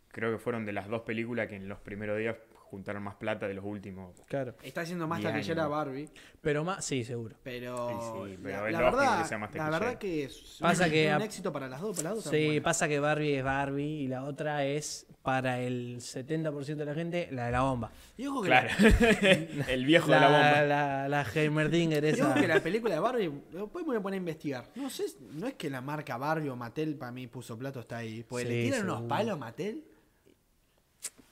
creo 0.09 0.33
que 0.33 0.39
fueron 0.39 0.65
de 0.67 0.73
las 0.73 0.89
dos 0.89 1.03
películas 1.03 1.47
que 1.47 1.55
en 1.57 1.69
los 1.69 1.79
primeros 1.79 2.19
días 2.19 2.37
juntaron 2.71 3.03
más 3.03 3.15
plata 3.17 3.49
de 3.49 3.55
los 3.55 3.65
últimos. 3.65 4.15
Claro. 4.27 4.55
Está 4.63 4.83
haciendo 4.83 5.07
más 5.09 5.21
taquillera 5.23 5.63
años. 5.65 5.71
Barbie, 5.77 6.09
Pero 6.41 6.65
más, 6.65 6.85
sí, 6.85 7.03
seguro. 7.05 7.35
pero, 7.43 7.89
Sí, 7.89 7.95
sí, 8.33 8.39
pero 8.43 8.61
la, 8.63 8.67
es 8.69 8.73
la 8.73 8.81
verdad, 8.81 9.23
que 9.23 9.29
sea 9.29 9.39
más 9.39 9.55
la 9.55 9.71
verdad 9.71 9.99
que 9.99 10.25
es 10.25 10.59
Pasa 10.61 10.85
un, 10.85 10.91
que 10.91 11.07
un 11.15 11.23
a- 11.23 11.25
éxito 11.25 11.53
para 11.53 11.69
las 11.69 11.81
dos, 11.81 11.97
para 11.97 12.11
las 12.15 12.25
dos. 12.25 12.33
Sí, 12.33 12.61
pasa 12.61 12.87
que 12.89 13.01
Barbie 13.01 13.37
es 13.39 13.45
Barbie 13.45 14.03
y 14.03 14.09
la 14.09 14.25
otra 14.25 14.65
es 14.65 15.07
para 15.23 15.61
el 15.61 15.97
70% 16.01 16.77
de 16.77 16.85
la 16.85 16.95
gente 16.95 17.29
la 17.33 17.47
de 17.47 17.53
la 17.53 17.63
bomba. 17.63 17.91
Y 18.17 18.27
ojo 18.27 18.41
que 18.43 18.49
Claro, 18.49 18.69
el 19.69 19.85
viejo 19.85 20.11
de 20.11 20.21
la 20.21 20.27
bomba. 20.29 20.63
La, 20.63 21.09
la 21.09 21.23
Heimerdinger 21.35 22.03
la, 22.03 22.11
y 22.11 22.21
ojo 22.21 22.31
esa. 22.31 22.41
que 22.41 22.49
la 22.49 22.61
película 22.61 22.95
de 22.95 23.01
Barbie, 23.01 23.33
después 23.53 23.85
me 23.85 23.89
voy 23.89 23.97
a 23.97 24.01
poner 24.01 24.19
a 24.19 24.21
investigar. 24.21 24.65
No 24.75 24.89
sé, 24.91 25.05
no 25.33 25.47
es 25.47 25.55
que 25.55 25.69
la 25.71 25.81
marca 25.81 26.17
Barbie 26.17 26.49
o 26.49 26.57
Mattel 26.57 26.97
para 26.97 27.13
mí 27.13 27.27
puso 27.27 27.59
plato 27.59 27.81
está 27.81 27.99
ahí. 27.99 28.25
Le 28.31 28.39
Sí, 28.43 28.47
tiran 28.71 28.85
unos 28.85 29.03
palos 29.03 29.35
a 29.35 29.37
Mattel. 29.37 29.85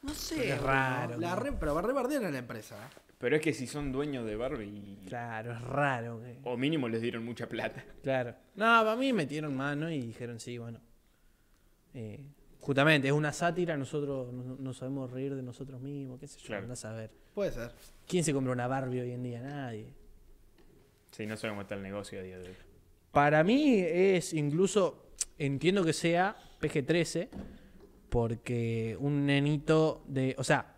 No 0.06 0.14
sé, 0.14 0.50
Es 0.52 0.58
bro. 0.58 0.66
raro, 0.68 1.18
La 1.18 1.34
re, 1.36 1.52
pero 1.52 1.80
re 1.80 1.92
bardearon 1.92 2.28
a 2.28 2.30
la 2.30 2.38
empresa. 2.38 2.76
¿eh? 2.76 3.00
Pero 3.18 3.36
es 3.36 3.42
que 3.42 3.52
si 3.52 3.66
son 3.66 3.92
dueños 3.92 4.24
de 4.26 4.36
Barbie, 4.36 4.98
Claro, 5.08 5.52
es 5.52 5.60
raro. 5.62 6.20
o 6.44 6.56
mínimo 6.56 6.88
les 6.88 7.00
dieron 7.02 7.24
mucha 7.24 7.48
plata. 7.48 7.82
Claro. 8.02 8.34
No, 8.54 8.64
para 8.64 8.94
mí 8.96 9.12
metieron 9.12 9.56
mano 9.56 9.90
y 9.90 10.00
dijeron 10.00 10.38
sí, 10.38 10.58
bueno. 10.58 10.80
Eh, 11.94 12.20
justamente, 12.60 13.08
es 13.08 13.14
una 13.14 13.32
sátira, 13.32 13.76
nosotros 13.76 14.32
no, 14.32 14.56
no 14.58 14.72
sabemos 14.74 15.10
reír 15.10 15.34
de 15.34 15.42
nosotros 15.42 15.80
mismos, 15.80 16.20
qué 16.20 16.26
sé 16.28 16.38
yo, 16.40 16.46
Claro. 16.46 16.62
andás 16.64 16.84
a 16.84 16.92
ver. 16.92 17.10
Puede 17.34 17.52
ser. 17.52 17.72
¿Quién 18.06 18.22
se 18.22 18.32
compra 18.32 18.52
una 18.52 18.66
Barbie 18.66 19.00
hoy 19.00 19.12
en 19.12 19.22
día? 19.22 19.40
Nadie. 19.40 19.92
Sí, 21.10 21.26
no 21.26 21.36
sé 21.36 21.48
cómo 21.48 21.62
está 21.62 21.74
el 21.74 21.82
negocio 21.82 22.20
a 22.20 22.22
día 22.22 22.38
de 22.38 22.48
hoy. 22.50 22.56
Para 23.12 23.42
mí 23.42 23.78
es 23.80 24.34
incluso, 24.34 25.06
entiendo 25.38 25.82
que 25.84 25.94
sea 25.94 26.36
PG-13, 26.60 27.28
porque 28.20 28.96
un 28.98 29.26
nenito 29.26 30.02
de, 30.08 30.34
o 30.38 30.42
sea, 30.42 30.74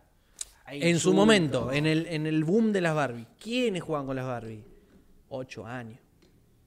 en 0.66 0.98
su 0.98 1.14
momento, 1.14 1.70
en 1.70 1.86
el, 1.86 2.06
en 2.08 2.26
el 2.26 2.42
boom 2.42 2.72
de 2.72 2.80
las 2.80 2.96
Barbie, 2.96 3.26
¿quiénes 3.40 3.80
juegan 3.80 4.06
con 4.06 4.16
las 4.16 4.26
Barbie? 4.26 4.64
Ocho 5.28 5.64
años, 5.64 6.00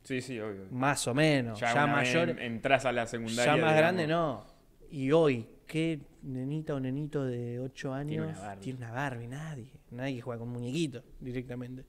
Sí, 0.04 0.22
sí, 0.22 0.40
obvio. 0.40 0.68
más 0.72 1.06
o 1.10 1.14
menos. 1.14 1.60
Ya, 1.60 1.74
Ya, 1.74 1.84
una 1.84 1.96
vez 1.98 2.08
mayor, 2.16 2.30
en- 2.30 2.40
entras 2.40 2.86
a 2.86 2.94
la 2.94 3.06
secundaria. 3.06 3.44
ya 3.44 3.52
más 3.52 3.58
digamos, 3.60 3.76
grande 3.78 4.08
no. 4.08 4.46
Y 4.92 5.12
hoy, 5.12 5.46
¿qué 5.68 6.00
nenita 6.22 6.74
o 6.76 6.80
nenito 6.80 7.26
de 7.26 7.60
8 7.60 7.94
años 7.94 8.10
Tiene 8.12 8.28
una 8.28 8.40
Barbie. 8.40 8.64
tiene 8.64 8.78
una 8.80 8.92
Barbie? 8.94 9.28
Nadie. 9.28 9.72
Nadie 9.90 10.22
juega 10.22 10.40
con 10.40 10.50
muñequitos 10.50 11.04
directamente. 11.20 11.84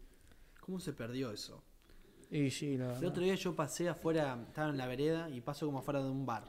¿Cómo 0.61 0.81
se 0.81 0.93
perdió 0.93 1.31
eso? 1.31 1.63
Y 2.33 2.51
sí, 2.51 2.77
la 2.77 2.99
El 2.99 3.05
otro 3.05 3.23
día 3.23 3.37
yo 3.37 3.55
pasé 3.55 3.89
afuera, 3.89 4.37
estaba 4.49 4.71
en 4.71 4.77
la 4.77 4.87
vereda 4.89 5.31
y 5.31 5.41
paso 5.41 5.67
como 5.67 5.79
afuera 5.79 6.03
de 6.03 6.11
un 6.11 6.27
bar. 6.27 6.43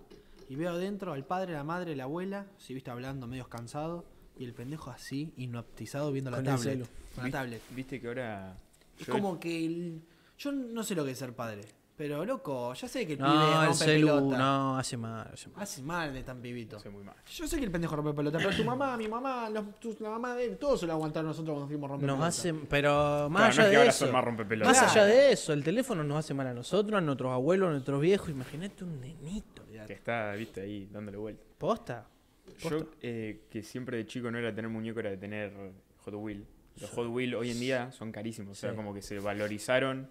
Y 0.54 0.56
veo 0.56 0.70
adentro 0.70 1.14
al 1.14 1.26
padre, 1.26 1.52
la 1.54 1.64
madre, 1.64 1.96
la 1.96 2.04
abuela, 2.04 2.46
si 2.60 2.76
viste 2.76 2.92
hablando 2.92 3.26
medio 3.26 3.50
cansado, 3.50 4.06
y 4.38 4.46
el 4.46 4.54
pendejo 4.54 4.92
así, 4.92 5.34
hipnotizado 5.36 6.12
viendo 6.12 6.30
la 6.30 6.38
Con 6.38 6.46
el 6.48 6.54
tablet. 6.54 6.74
celu. 6.74 6.86
La 7.18 7.32
tablet. 7.32 7.62
Viste 7.72 8.00
que 8.00 8.08
ahora. 8.08 8.56
Es 9.00 9.08
yo- 9.08 9.14
como 9.14 9.40
que 9.40 9.66
el- 9.66 10.02
yo 10.38 10.52
no 10.52 10.84
sé 10.84 10.94
lo 10.94 11.04
que 11.06 11.10
es 11.10 11.18
ser 11.18 11.34
padre, 11.36 11.62
pero 11.98 12.24
loco, 12.24 12.72
ya 12.76 12.88
sé 12.88 13.08
que 13.08 13.14
el 13.14 13.18
pibe 13.18 13.30
No, 13.30 13.62
el 13.62 13.68
rompe 13.70 13.84
celu, 13.84 14.08
pelota. 14.08 14.38
no, 14.38 14.78
hace 14.78 14.96
mal. 14.96 15.28
Hace 15.34 15.50
mal. 15.50 15.64
Hace 15.64 15.82
mal 15.82 16.14
de 16.14 16.22
tan 16.22 16.40
pibito. 16.40 16.80
Soy 16.80 16.92
muy 16.92 17.04
mal. 17.04 17.16
Yo 17.34 17.48
sé 17.48 17.58
que 17.58 17.64
el 17.66 17.72
pendejo 17.72 17.96
rompe 17.96 18.14
pelota, 18.14 18.38
pero 18.38 18.56
tu 18.56 18.64
mamá, 18.64 18.96
mi 18.96 19.08
mamá, 19.08 19.50
los- 19.50 19.80
tu- 19.80 19.98
la 20.02 20.12
mamá 20.12 20.36
de 20.36 20.46
él, 20.46 20.58
todos 20.60 20.82
se 20.82 20.86
lo 20.86 20.94
aguantaron 20.94 21.30
nosotros 21.30 21.52
cuando 21.56 21.68
fuimos 21.68 21.90
romper 21.90 22.06
Nos 22.06 22.16
pelota. 22.18 22.28
hace, 22.28 22.54
pero 22.54 23.28
más 23.28 23.32
Claro, 23.32 23.32
no 23.32 23.40
allá 23.40 23.50
es 23.50 23.58
que 23.66 23.70
de 23.72 23.78
ahora 23.78 23.90
eso. 23.90 24.06
son 24.06 24.14
más 24.14 24.24
rompepelotas. 24.24 24.72
Más 24.72 24.92
Claro. 24.94 25.02
allá 25.08 25.16
de 25.16 25.32
eso, 25.32 25.52
el 25.52 25.64
teléfono 25.64 26.04
nos 26.04 26.18
hace 26.20 26.36
mal 26.36 26.46
a 26.46 26.54
nosotros, 26.54 26.96
a 26.96 27.02
nuestros 27.02 27.32
abuelos, 27.32 27.70
a 27.70 27.72
nuestros 27.72 28.00
viejos. 28.00 28.30
Imagínate 28.30 28.84
un 28.84 29.02
nenito. 29.02 29.63
Que 29.86 29.94
está, 29.94 30.34
viste, 30.34 30.62
ahí 30.62 30.88
dándole 30.92 31.18
vuelta. 31.18 31.44
¿Posta? 31.58 32.08
Yo, 32.60 32.92
eh, 33.02 33.46
que 33.50 33.64
siempre 33.64 33.98
de 33.98 34.06
chico 34.06 34.30
no 34.30 34.38
era 34.38 34.54
tener 34.54 34.70
muñeco, 34.70 35.00
era 35.00 35.10
de 35.12 35.18
tener 35.18 35.54
Hot 36.06 36.14
Wheels. 36.16 36.46
Los 36.82 36.90
Hot 36.92 37.08
Wheels 37.08 37.36
hoy 37.36 37.52
en 37.52 37.60
día 37.60 37.92
son 37.92 38.12
carísimos. 38.12 38.52
O 38.52 38.56
sea, 38.56 38.76
como 38.76 38.94
que 38.94 39.02
se 39.02 39.20
valorizaron. 39.20 40.10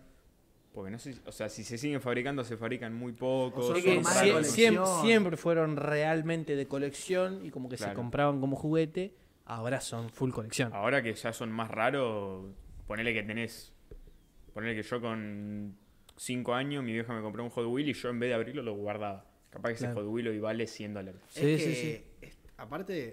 Porque 0.72 0.90
no 0.90 0.98
sé, 0.98 1.12
si- 1.12 1.20
o 1.26 1.32
sea, 1.32 1.50
si 1.50 1.64
se 1.64 1.76
siguen 1.76 2.00
fabricando, 2.00 2.42
se 2.44 2.56
fabrican 2.56 2.94
muy 2.94 3.12
pocos. 3.12 3.70
O 3.70 3.74
que 3.74 4.00
sie- 4.00 4.44
siempre, 4.44 4.80
siempre 5.02 5.36
fueron 5.36 5.76
realmente 5.76 6.56
de 6.56 6.66
colección 6.66 7.44
y 7.44 7.50
como 7.50 7.68
que 7.68 7.76
se 7.76 7.84
compraban 7.94 8.40
como 8.40 8.56
juguete. 8.56 9.14
Ahora 9.44 9.80
son 9.82 10.08
full 10.08 10.30
colección. 10.30 10.72
Ahora 10.72 11.02
que 11.02 11.12
ya 11.12 11.32
son 11.34 11.52
más 11.52 11.70
raros, 11.70 12.46
ponele 12.86 13.12
que 13.12 13.22
tenés. 13.22 13.74
Ponele 14.54 14.74
que 14.74 14.82
yo 14.82 15.00
con 15.00 15.76
5 16.16 16.54
años, 16.54 16.82
mi 16.84 16.92
vieja 16.92 17.12
me 17.12 17.20
compró 17.20 17.42
un 17.44 17.50
Hot 17.50 17.66
Wheel 17.66 17.88
y 17.90 17.92
yo 17.92 18.08
en 18.08 18.20
vez 18.20 18.30
de 18.30 18.34
abrirlo 18.34 18.62
lo 18.62 18.74
guardaba. 18.74 19.26
Capaz 19.52 19.68
que 19.70 19.74
Claro. 19.76 19.92
ese 19.92 20.02
Hot 20.02 20.12
Wheel 20.12 20.28
hoy 20.28 20.40
vale 20.40 20.66
100 20.66 20.94
dólares. 20.94 21.20
Sí, 21.28 21.46
es 21.46 21.60
sí, 21.62 21.70
que, 21.70 22.26
es- 22.26 22.38
aparte, 22.56 23.08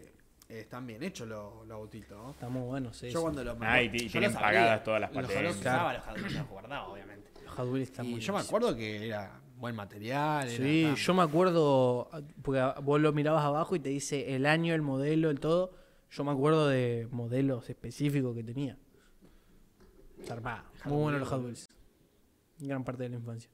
eh, 0.48 0.60
están 0.62 0.88
bien 0.88 1.04
hechos 1.04 1.28
los, 1.28 1.68
los 1.68 1.76
autitos, 1.76 2.18
¿no? 2.18 2.32
Está 2.32 2.48
muy 2.50 2.64
bueno, 2.64 2.94
sí. 2.94 3.10
Yo 3.10 3.20
sí. 3.20 3.24
cuando 3.24 3.44
los 3.44 3.58
Ah, 3.60 3.82
y 3.84 3.88
yo 3.90 3.92
los 4.04 4.12
tienen 4.12 4.30
abría, 4.32 4.42
pagadas 4.42 4.84
todas 4.84 5.02
las 5.02 5.14
los 5.14 5.24
patentes. 5.26 5.58
usaba, 5.58 5.94
los 5.94 6.02
usaba, 6.04 6.18
los 6.18 6.50
guardaba, 6.50 6.88
obviamente. 6.88 7.30
Los 7.44 7.54
Hot 7.56 7.68
Wheels 7.70 7.90
están 7.90 8.06
Y 8.06 8.12
muy 8.12 8.20
yo 8.22 8.28
me 8.28 8.32
buenos. 8.38 8.48
acuerdo 8.48 8.76
que 8.76 9.08
era 9.08 9.42
buen 9.58 9.76
material. 9.76 10.50
Sí, 10.50 10.88
yo 10.96 11.14
me 11.14 11.24
acuerdo, 11.24 12.10
porque 12.42 12.72
vos 12.84 13.02
lo 13.02 13.12
mirabas 13.12 13.44
abajo 13.44 13.76
y 13.76 13.80
te 13.82 13.90
dice 13.90 14.34
el 14.36 14.46
año, 14.46 14.74
el 14.74 14.82
modelo, 14.82 15.30
el 15.30 15.40
todo. 15.42 15.74
Yo 16.10 16.24
me 16.24 16.32
acuerdo 16.32 16.68
de 16.70 17.08
modelos 17.12 17.70
específicos 17.70 18.34
que 18.36 18.44
tenía. 18.44 18.78
Zarpado. 20.24 20.64
Muy 20.86 20.94
Hot 20.94 21.02
bueno 21.02 21.20
los 21.20 21.32
Wheels. 21.32 21.70
Gran 22.60 22.84
parte 22.84 23.04
de 23.04 23.10
la 23.10 23.16
infancia. 23.18 23.50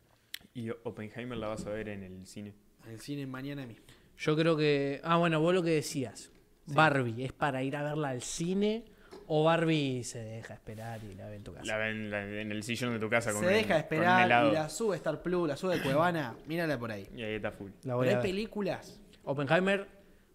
Y 0.54 0.70
Oppenheimer 0.70 1.38
la 1.38 1.48
vas 1.48 1.66
a 1.66 1.70
ver 1.72 1.90
en 1.90 2.04
el 2.04 2.26
cine. 2.26 2.54
En 2.86 2.92
el 2.94 3.00
cine 3.02 3.26
mañana 3.28 3.66
mismo. 3.66 3.84
Yo 4.18 4.36
creo 4.36 4.56
que. 4.56 5.02
Ah, 5.04 5.18
bueno, 5.18 5.40
vos 5.42 5.54
lo 5.54 5.62
que 5.64 5.72
decías. 5.72 6.32
Barbie, 6.68 7.24
¿es 7.26 7.32
para 7.34 7.62
ir 7.64 7.76
a 7.76 7.84
verla 7.84 8.10
al 8.10 8.22
cine? 8.22 8.86
¿O 9.28 9.44
Barbie 9.44 10.04
se 10.04 10.20
deja 10.20 10.54
esperar 10.54 11.04
y 11.04 11.16
la 11.16 11.28
ve 11.30 11.36
en 11.38 11.44
tu 11.44 11.52
casa? 11.54 11.66
La 11.66 11.78
ven 11.78 12.12
la- 12.12 12.24
en 12.42 12.52
el 12.52 12.62
sillón 12.64 12.94
de 12.94 13.00
tu 13.00 13.10
casa 13.10 13.32
con 13.32 13.42
Se 13.42 13.48
un- 13.48 13.54
deja 13.54 13.68
con 13.68 13.76
un 13.76 13.82
esperar 13.82 14.48
y 14.48 14.54
la 14.54 14.70
sube 14.70 14.96
Star 14.98 15.22
Plus, 15.22 15.48
la 15.48 15.58
sube 15.58 15.82
Cuevana, 15.82 16.36
mírala 16.48 16.78
por 16.78 16.92
ahí. 16.92 17.08
Y 17.16 17.24
ahí 17.24 17.36
está 17.36 17.52
full. 17.52 17.72
La 17.84 17.96
voy 17.96 18.06
Pero 18.08 18.18
a 18.18 18.22
hay 18.22 18.24
ver. 18.28 18.32
películas. 18.36 19.00
Oppenheimer, 19.24 19.88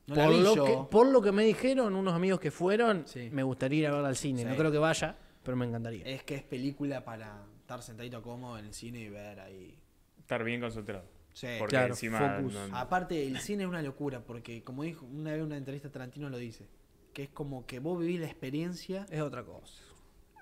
No 0.08 0.14
por, 0.16 0.32
lo 0.34 0.54
yo. 0.56 0.64
que, 0.64 0.78
por 0.90 1.06
lo 1.06 1.22
que 1.22 1.30
me 1.30 1.44
dijeron 1.44 1.94
unos 1.94 2.14
amigos 2.14 2.40
que 2.40 2.50
fueron, 2.50 3.04
Sí. 3.06 3.28
me 3.30 3.44
gustaría 3.44 3.78
ir 3.80 3.86
a 3.86 3.92
verla 3.92 4.08
al 4.08 4.16
cine. 4.16 4.42
Sí. 4.42 4.48
No 4.48 4.56
creo 4.56 4.72
que 4.72 4.78
vaya, 4.78 5.16
pero 5.44 5.56
me 5.56 5.66
encantaría. 5.66 6.04
Es 6.04 6.24
que 6.24 6.34
es 6.34 6.42
película 6.42 7.04
para 7.04 7.44
estar 7.60 7.80
sentadito 7.82 8.20
cómodo 8.22 8.58
en 8.58 8.66
el 8.66 8.74
cine 8.74 8.98
y 9.00 9.08
ver 9.08 9.38
ahí. 9.38 9.78
Estar 10.18 10.42
bien 10.42 10.60
concentrado. 10.60 11.04
Sí. 11.32 11.46
Porque 11.58 11.70
Claro, 11.76 11.94
encima. 11.94 12.36
focus. 12.38 12.54
no- 12.54 12.76
Aparte, 12.76 13.26
el 13.26 13.38
cine 13.38 13.62
es 13.64 13.68
una 13.68 13.82
locura, 13.82 14.20
porque 14.24 14.62
como 14.62 14.82
dijo 14.82 15.06
una 15.06 15.30
vez 15.30 15.40
en 15.40 15.46
una 15.46 15.56
entrevista 15.56 15.90
Tarantino 15.90 16.28
lo 16.28 16.38
dice, 16.38 16.66
que 17.12 17.24
es 17.24 17.28
como 17.30 17.66
que 17.66 17.78
vos 17.78 17.98
vivís 18.00 18.20
la 18.20 18.26
experiencia 18.26 19.06
Es 19.10 19.20
otra 19.20 19.42
cosa. 19.44 19.82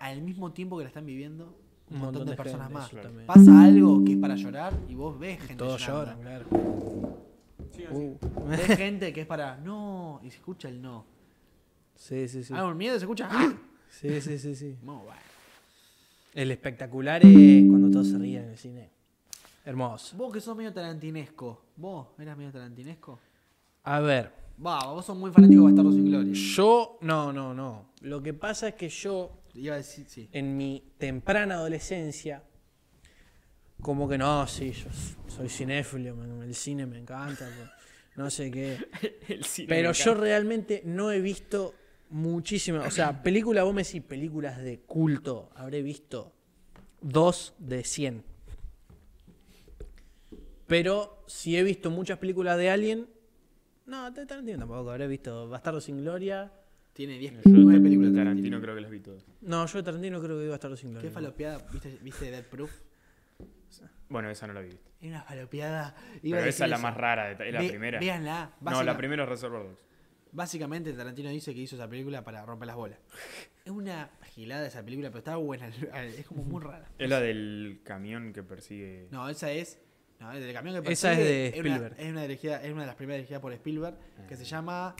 al 0.00 0.22
mismo 0.22 0.52
tiempo 0.52 0.76
que 0.78 0.84
la 0.84 0.88
están 0.88 1.06
viviendo 1.06 1.56
un, 1.90 1.96
Un 1.96 2.00
montón, 2.02 2.02
montón 2.02 2.24
de, 2.26 2.30
de 2.32 2.36
personas 2.36 2.90
gente, 2.90 3.08
más. 3.10 3.26
Pasa 3.26 3.62
algo 3.64 4.04
que 4.04 4.12
es 4.12 4.18
para 4.18 4.34
llorar 4.36 4.74
y 4.88 4.94
vos 4.94 5.18
ves 5.18 5.38
gente 5.38 5.54
Todos 5.56 5.80
llorando. 5.86 6.22
lloran, 6.22 6.46
claro. 6.46 6.46
Uh. 7.90 8.18
Ves 8.48 8.76
gente 8.76 9.12
que 9.12 9.20
es 9.22 9.26
para 9.26 9.56
no 9.58 10.20
y 10.24 10.30
se 10.30 10.36
escucha 10.38 10.68
el 10.68 10.82
no. 10.82 11.06
Sí, 11.94 12.28
sí, 12.28 12.44
sí. 12.44 12.52
Ah, 12.56 12.64
un 12.66 12.76
miedo 12.76 12.98
se 12.98 13.04
escucha. 13.04 13.28
¡Ah! 13.30 13.52
Sí, 13.90 14.20
sí, 14.20 14.38
sí, 14.38 14.54
sí. 14.54 14.76
Muy 14.82 14.96
bueno. 14.96 15.20
El 16.34 16.50
espectacular 16.50 17.24
es 17.24 17.64
cuando 17.68 17.90
todos 17.90 18.08
se 18.08 18.18
ríen 18.18 18.44
en 18.44 18.50
el 18.50 18.58
cine. 18.58 18.90
Hermoso. 19.68 20.16
Vos 20.16 20.32
que 20.32 20.40
sos 20.40 20.56
medio 20.56 20.72
tarantinesco. 20.72 21.66
¿Vos 21.76 22.08
eras 22.18 22.38
medio 22.38 22.50
tarantinesco? 22.50 23.20
A 23.84 24.00
ver, 24.00 24.32
Va, 24.64 24.86
vos 24.86 25.04
sos 25.04 25.16
muy 25.16 25.30
fanático 25.30 25.60
de 25.60 25.66
Bastardo 25.66 25.92
sin 25.92 26.06
Gloria. 26.06 26.32
yo. 26.32 26.98
No, 27.02 27.32
no, 27.32 27.52
no. 27.52 27.90
Lo 28.00 28.22
que 28.22 28.32
pasa 28.34 28.68
es 28.68 28.74
que 28.74 28.88
yo, 28.88 29.42
Iba 29.54 29.74
a 29.74 29.76
decir, 29.76 30.06
sí. 30.08 30.28
en 30.32 30.56
mi 30.56 30.82
temprana 30.96 31.56
adolescencia, 31.56 32.42
como 33.82 34.08
que 34.08 34.16
no, 34.18 34.46
sí, 34.46 34.72
yo 34.72 34.88
soy 35.28 35.48
cinéfilo, 35.48 36.42
el 36.42 36.54
cine 36.54 36.86
me 36.86 36.98
encanta, 36.98 37.46
no 38.16 38.30
sé 38.30 38.50
qué. 38.50 38.78
el 39.28 39.44
cine 39.44 39.68
Pero 39.68 39.90
me 39.90 39.94
yo 39.94 40.14
realmente 40.14 40.82
no 40.84 41.12
he 41.12 41.20
visto 41.20 41.74
muchísimas. 42.10 42.86
O 42.86 42.90
sea, 42.90 43.22
películas, 43.22 43.64
vos 43.64 43.74
me 43.74 43.84
decís, 43.84 44.02
películas 44.02 44.56
de 44.58 44.80
culto. 44.80 45.50
Habré 45.54 45.82
visto 45.82 46.32
dos 47.00 47.54
de 47.58 47.84
100. 47.84 48.24
Pero 50.68 51.24
si 51.26 51.56
he 51.56 51.62
visto 51.64 51.90
muchas 51.90 52.18
películas 52.18 52.56
de 52.58 52.70
Alien. 52.70 53.08
No, 53.86 54.12
Tarantino 54.12 54.58
tampoco. 54.58 54.90
Habré 54.90 55.06
visto 55.08 55.48
Bastardo 55.48 55.80
sin 55.80 56.02
Gloria. 56.02 56.52
Tiene 56.92 57.18
10 57.18 57.32
Yo 57.34 57.40
9 57.46 57.74
de 57.78 57.80
películas 57.80 58.12
de 58.12 58.18
Tarantino 58.18 58.60
creo 58.60 58.74
que 58.74 58.80
las 58.82 58.90
vi 58.90 59.00
todas. 59.00 59.24
No, 59.40 59.64
yo 59.66 59.78
de 59.78 59.82
Tarantino 59.84 60.20
creo 60.20 60.36
que 60.36 60.44
vi 60.44 60.48
Bastardo 60.50 60.76
sin 60.76 60.88
¿Qué 60.90 60.94
Gloria. 60.94 61.10
falopeada? 61.10 61.66
¿Viste, 61.72 61.98
¿Viste 62.02 62.30
Dead 62.30 62.44
Proof? 62.44 62.70
Bueno, 64.08 64.30
esa 64.30 64.46
no 64.46 64.52
la 64.52 64.60
vi. 64.62 64.70
Era 65.00 65.16
una 65.18 65.22
falopeada. 65.22 65.94
Iba 66.22 66.36
Pero 66.38 66.46
a 66.46 66.48
esa 66.48 66.64
es 66.64 66.70
la 66.70 66.76
eso. 66.76 66.82
más 66.82 66.96
rara, 66.96 67.32
es 67.32 67.52
la 67.52 67.60
Ve- 67.60 67.68
primera. 67.68 68.00
Véanla. 68.00 68.52
No, 68.60 68.82
la 68.82 68.96
primera 68.96 69.22
es 69.24 69.28
Reservoir 69.28 69.64
Dogs. 69.64 69.80
Básicamente 70.32 70.92
Tarantino 70.92 71.30
dice 71.30 71.54
que 71.54 71.60
hizo 71.60 71.76
esa 71.76 71.88
película 71.88 72.22
para 72.24 72.44
romper 72.44 72.66
las 72.66 72.76
bolas. 72.76 72.98
Es 73.64 73.70
una 73.72 74.10
gilada 74.34 74.66
esa 74.66 74.82
película, 74.84 75.08
pero 75.08 75.18
está 75.18 75.36
buena. 75.36 75.68
Es 76.18 76.26
como 76.26 76.42
muy 76.42 76.62
rara. 76.62 76.90
Es 76.98 77.08
la 77.08 77.20
del 77.20 77.80
camión 77.84 78.32
que 78.32 78.42
persigue. 78.42 79.08
No, 79.10 79.28
esa 79.28 79.50
es. 79.52 79.78
No, 80.20 80.32
es 80.32 80.40
del 80.42 80.52
camión 80.52 80.82
que 80.82 80.92
Esa 80.92 81.12
es 81.12 81.18
de 81.18 81.60
una- 81.60 81.68
Spielberg. 81.76 81.94
Es 82.00 82.10
una, 82.10 82.22
dirigida, 82.22 82.62
es 82.62 82.72
una 82.72 82.80
de 82.82 82.86
las 82.88 82.96
primeras 82.96 83.18
dirigidas 83.18 83.40
por 83.40 83.52
Spielberg, 83.52 83.96
que 84.28 84.36
se 84.36 84.44
llama. 84.44 84.94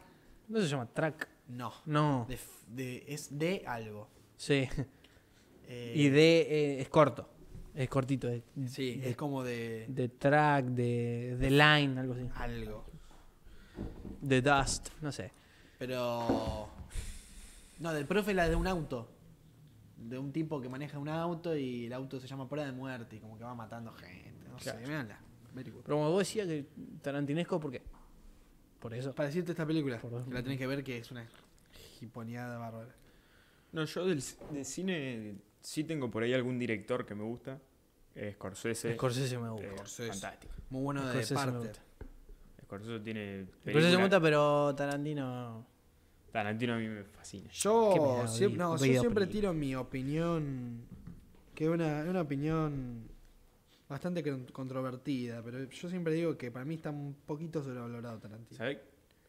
¿No 0.49 0.61
se 0.61 0.69
llama 0.69 0.87
track? 0.87 1.29
No. 1.49 1.73
No. 1.87 2.25
de 2.29 2.35
f- 2.35 2.65
de- 2.69 3.05
es 3.09 3.37
de 3.39 3.65
algo. 3.67 4.09
Sí. 4.37 4.69
Eh, 5.71 5.93
Y 5.97 6.09
de. 6.09 6.41
eh, 6.41 6.81
es 6.81 6.89
corto. 6.89 7.29
Es 7.75 7.89
cortito. 7.91 8.27
De, 8.29 8.43
Sí, 8.69 8.97
de, 8.97 9.11
es 9.11 9.17
como 9.17 9.43
de. 9.45 9.85
de 9.89 10.09
track, 10.09 10.65
de, 10.67 11.37
de 11.39 11.51
line, 11.51 11.99
algo 12.01 12.15
así. 12.15 12.29
algo. 12.37 12.87
De 14.23 14.41
dust, 14.41 14.89
no 15.03 15.13
sé. 15.13 15.31
Pero. 15.79 16.69
No, 17.81 17.93
del 17.93 18.07
profe 18.07 18.33
la 18.35 18.49
de 18.49 18.57
un 18.57 18.67
auto. 18.67 19.11
De 19.97 20.17
un 20.19 20.33
tipo 20.33 20.61
que 20.61 20.69
maneja 20.69 20.99
un 20.99 21.09
auto 21.09 21.55
y 21.57 21.87
el 21.87 21.93
auto 21.93 22.19
se 22.19 22.27
llama 22.27 22.49
Prueba 22.49 22.67
de 22.67 22.73
Muerte 22.73 23.17
y 23.17 23.19
como 23.21 23.37
que 23.37 23.45
va 23.45 23.55
matando 23.55 23.93
gente. 23.93 24.38
No 24.59 24.63
Claro. 24.63 24.79
sé, 24.81 24.87
veanla. 24.87 25.19
Pero 25.55 25.73
como 25.97 26.11
vos 26.11 26.19
decías 26.21 26.47
que 26.47 26.67
tarantinesco, 27.03 27.59
¿por 27.59 27.71
qué? 27.73 27.83
Por 28.79 28.95
eso. 28.95 29.15
Para 29.15 29.29
decirte 29.29 29.53
esta 29.53 29.67
película, 29.67 29.99
Por 30.01 30.11
dos. 30.11 30.27
que 30.29 30.35
la 30.35 30.43
tenés 30.43 30.59
que 30.59 30.67
ver 30.67 30.85
que 30.85 30.99
es 30.99 31.11
una 31.11 31.27
hiponeada 32.01 32.59
bárbara. 32.59 32.95
No, 33.73 33.85
yo 33.85 34.07
del, 34.07 34.23
del 34.53 34.65
cine 34.65 35.35
sí 35.61 35.85
tengo 35.85 36.11
por 36.11 36.23
ahí 36.23 36.33
algún 36.33 36.59
director 36.59 37.05
que 37.05 37.15
me 37.15 37.25
gusta. 37.25 37.59
Eh, 38.15 38.33
Scorsese. 38.35 38.95
Scorsese 38.95 39.39
me 39.39 39.49
gusta. 39.51 39.67
Eh, 39.67 39.73
Scorsese. 39.75 40.09
fantástico. 40.11 40.55
Muy 40.71 40.83
bueno 40.83 41.03
de 41.07 41.25
Scorsese 41.25 41.35
me 41.35 41.41
parte. 41.41 41.59
gusta. 41.69 41.83
Scorsese 42.65 43.01
tiene. 43.01 43.45
Scorsese 43.45 43.57
me 43.65 43.73
películas- 43.73 44.01
gusta, 44.01 44.21
pero 44.21 44.75
Tarantino. 44.75 45.67
Tarantino 46.31 46.75
a 46.75 46.79
mí 46.79 46.87
me 46.89 47.05
fascina. 47.05 47.45
¿Qué 47.45 47.49
me 47.49 47.55
Yo, 47.61 48.17
da? 48.19 48.29
siempre, 48.29 48.59
no, 48.59 48.77
yo 48.77 48.83
Video 48.85 49.01
siempre 49.01 49.25
película. 49.27 49.41
tiro 49.51 49.55
mi 49.55 49.75
opinión, 49.75 50.83
que 51.55 51.65
es 51.65 51.71
una, 51.71 52.03
es 52.03 52.09
una 52.09 52.21
opinión 52.21 53.09
bastante 53.89 54.23
con- 54.23 54.45
controvertida, 54.47 55.43
pero 55.43 55.65
yo 55.69 55.89
siempre 55.89 56.13
digo 56.15 56.37
que 56.37 56.51
para 56.51 56.65
mí 56.65 56.75
está 56.77 56.91
un 56.91 57.15
poquito 57.27 57.63
sobrevalorado 57.63 58.19
Tarantino. 58.19 58.57
¿Sabes? 58.57 58.79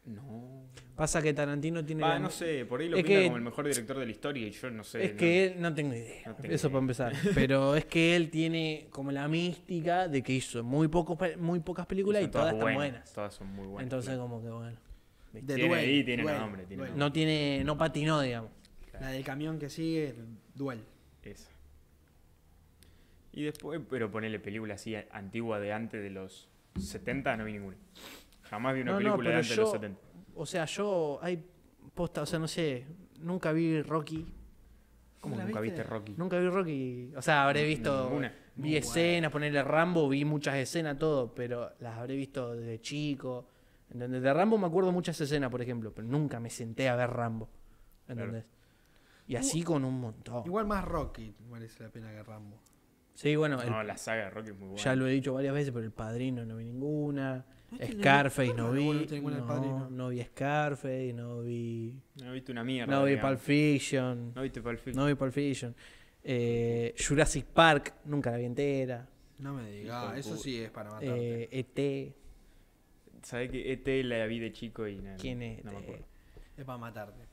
No. 0.06 0.64
Pasa 0.96 1.20
que 1.20 1.34
Tarantino 1.34 1.84
tiene. 1.84 2.02
Va, 2.02 2.10
la- 2.14 2.18
no 2.20 2.30
sé, 2.30 2.64
por 2.64 2.80
ahí 2.80 2.88
lo 2.88 2.96
Es 2.96 3.02
pinta 3.04 3.18
que- 3.20 3.24
como 3.26 3.36
el 3.36 3.42
mejor 3.42 3.66
director 3.66 3.98
de 3.98 4.06
la 4.06 4.10
historia 4.10 4.46
y 4.46 4.50
yo 4.50 4.70
no 4.70 4.82
sé. 4.82 5.04
Es 5.04 5.12
no- 5.12 5.18
que 5.18 5.44
él, 5.44 5.60
no 5.60 5.74
tengo 5.74 5.94
idea, 5.94 6.22
No 6.26 6.34
tengo 6.36 6.54
eso 6.54 6.66
idea. 6.68 6.72
para 6.72 6.80
empezar. 6.80 7.12
Pero 7.34 7.76
es 7.76 7.84
que 7.84 8.16
él 8.16 8.30
tiene 8.30 8.88
como 8.90 9.12
la 9.12 9.28
mística 9.28 10.08
de 10.08 10.22
que 10.22 10.32
hizo 10.32 10.64
muy, 10.64 10.88
pocos, 10.88 11.18
muy 11.38 11.60
pocas 11.60 11.86
películas 11.86 12.22
y, 12.24 12.28
todas, 12.28 12.54
están 12.54 12.74
buenas. 12.74 13.12
Todas 13.12 13.34
son 13.34 13.48
muy 13.48 13.66
buenas. 13.66 13.82
Entonces, 13.82 14.08
claro. 14.14 14.22
como 14.22 14.42
que 14.42 14.48
bueno. 14.48 14.76
De 15.32 15.42
tiene 15.42 15.68
Duel, 15.68 15.78
ahí, 15.80 16.04
tiene 16.04 16.22
Duel, 16.24 16.38
nombre, 16.38 16.62
tiene 16.64 16.76
Duel. 16.80 16.90
nombre. 16.90 17.06
No 17.06 17.12
tiene, 17.12 17.62
no 17.64 17.78
patinó, 17.78 18.20
digamos. 18.20 18.50
Claro, 18.90 19.04
La 19.06 19.12
del 19.12 19.22
camión 19.22 19.58
que 19.58 19.68
sigue, 19.70 20.14
Duel. 20.54 20.80
esa. 21.22 21.50
Y 23.32 23.44
después, 23.44 23.80
pero 23.88 24.10
ponerle 24.10 24.40
película 24.40 24.74
así 24.74 24.94
antigua 25.12 25.60
de 25.60 25.72
antes 25.72 26.02
de 26.02 26.10
los 26.10 26.48
70, 26.78 27.36
no 27.36 27.44
vi 27.44 27.52
ninguna. 27.52 27.76
Jamás 28.42 28.74
vi 28.74 28.80
una 28.82 28.92
No, 28.92 29.00
no, 29.00 29.04
película 29.16 29.30
de 29.30 29.36
antes 29.36 29.50
de 29.50 29.56
los 29.56 29.68
yo- 29.68 29.72
70. 29.72 30.00
O 30.34 30.46
sea, 30.46 30.64
yo 30.64 31.18
hay 31.22 31.44
posta, 31.94 32.22
o 32.22 32.26
sea, 32.26 32.38
no 32.38 32.48
sé, 32.48 32.86
nunca 33.20 33.52
vi 33.52 33.82
Rocky. 33.82 34.26
¿Cómo 35.20 35.36
¿La 35.36 35.44
nunca 35.44 35.60
viste? 35.60 35.76
viste 35.76 35.90
Rocky? 35.90 36.14
Nunca 36.16 36.38
vi 36.38 36.48
Rocky. 36.48 37.12
O 37.14 37.20
sea, 37.22 37.44
habré 37.44 37.64
visto. 37.64 38.04
Ninguna. 38.04 38.32
Vi 38.56 38.62
Muy 38.70 38.76
escenas, 38.76 39.30
ponerle 39.30 39.62
Rambo, 39.62 40.08
vi 40.08 40.24
muchas 40.24 40.54
escenas, 40.56 40.98
todo, 40.98 41.34
pero 41.34 41.70
las 41.80 41.98
habré 41.98 42.16
visto 42.16 42.56
desde 42.56 42.80
chico. 42.80 43.46
¿Entendés? 43.90 44.22
De 44.22 44.32
Rambo 44.32 44.56
me 44.56 44.66
acuerdo 44.66 44.92
muchas 44.92 45.20
escenas, 45.20 45.50
por 45.50 45.60
ejemplo, 45.60 45.92
pero 45.94 46.06
nunca 46.08 46.40
me 46.40 46.48
senté 46.48 46.88
a 46.88 46.96
ver 46.96 47.10
Rambo. 47.10 47.48
¿Entendés? 48.08 48.44
Y 49.26 49.36
así 49.36 49.62
con 49.62 49.84
un 49.84 50.00
montón. 50.00 50.42
Igual 50.46 50.66
más 50.66 50.84
Rocky 50.84 51.34
merece 51.50 51.82
la 51.84 51.90
pena 51.90 52.10
que 52.10 52.22
Rambo. 52.22 52.58
Sí, 53.20 53.36
bueno, 53.36 53.60
el- 53.60 53.68
No, 53.68 53.82
la 53.82 53.98
saga 53.98 54.24
de 54.24 54.30
Rocky 54.30 54.48
es 54.48 54.56
muy 54.56 54.68
buena. 54.68 54.82
ya 54.82 54.96
lo 54.96 55.06
he 55.06 55.10
dicho 55.10 55.34
varias 55.34 55.52
veces, 55.52 55.72
pero 55.74 55.84
el 55.84 55.92
padrino 55.92 56.46
no 56.46 56.56
vi 56.56 56.64
ninguna. 56.64 57.44
No 57.70 57.78
es 57.78 57.90
que 57.90 57.94
no- 57.96 58.00
Scarface 58.02 58.54
no, 58.54 58.68
no, 58.68 58.72
vi. 58.72 58.84
no 58.86 59.90
no, 59.90 60.08
vi 60.08 60.22
Scarface, 60.24 61.12
no 61.12 61.42
vi. 61.42 61.94
No 62.22 62.32
viste 62.32 62.50
una 62.50 62.64
mierda. 62.64 62.90
No 62.94 63.04
vi 63.04 63.10
digamos. 63.10 63.32
Pulp 63.32 63.40
Fiction. 63.42 64.32
No 64.34 64.40
viste 64.40 64.62
Pulp 64.62 64.78
Fiction. 64.78 64.96
No 64.96 65.06
vi 65.06 65.14
Pulp 65.16 65.32
Fiction. 65.34 65.76
Eh, 66.24 66.94
Jurassic 66.98 67.44
Park, 67.44 67.92
nunca 68.06 68.30
la 68.30 68.38
vi 68.38 68.46
entera. 68.46 69.06
No 69.38 69.52
me 69.52 69.70
digas, 69.70 70.16
eso 70.16 70.36
sí 70.38 70.58
es 70.62 70.70
para 70.70 70.88
matarte. 70.88 71.42
Eh, 71.42 71.48
ET. 71.76 72.14
¿Sabés 73.22 73.50
que 73.50 73.70
ET 73.72 74.02
la 74.04 74.24
vi 74.26 74.38
de 74.38 74.50
chico 74.50 74.88
y 74.88 74.96
nada? 74.96 75.16
¿Quién 75.18 75.42
es? 75.42 75.62
No 75.62 75.72
me 75.72 75.78
ET? 75.78 75.84
acuerdo. 75.84 76.04
Es 76.56 76.64
para 76.64 76.78
matarte. 76.78 77.29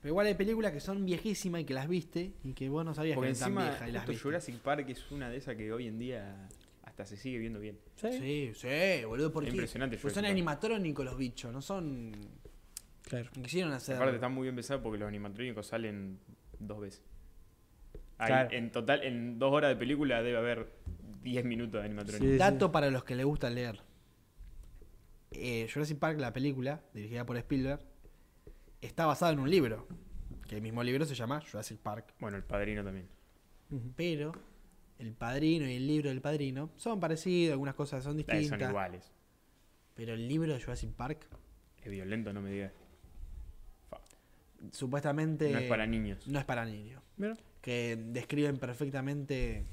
Pero 0.00 0.12
igual 0.12 0.26
hay 0.28 0.34
películas 0.34 0.72
que 0.72 0.80
son 0.80 1.04
viejísimas 1.04 1.62
y 1.62 1.64
que 1.64 1.74
las 1.74 1.88
viste 1.88 2.32
y 2.44 2.52
que 2.52 2.68
vos 2.68 2.84
no 2.84 2.94
sabías 2.94 3.16
Porque 3.16 3.32
que 3.32 3.38
eran 3.38 3.54
tan 3.54 3.64
viejas 3.64 3.88
y 3.88 3.92
las 3.92 4.06
viste. 4.06 4.22
Jurassic 4.22 4.58
Park 4.58 4.88
es 4.88 5.10
una 5.10 5.28
de 5.28 5.36
esas 5.38 5.56
que 5.56 5.72
hoy 5.72 5.88
en 5.88 5.98
día 5.98 6.48
hasta 6.84 7.04
se 7.04 7.16
sigue 7.16 7.38
viendo 7.38 7.58
bien. 7.58 7.78
Sí, 7.96 8.52
sí, 8.54 9.04
boludo, 9.04 9.32
porque 9.32 9.48
Es 9.48 9.54
impresionante 9.54 9.98
pues 9.98 10.14
son 10.14 10.24
animatrónicos 10.24 11.04
los 11.04 11.16
bichos, 11.18 11.52
no 11.52 11.60
son... 11.60 12.12
Claro. 13.02 13.30
Quisieron 13.42 13.72
hacer... 13.72 13.96
Aparte 13.96 14.14
está 14.16 14.28
muy 14.28 14.44
bien 14.44 14.54
pensado 14.54 14.82
porque 14.82 14.98
los 14.98 15.08
animatrónicos 15.08 15.66
salen 15.66 16.18
dos 16.58 16.80
veces. 16.80 17.02
Hay- 18.18 18.28
Claro. 18.28 18.50
En 18.52 18.70
total, 18.70 19.02
en 19.04 19.38
dos 19.38 19.52
horas 19.52 19.70
de 19.70 19.76
película 19.76 20.22
debe 20.22 20.36
haber 20.38 20.72
10 21.22 21.44
minutos 21.44 21.80
de 21.80 21.86
animatrónicos. 21.86 22.28
Sí. 22.28 22.36
Dato 22.38 22.70
para 22.70 22.90
los 22.90 23.04
que 23.04 23.14
les 23.16 23.24
gusta 23.26 23.48
leer. 23.50 23.80
Eh, 25.30 25.68
Jurassic 25.72 25.98
Park, 25.98 26.18
la 26.18 26.32
película, 26.32 26.82
dirigida 26.94 27.24
por 27.26 27.36
Spielberg, 27.36 27.80
está 28.80 29.06
basada 29.06 29.32
en 29.32 29.38
un 29.40 29.50
libro. 29.50 29.86
Que 30.46 30.56
el 30.56 30.62
mismo 30.62 30.82
libro 30.82 31.04
se 31.04 31.14
llama 31.14 31.40
Jurassic 31.42 31.78
Park. 31.78 32.14
Bueno, 32.20 32.36
el 32.36 32.42
padrino 32.44 32.82
también. 32.82 33.08
Pero 33.96 34.32
el 34.98 35.12
padrino 35.12 35.68
y 35.68 35.74
el 35.76 35.86
libro 35.86 36.08
del 36.08 36.20
padrino 36.22 36.70
son 36.76 36.98
parecidos, 37.00 37.52
algunas 37.52 37.74
cosas 37.74 38.02
son 38.02 38.14
Eh, 38.14 38.24
distintas. 38.24 38.58
Son 38.60 38.70
iguales. 38.70 39.12
Pero 39.94 40.14
el 40.14 40.26
libro 40.26 40.52
de 40.54 40.60
Jurassic 40.62 40.90
Park, 40.92 41.26
Es 41.82 41.90
violento, 41.90 42.32
no 42.32 42.40
me 42.40 42.50
digas. 42.50 42.72
Supuestamente. 44.72 45.50
No 45.52 45.58
es 45.58 45.68
para 45.68 45.86
niños. 45.86 46.26
no 46.26 46.38
es 46.38 46.44
para 46.44 46.64
niños. 46.64 47.02
Mira. 47.16 47.36
Que 47.60 47.96
describen 47.96 48.58
perfectamente 48.58 49.64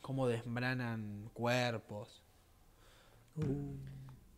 cómo 0.00 0.28
desbranan 0.28 1.30
cuerpos. 1.32 2.22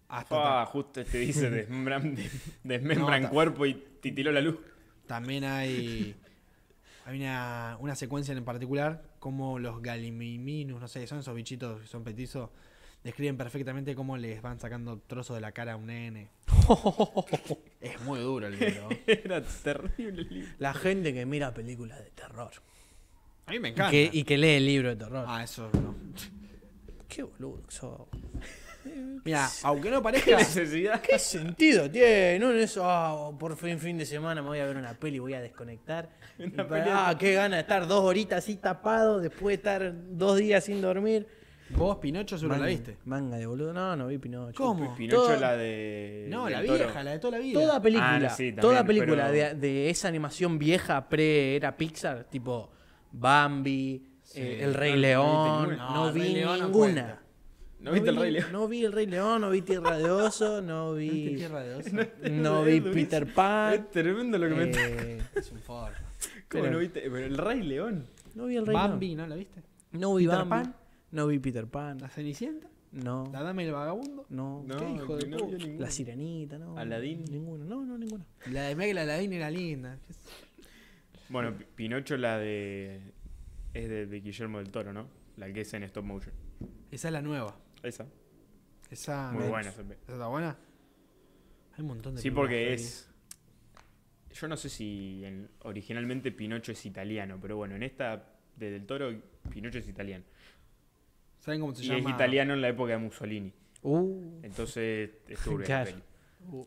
Hasta 0.09 0.29
Fa, 0.37 0.67
justo 0.67 1.01
este 1.01 1.19
dice 1.19 1.51
desmembran, 2.63 3.23
No, 3.23 3.31
cuerpo 3.31 3.67
y 3.67 3.75
titiló 4.01 4.33
la 4.33 4.41
luz. 4.41 4.57
También 5.07 5.45
hay, 5.45 6.15
hay 7.07 7.19
una, 7.21 7.77
una 7.81 7.95
secuencia 7.95 8.35
en 8.35 8.45
particular, 8.45 9.03
como 9.19 9.59
los 9.59 9.83
galimiminus, 9.83 10.81
no 10.81 10.89
sé, 10.89 11.07
son 11.07 11.19
esos 11.21 11.35
bichitos 11.35 11.81
que 11.83 11.87
son 11.87 12.05
petizos, 12.05 12.51
describen 13.05 13.37
perfectamente 13.37 13.95
cómo 13.95 14.17
les 14.17 14.41
van 14.43 14.59
sacando 14.61 14.99
trozos 14.99 15.37
de 15.37 15.41
la 15.41 15.53
cara 15.53 15.75
a 15.75 15.77
un 15.77 15.87
nene. 15.87 16.31
es 17.81 18.01
muy 18.03 18.21
duro 18.21 18.47
el 18.47 18.59
libro. 18.59 18.89
Era 19.07 19.43
terrible 19.43 20.23
el 20.23 20.29
libro. 20.29 20.51
La 20.59 20.75
gente 20.75 21.13
que 21.15 21.25
mira 21.27 21.53
películas 21.55 21.99
de 22.03 22.11
terror. 22.11 22.51
A 23.47 23.51
mí 23.53 23.59
me 23.61 23.69
Y 23.69 23.73
encanta. 23.73 23.91
que, 23.91 24.11
y 24.13 24.25
que 24.25 24.37
lee 24.37 24.57
el 24.57 24.67
libro 24.67 24.89
de 24.91 24.97
terror. 24.97 25.25
Ah, 25.27 25.43
eso 25.43 25.71
no. 25.73 25.95
Qué 27.09 27.23
boludo 27.23 27.63
que 27.67 27.75
sos. 27.75 28.01
Mira, 29.25 29.49
aunque 29.65 29.91
no 29.91 29.99
¿Qué 29.99 30.03
parezca, 30.03 30.37
necesidad? 30.39 31.01
¿Qué 31.01 31.19
sentido 31.19 31.91
tiene? 31.91 32.39
No 32.39 32.51
en 32.51 32.59
eso, 32.59 32.83
ah, 32.85 33.31
por 33.39 33.57
fin, 33.57 33.79
fin 33.79 33.99
de 33.99 34.07
semana 34.07 34.41
me 34.43 34.49
voy 34.49 34.59
a 34.61 34.67
ver 34.67 34.77
una 34.77 34.95
peli, 34.95 35.19
voy 35.19 35.35
a 35.35 35.41
desconectar. 35.41 36.09
Y 36.39 36.45
Una 36.45 36.69
para- 36.69 36.85
peli- 36.85 36.97
ah, 36.97 37.17
qué 37.19 37.33
gana 37.35 37.57
de 37.57 37.63
estar 37.63 37.87
dos 37.89 38.05
horitas 38.05 38.39
así 38.45 38.57
tapado, 38.57 39.19
después 39.21 39.49
de 39.49 39.55
estar 39.55 39.93
dos 40.11 40.39
días 40.39 40.65
sin 40.65 40.81
dormir. 40.81 41.27
vos 41.71 41.97
Pinocho 41.99 42.39
seguro 42.39 42.55
la 42.57 42.61
Manga- 42.63 42.71
viste. 42.71 42.97
Manga 43.05 43.37
de 43.37 43.47
boludo. 43.47 43.73
No, 43.73 43.97
no 43.97 44.07
vi 44.07 44.19
Pinocho. 44.19 44.55
¿Cómo? 44.57 44.95
Pinocho 44.97 45.23
Toda- 45.25 45.37
la 45.37 45.57
de. 45.57 46.27
No, 46.31 46.49
la 46.49 46.63
Toro. 46.65 46.75
vieja, 46.75 47.03
la 47.03 47.11
de 47.11 47.19
toda 47.19 47.39
la 47.39 47.45
vida. 47.45 47.61
Toda 47.61 47.83
película, 47.83 48.15
Ah, 48.15 48.19
no, 48.21 48.31
sí, 48.31 48.37
también, 48.53 48.57
toda 48.61 48.85
película 48.85 49.29
pero- 49.31 49.49
de, 49.49 49.55
de 49.57 49.91
esa 49.91 50.07
animación 50.09 50.59
vieja 50.59 51.09
pre 51.09 51.57
era 51.57 51.77
Pixar, 51.77 52.25
tipo 52.31 52.71
Bambi, 53.11 54.05
Sí. 54.23 54.41
eh, 54.41 54.63
El 54.63 54.75
Rey 54.75 54.93
No, 54.93 54.99
León, 54.99 55.77
no, 55.77 56.13
vi 56.13 56.29
León 56.35 56.61
ninguna. 56.61 57.21
¿No 57.81 57.93
viste 57.93 58.11
el 58.11 58.17
vi- 58.17 58.23
Rey 58.23 58.33
León? 58.33 58.53
No 58.53 58.69
vi 58.69 58.85
El 58.85 58.93
Rey 58.93 59.07
León, 59.07 59.41
no 59.41 59.51
vi 59.51 59.63
Tierra 59.63 59.97
de 59.99 60.11
Oso, 60.11 60.61
no 60.63 60.95
¿Viste 60.95 61.15
vi, 61.31 61.37
Tierra 61.37 61.63
de 61.63 61.75
Oso? 61.77 61.91
no 62.31 62.65
vi 62.65 62.81
Peter 62.81 63.33
Pan. 63.33 63.75
Es 63.75 63.91
tremendo 63.91 64.37
lo 64.39 64.49
que 64.49 64.55
me. 64.55 64.71
eh, 64.75 65.23
es 65.35 65.53
un 65.53 65.59
forro. 65.61 65.95
¿Cómo 66.49 66.63
pero- 66.65 66.71
no 66.73 66.79
viste? 66.79 67.01
Pero 67.03 67.19
el 67.19 67.39
Rey 67.39 67.63
León. 67.63 68.05
no 68.35 68.47
vi 68.47 68.57
El 68.57 68.67
Rey 68.67 68.75
Bambi, 68.75 69.15
¿no 69.15 69.27
la 69.27 69.37
viste? 69.37 69.61
León. 69.93 70.01
No 70.01 70.15
vi 70.17 70.25
Peter 70.27 70.39
Bambi. 70.39 70.51
Pan. 70.51 70.75
No 71.13 71.27
vi 71.27 71.39
Peter 71.39 71.67
Pan. 71.67 71.99
¿La 72.01 72.09
Cenicienta? 72.09 72.69
No. 72.91 73.29
¿La 73.33 73.43
Dama 73.43 73.63
y 73.63 73.67
el 73.67 73.73
Vagabundo? 73.73 74.27
No. 74.31 74.65
No, 74.67 74.77
¿Qué 74.79 74.91
hijo 74.91 75.17
de 75.17 75.29
no 75.29 75.37
puta? 75.37 75.49
vio 75.51 75.59
ninguno. 75.59 75.81
La 75.85 75.91
Sirenita, 75.91 76.59
no. 76.59 76.77
Aladín. 76.79 77.25
Ninguna. 77.31 77.65
No, 77.65 77.85
no, 77.85 77.97
ninguna. 77.99 78.25
La 78.51 78.63
de 78.63 78.75
Meg 78.75 78.95
la 78.95 79.03
Aladdin 79.03 79.33
era 79.35 79.51
linda. 79.51 79.99
Bueno, 81.29 81.57
Pi- 81.57 81.67
Pinocho 81.75 82.17
la 82.17 82.39
de. 82.39 83.01
Es 83.75 83.89
de, 83.89 84.07
de 84.07 84.21
Guillermo 84.21 84.59
del 84.59 84.71
Toro, 84.71 84.93
¿no? 84.93 85.07
La 85.37 85.53
que 85.53 85.61
es 85.61 85.75
en 85.75 85.83
stop 85.85 86.05
motion. 86.05 86.35
Esa 86.91 87.09
es 87.09 87.13
la 87.13 87.21
nueva. 87.23 87.57
Esa. 87.89 88.07
Esa, 88.91 89.33
Muy 89.33 89.49
buena. 89.49 89.69
esa 89.71 89.83
pe- 89.83 89.95
¿Esa 90.03 90.13
está 90.13 90.27
buena? 90.29 90.57
Hay 91.75 91.81
un 91.83 91.87
montón 91.89 92.15
de 92.15 92.23
Sí, 92.23 92.31
porque 92.31 92.73
es. 92.75 93.11
yo 94.33 94.49
no 94.49 94.57
sé 94.57 94.69
si 94.69 95.25
en- 95.25 95.51
originalmente 95.61 96.33
Pinocho 96.33 96.73
es 96.73 96.85
italiano, 96.87 97.39
pero 97.41 97.57
bueno, 97.57 97.77
en 97.77 97.83
esta 97.83 98.33
de 98.57 98.71
Del 98.71 98.87
Toro, 98.87 99.11
Pinocho 99.51 99.79
es 99.79 99.89
italiano. 99.89 100.25
¿Saben 101.41 101.61
cómo 101.61 101.75
se 101.75 101.85
Y 101.85 101.89
llama? 101.89 102.01
es 102.01 102.09
italiano 102.15 102.55
en 102.55 102.61
la 102.61 102.69
época 102.69 102.93
de 102.93 102.99
Mussolini. 102.99 103.53
Uh, 103.83 104.41
Entonces 104.43 105.11
es 105.29 105.39
turbia 105.41 105.59
la 105.61 105.85
Claro. 105.85 105.91
peli. 105.91 106.65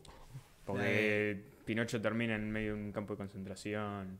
Porque 0.64 1.44
Pinocho 1.64 2.00
termina 2.00 2.34
en 2.36 2.50
medio 2.50 2.74
de 2.74 2.82
un 2.82 2.92
campo 2.92 3.14
de 3.14 3.18
concentración. 3.18 4.18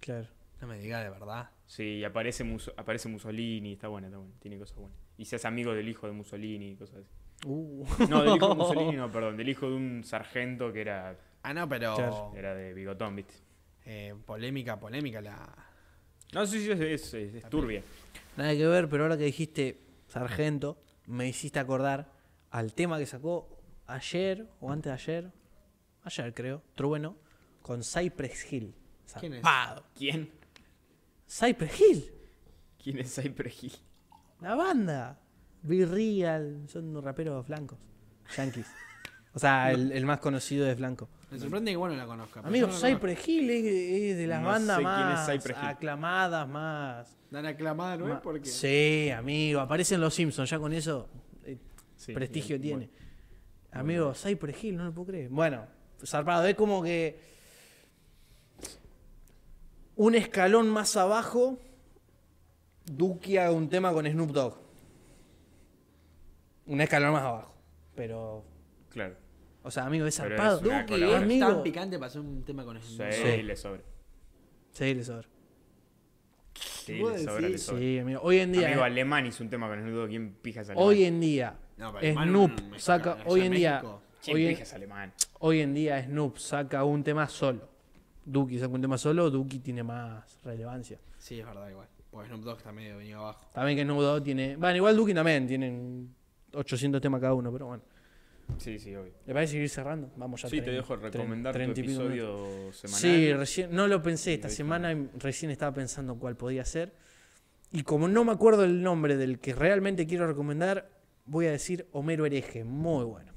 claro. 0.00 0.28
No 0.60 0.66
me 0.66 0.78
diga 0.78 1.02
de 1.02 1.10
verdad. 1.10 1.50
Sí, 1.66 1.98
y 1.98 2.04
aparece, 2.04 2.44
Mus- 2.44 2.72
aparece 2.76 3.08
Mussolini, 3.08 3.72
está 3.74 3.88
buena, 3.88 4.06
está 4.08 4.18
buena, 4.18 4.32
tiene 4.40 4.58
cosas 4.58 4.76
buenas. 4.78 4.98
Y 5.18 5.24
se 5.26 5.36
hace 5.36 5.46
amigo 5.48 5.74
del 5.74 5.88
hijo 5.88 6.06
de 6.06 6.12
Mussolini 6.12 6.70
y 6.70 6.76
cosas 6.76 6.98
así. 7.00 7.10
Uh. 7.46 7.84
No, 8.08 8.22
del 8.22 8.36
hijo 8.36 8.48
de 8.48 8.54
Mussolini, 8.56 8.92
no, 8.96 9.10
perdón, 9.10 9.36
del 9.36 9.48
hijo 9.48 9.68
de 9.68 9.76
un 9.76 10.02
sargento 10.04 10.72
que 10.72 10.80
era, 10.80 11.16
Ah, 11.42 11.52
no, 11.54 11.68
pero. 11.68 12.32
Era 12.34 12.54
de 12.54 12.72
bigotón, 12.74 13.16
¿viste? 13.16 13.34
eh, 13.84 14.14
polémica, 14.24 14.80
polémica 14.80 15.20
la. 15.20 15.54
No, 16.32 16.44
sí, 16.46 16.60
sí, 16.64 16.70
es, 16.72 16.80
es, 16.80 17.14
es- 17.14 17.34
es 17.34 17.48
turbia. 17.48 17.82
Nada 18.36 18.52
que 18.54 18.66
ver, 18.66 18.88
pero 18.88 19.04
ahora 19.04 19.16
que 19.16 19.24
dijiste 19.24 19.80
Sargento, 20.08 20.78
me 21.06 21.28
hiciste 21.28 21.58
acordar 21.60 22.10
al 22.50 22.74
tema 22.74 22.98
que 22.98 23.06
sacó 23.06 23.48
ayer 23.86 24.48
o 24.60 24.72
antes 24.72 24.90
de 24.90 24.92
ayer, 24.94 25.32
ayer 26.02 26.34
creo, 26.34 26.62
Trueno, 26.74 27.16
con 27.62 27.82
Cypress 27.84 28.52
Hill. 28.52 28.74
¿Quién 29.20 29.34
es? 29.34 29.42
¿Quién? 29.94 30.30
Cypress 31.28 31.80
Hill, 31.80 32.04
¿Quién 32.82 32.98
es 32.98 33.14
Cypress 33.14 33.64
Hill? 33.64 33.72
la 34.40 34.54
banda. 34.54 35.18
Be 35.62 35.84
Real, 35.84 36.62
son 36.68 36.88
unos 36.88 37.02
raperos 37.02 37.46
blancos, 37.48 37.78
yankees. 38.36 38.66
O 39.34 39.38
sea, 39.38 39.72
el, 39.72 39.90
el 39.92 40.06
más 40.06 40.20
conocido 40.20 40.66
es 40.70 40.76
blanco. 40.78 41.08
Me 41.30 41.38
sorprende 41.40 41.72
que 41.72 41.76
vos 41.76 41.90
no 41.90 41.96
la 41.96 42.06
conozcas. 42.06 42.34
pero 42.44 42.48
Amigo, 42.48 42.66
yo 42.68 42.72
no 42.72 42.78
la 42.80 42.88
Cypress 42.88 43.28
Hill 43.28 43.50
es, 43.50 43.64
es 43.64 44.16
de 44.16 44.26
las 44.28 44.40
No 44.42 44.48
bandas 44.48 44.76
sé 44.76 44.82
quién 44.82 44.88
es 44.94 45.04
más 45.14 45.26
Cypress 45.26 45.56
Hill. 45.60 45.68
aclamadas, 45.68 46.48
más... 46.48 47.06
conozco. 47.08 47.16
Dan 47.30 47.46
aclamada, 47.46 47.96
¿no 47.96 48.14
es? 48.14 48.20
Porque. 48.20 48.48
Sí, 48.48 49.10
amigo, 49.10 49.58
aparecen 49.60 50.00
los 50.00 50.14
Simpsons, 50.14 50.48
ya 50.48 50.58
con 50.60 50.72
eso 50.72 51.08
eh, 51.44 51.58
Sí, 51.96 52.12
prestigio 52.12 52.58
bien, 52.60 52.78
tiene. 52.78 52.90
bueno. 52.92 53.80
Amigo, 53.80 54.14
Cypress 54.14 54.62
Hill, 54.64 54.76
no 54.76 54.84
lo 54.84 54.94
puedo 54.94 55.08
creer. 55.08 55.28
Bueno, 55.30 55.66
zarpado, 56.04 56.46
es 56.46 56.54
como 56.54 56.82
que 56.82 57.18
un 59.96 60.14
escalón 60.14 60.68
más 60.68 60.96
abajo, 60.96 61.58
Duki 62.84 63.36
haga 63.38 63.50
un 63.52 63.68
tema 63.68 63.92
con 63.92 64.06
Snoop 64.06 64.30
Dogg. 64.30 64.54
Un 66.66 66.80
escalón 66.80 67.12
más 67.12 67.22
abajo. 67.22 67.54
Pero, 67.94 68.44
Claro. 68.90 69.14
o 69.62 69.70
sea, 69.70 69.84
amigo, 69.86 70.06
es 70.06 70.16
Pero 70.18 70.36
zarpado. 70.36 70.58
es 70.60 70.66
una 70.66 70.80
Duki, 70.82 70.92
colaboración. 70.92 71.30
Es 71.32 71.38
tan 71.40 71.48
amigo. 71.48 71.62
picante 71.62 71.98
para 71.98 72.06
hacer 72.08 72.20
un 72.20 72.44
tema 72.44 72.64
con 72.64 72.80
Sí, 72.82 73.02
eso. 73.02 73.22
Sí. 73.26 73.42
le 73.42 73.56
sobra. 73.56 73.80
Sí, 74.72 74.94
le 74.94 75.04
sobra. 75.04 75.28
Sí, 76.54 77.00
vos 77.00 77.12
le 77.12 77.18
sobra, 77.18 77.40
le 77.40 77.46
decís? 77.48 77.62
sobra. 77.62 77.80
Sí, 77.80 77.98
amigo. 77.98 78.20
Hoy 78.22 78.38
en 78.38 78.52
día. 78.52 78.66
Amigo 78.68 78.82
alemán 78.84 79.26
hizo 79.26 79.42
un 79.42 79.50
tema 79.50 79.68
con 79.68 79.80
Snoop 79.80 79.94
Dogg. 79.94 80.08
¿Quién 80.08 80.34
pija 80.34 80.60
es 80.60 80.68
alemán? 80.68 80.86
Hoy 80.86 81.04
en 81.04 81.20
día, 81.20 81.56
No, 81.76 81.92
pero 81.92 82.22
Snoop 82.22 82.52
saca. 82.78 83.12
allá 83.14 83.24
Hoy 83.26 83.40
en 83.40 83.46
en 83.46 83.52
día. 83.52 83.72
México. 83.74 84.02
¿Quién 84.24 84.36
Hoy 84.36 84.42
en, 84.46 84.48
pija 84.52 84.62
es 84.62 84.72
alemán? 84.74 85.12
hoy 85.40 85.60
en 85.60 85.74
día 85.74 86.02
Snoop 86.04 86.38
saca 86.38 86.84
un 86.84 87.02
tema 87.04 87.28
solo. 87.28 87.68
Duki 88.26 88.58
saca 88.58 88.74
un 88.74 88.82
tema 88.82 88.98
solo, 88.98 89.30
Duki 89.30 89.60
tiene 89.60 89.84
más 89.84 90.40
relevancia. 90.42 90.98
Sí, 91.16 91.38
es 91.38 91.46
verdad, 91.46 91.70
igual. 91.70 91.88
Porque 92.10 92.28
Snoop 92.28 92.42
Dogg 92.42 92.58
está 92.58 92.72
medio 92.72 92.98
venido 92.98 93.20
abajo. 93.20 93.46
También 93.52 93.78
que 93.78 93.84
Snoop 93.84 94.00
Dogg 94.00 94.22
tiene. 94.24 94.56
Bueno, 94.56 94.76
igual 94.76 94.96
Duki 94.96 95.14
también, 95.14 95.46
tienen 95.46 96.14
800 96.52 97.00
temas 97.00 97.20
cada 97.20 97.34
uno, 97.34 97.52
pero 97.52 97.66
bueno. 97.66 97.82
Sí, 98.58 98.78
sí, 98.78 98.94
obvio. 98.94 99.12
¿Le 99.26 99.32
parece 99.32 99.56
ir 99.58 99.68
cerrando? 99.68 100.10
Vamos 100.16 100.42
ya. 100.42 100.48
Sí, 100.48 100.60
te 100.60 100.70
dejo 100.70 100.96
recomendar 100.96 101.52
tu 101.52 101.58
30 101.58 101.80
y 101.80 101.82
pico 101.84 102.02
minutos. 102.02 102.12
episodio 102.12 102.72
semanal. 102.72 103.00
Sí, 103.00 103.32
recién, 103.32 103.74
no 103.74 103.86
lo 103.86 104.02
pensé 104.02 104.34
esta 104.34 104.48
semana, 104.48 104.92
y 104.92 105.08
recién 105.18 105.50
estaba 105.52 105.72
pensando 105.72 106.16
cuál 106.16 106.36
podía 106.36 106.64
ser. 106.64 106.94
Y 107.72 107.82
como 107.82 108.08
no 108.08 108.24
me 108.24 108.32
acuerdo 108.32 108.64
el 108.64 108.82
nombre 108.82 109.16
del 109.16 109.38
que 109.38 109.54
realmente 109.54 110.06
quiero 110.06 110.26
recomendar, 110.26 110.90
voy 111.26 111.46
a 111.46 111.52
decir 111.52 111.86
Homero 111.92 112.26
Hereje, 112.26 112.64
muy 112.64 113.04
bueno. 113.04 113.32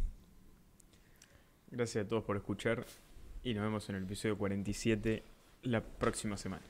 Gracias 1.72 2.06
a 2.06 2.08
todos 2.08 2.24
por 2.24 2.38
escuchar 2.38 2.86
y 3.44 3.54
nos 3.54 3.64
vemos 3.64 3.90
en 3.90 3.96
el 3.96 4.04
episodio 4.04 4.38
47 4.38 5.24
la 5.64 5.82
próxima 5.82 6.38
semana. 6.38 6.64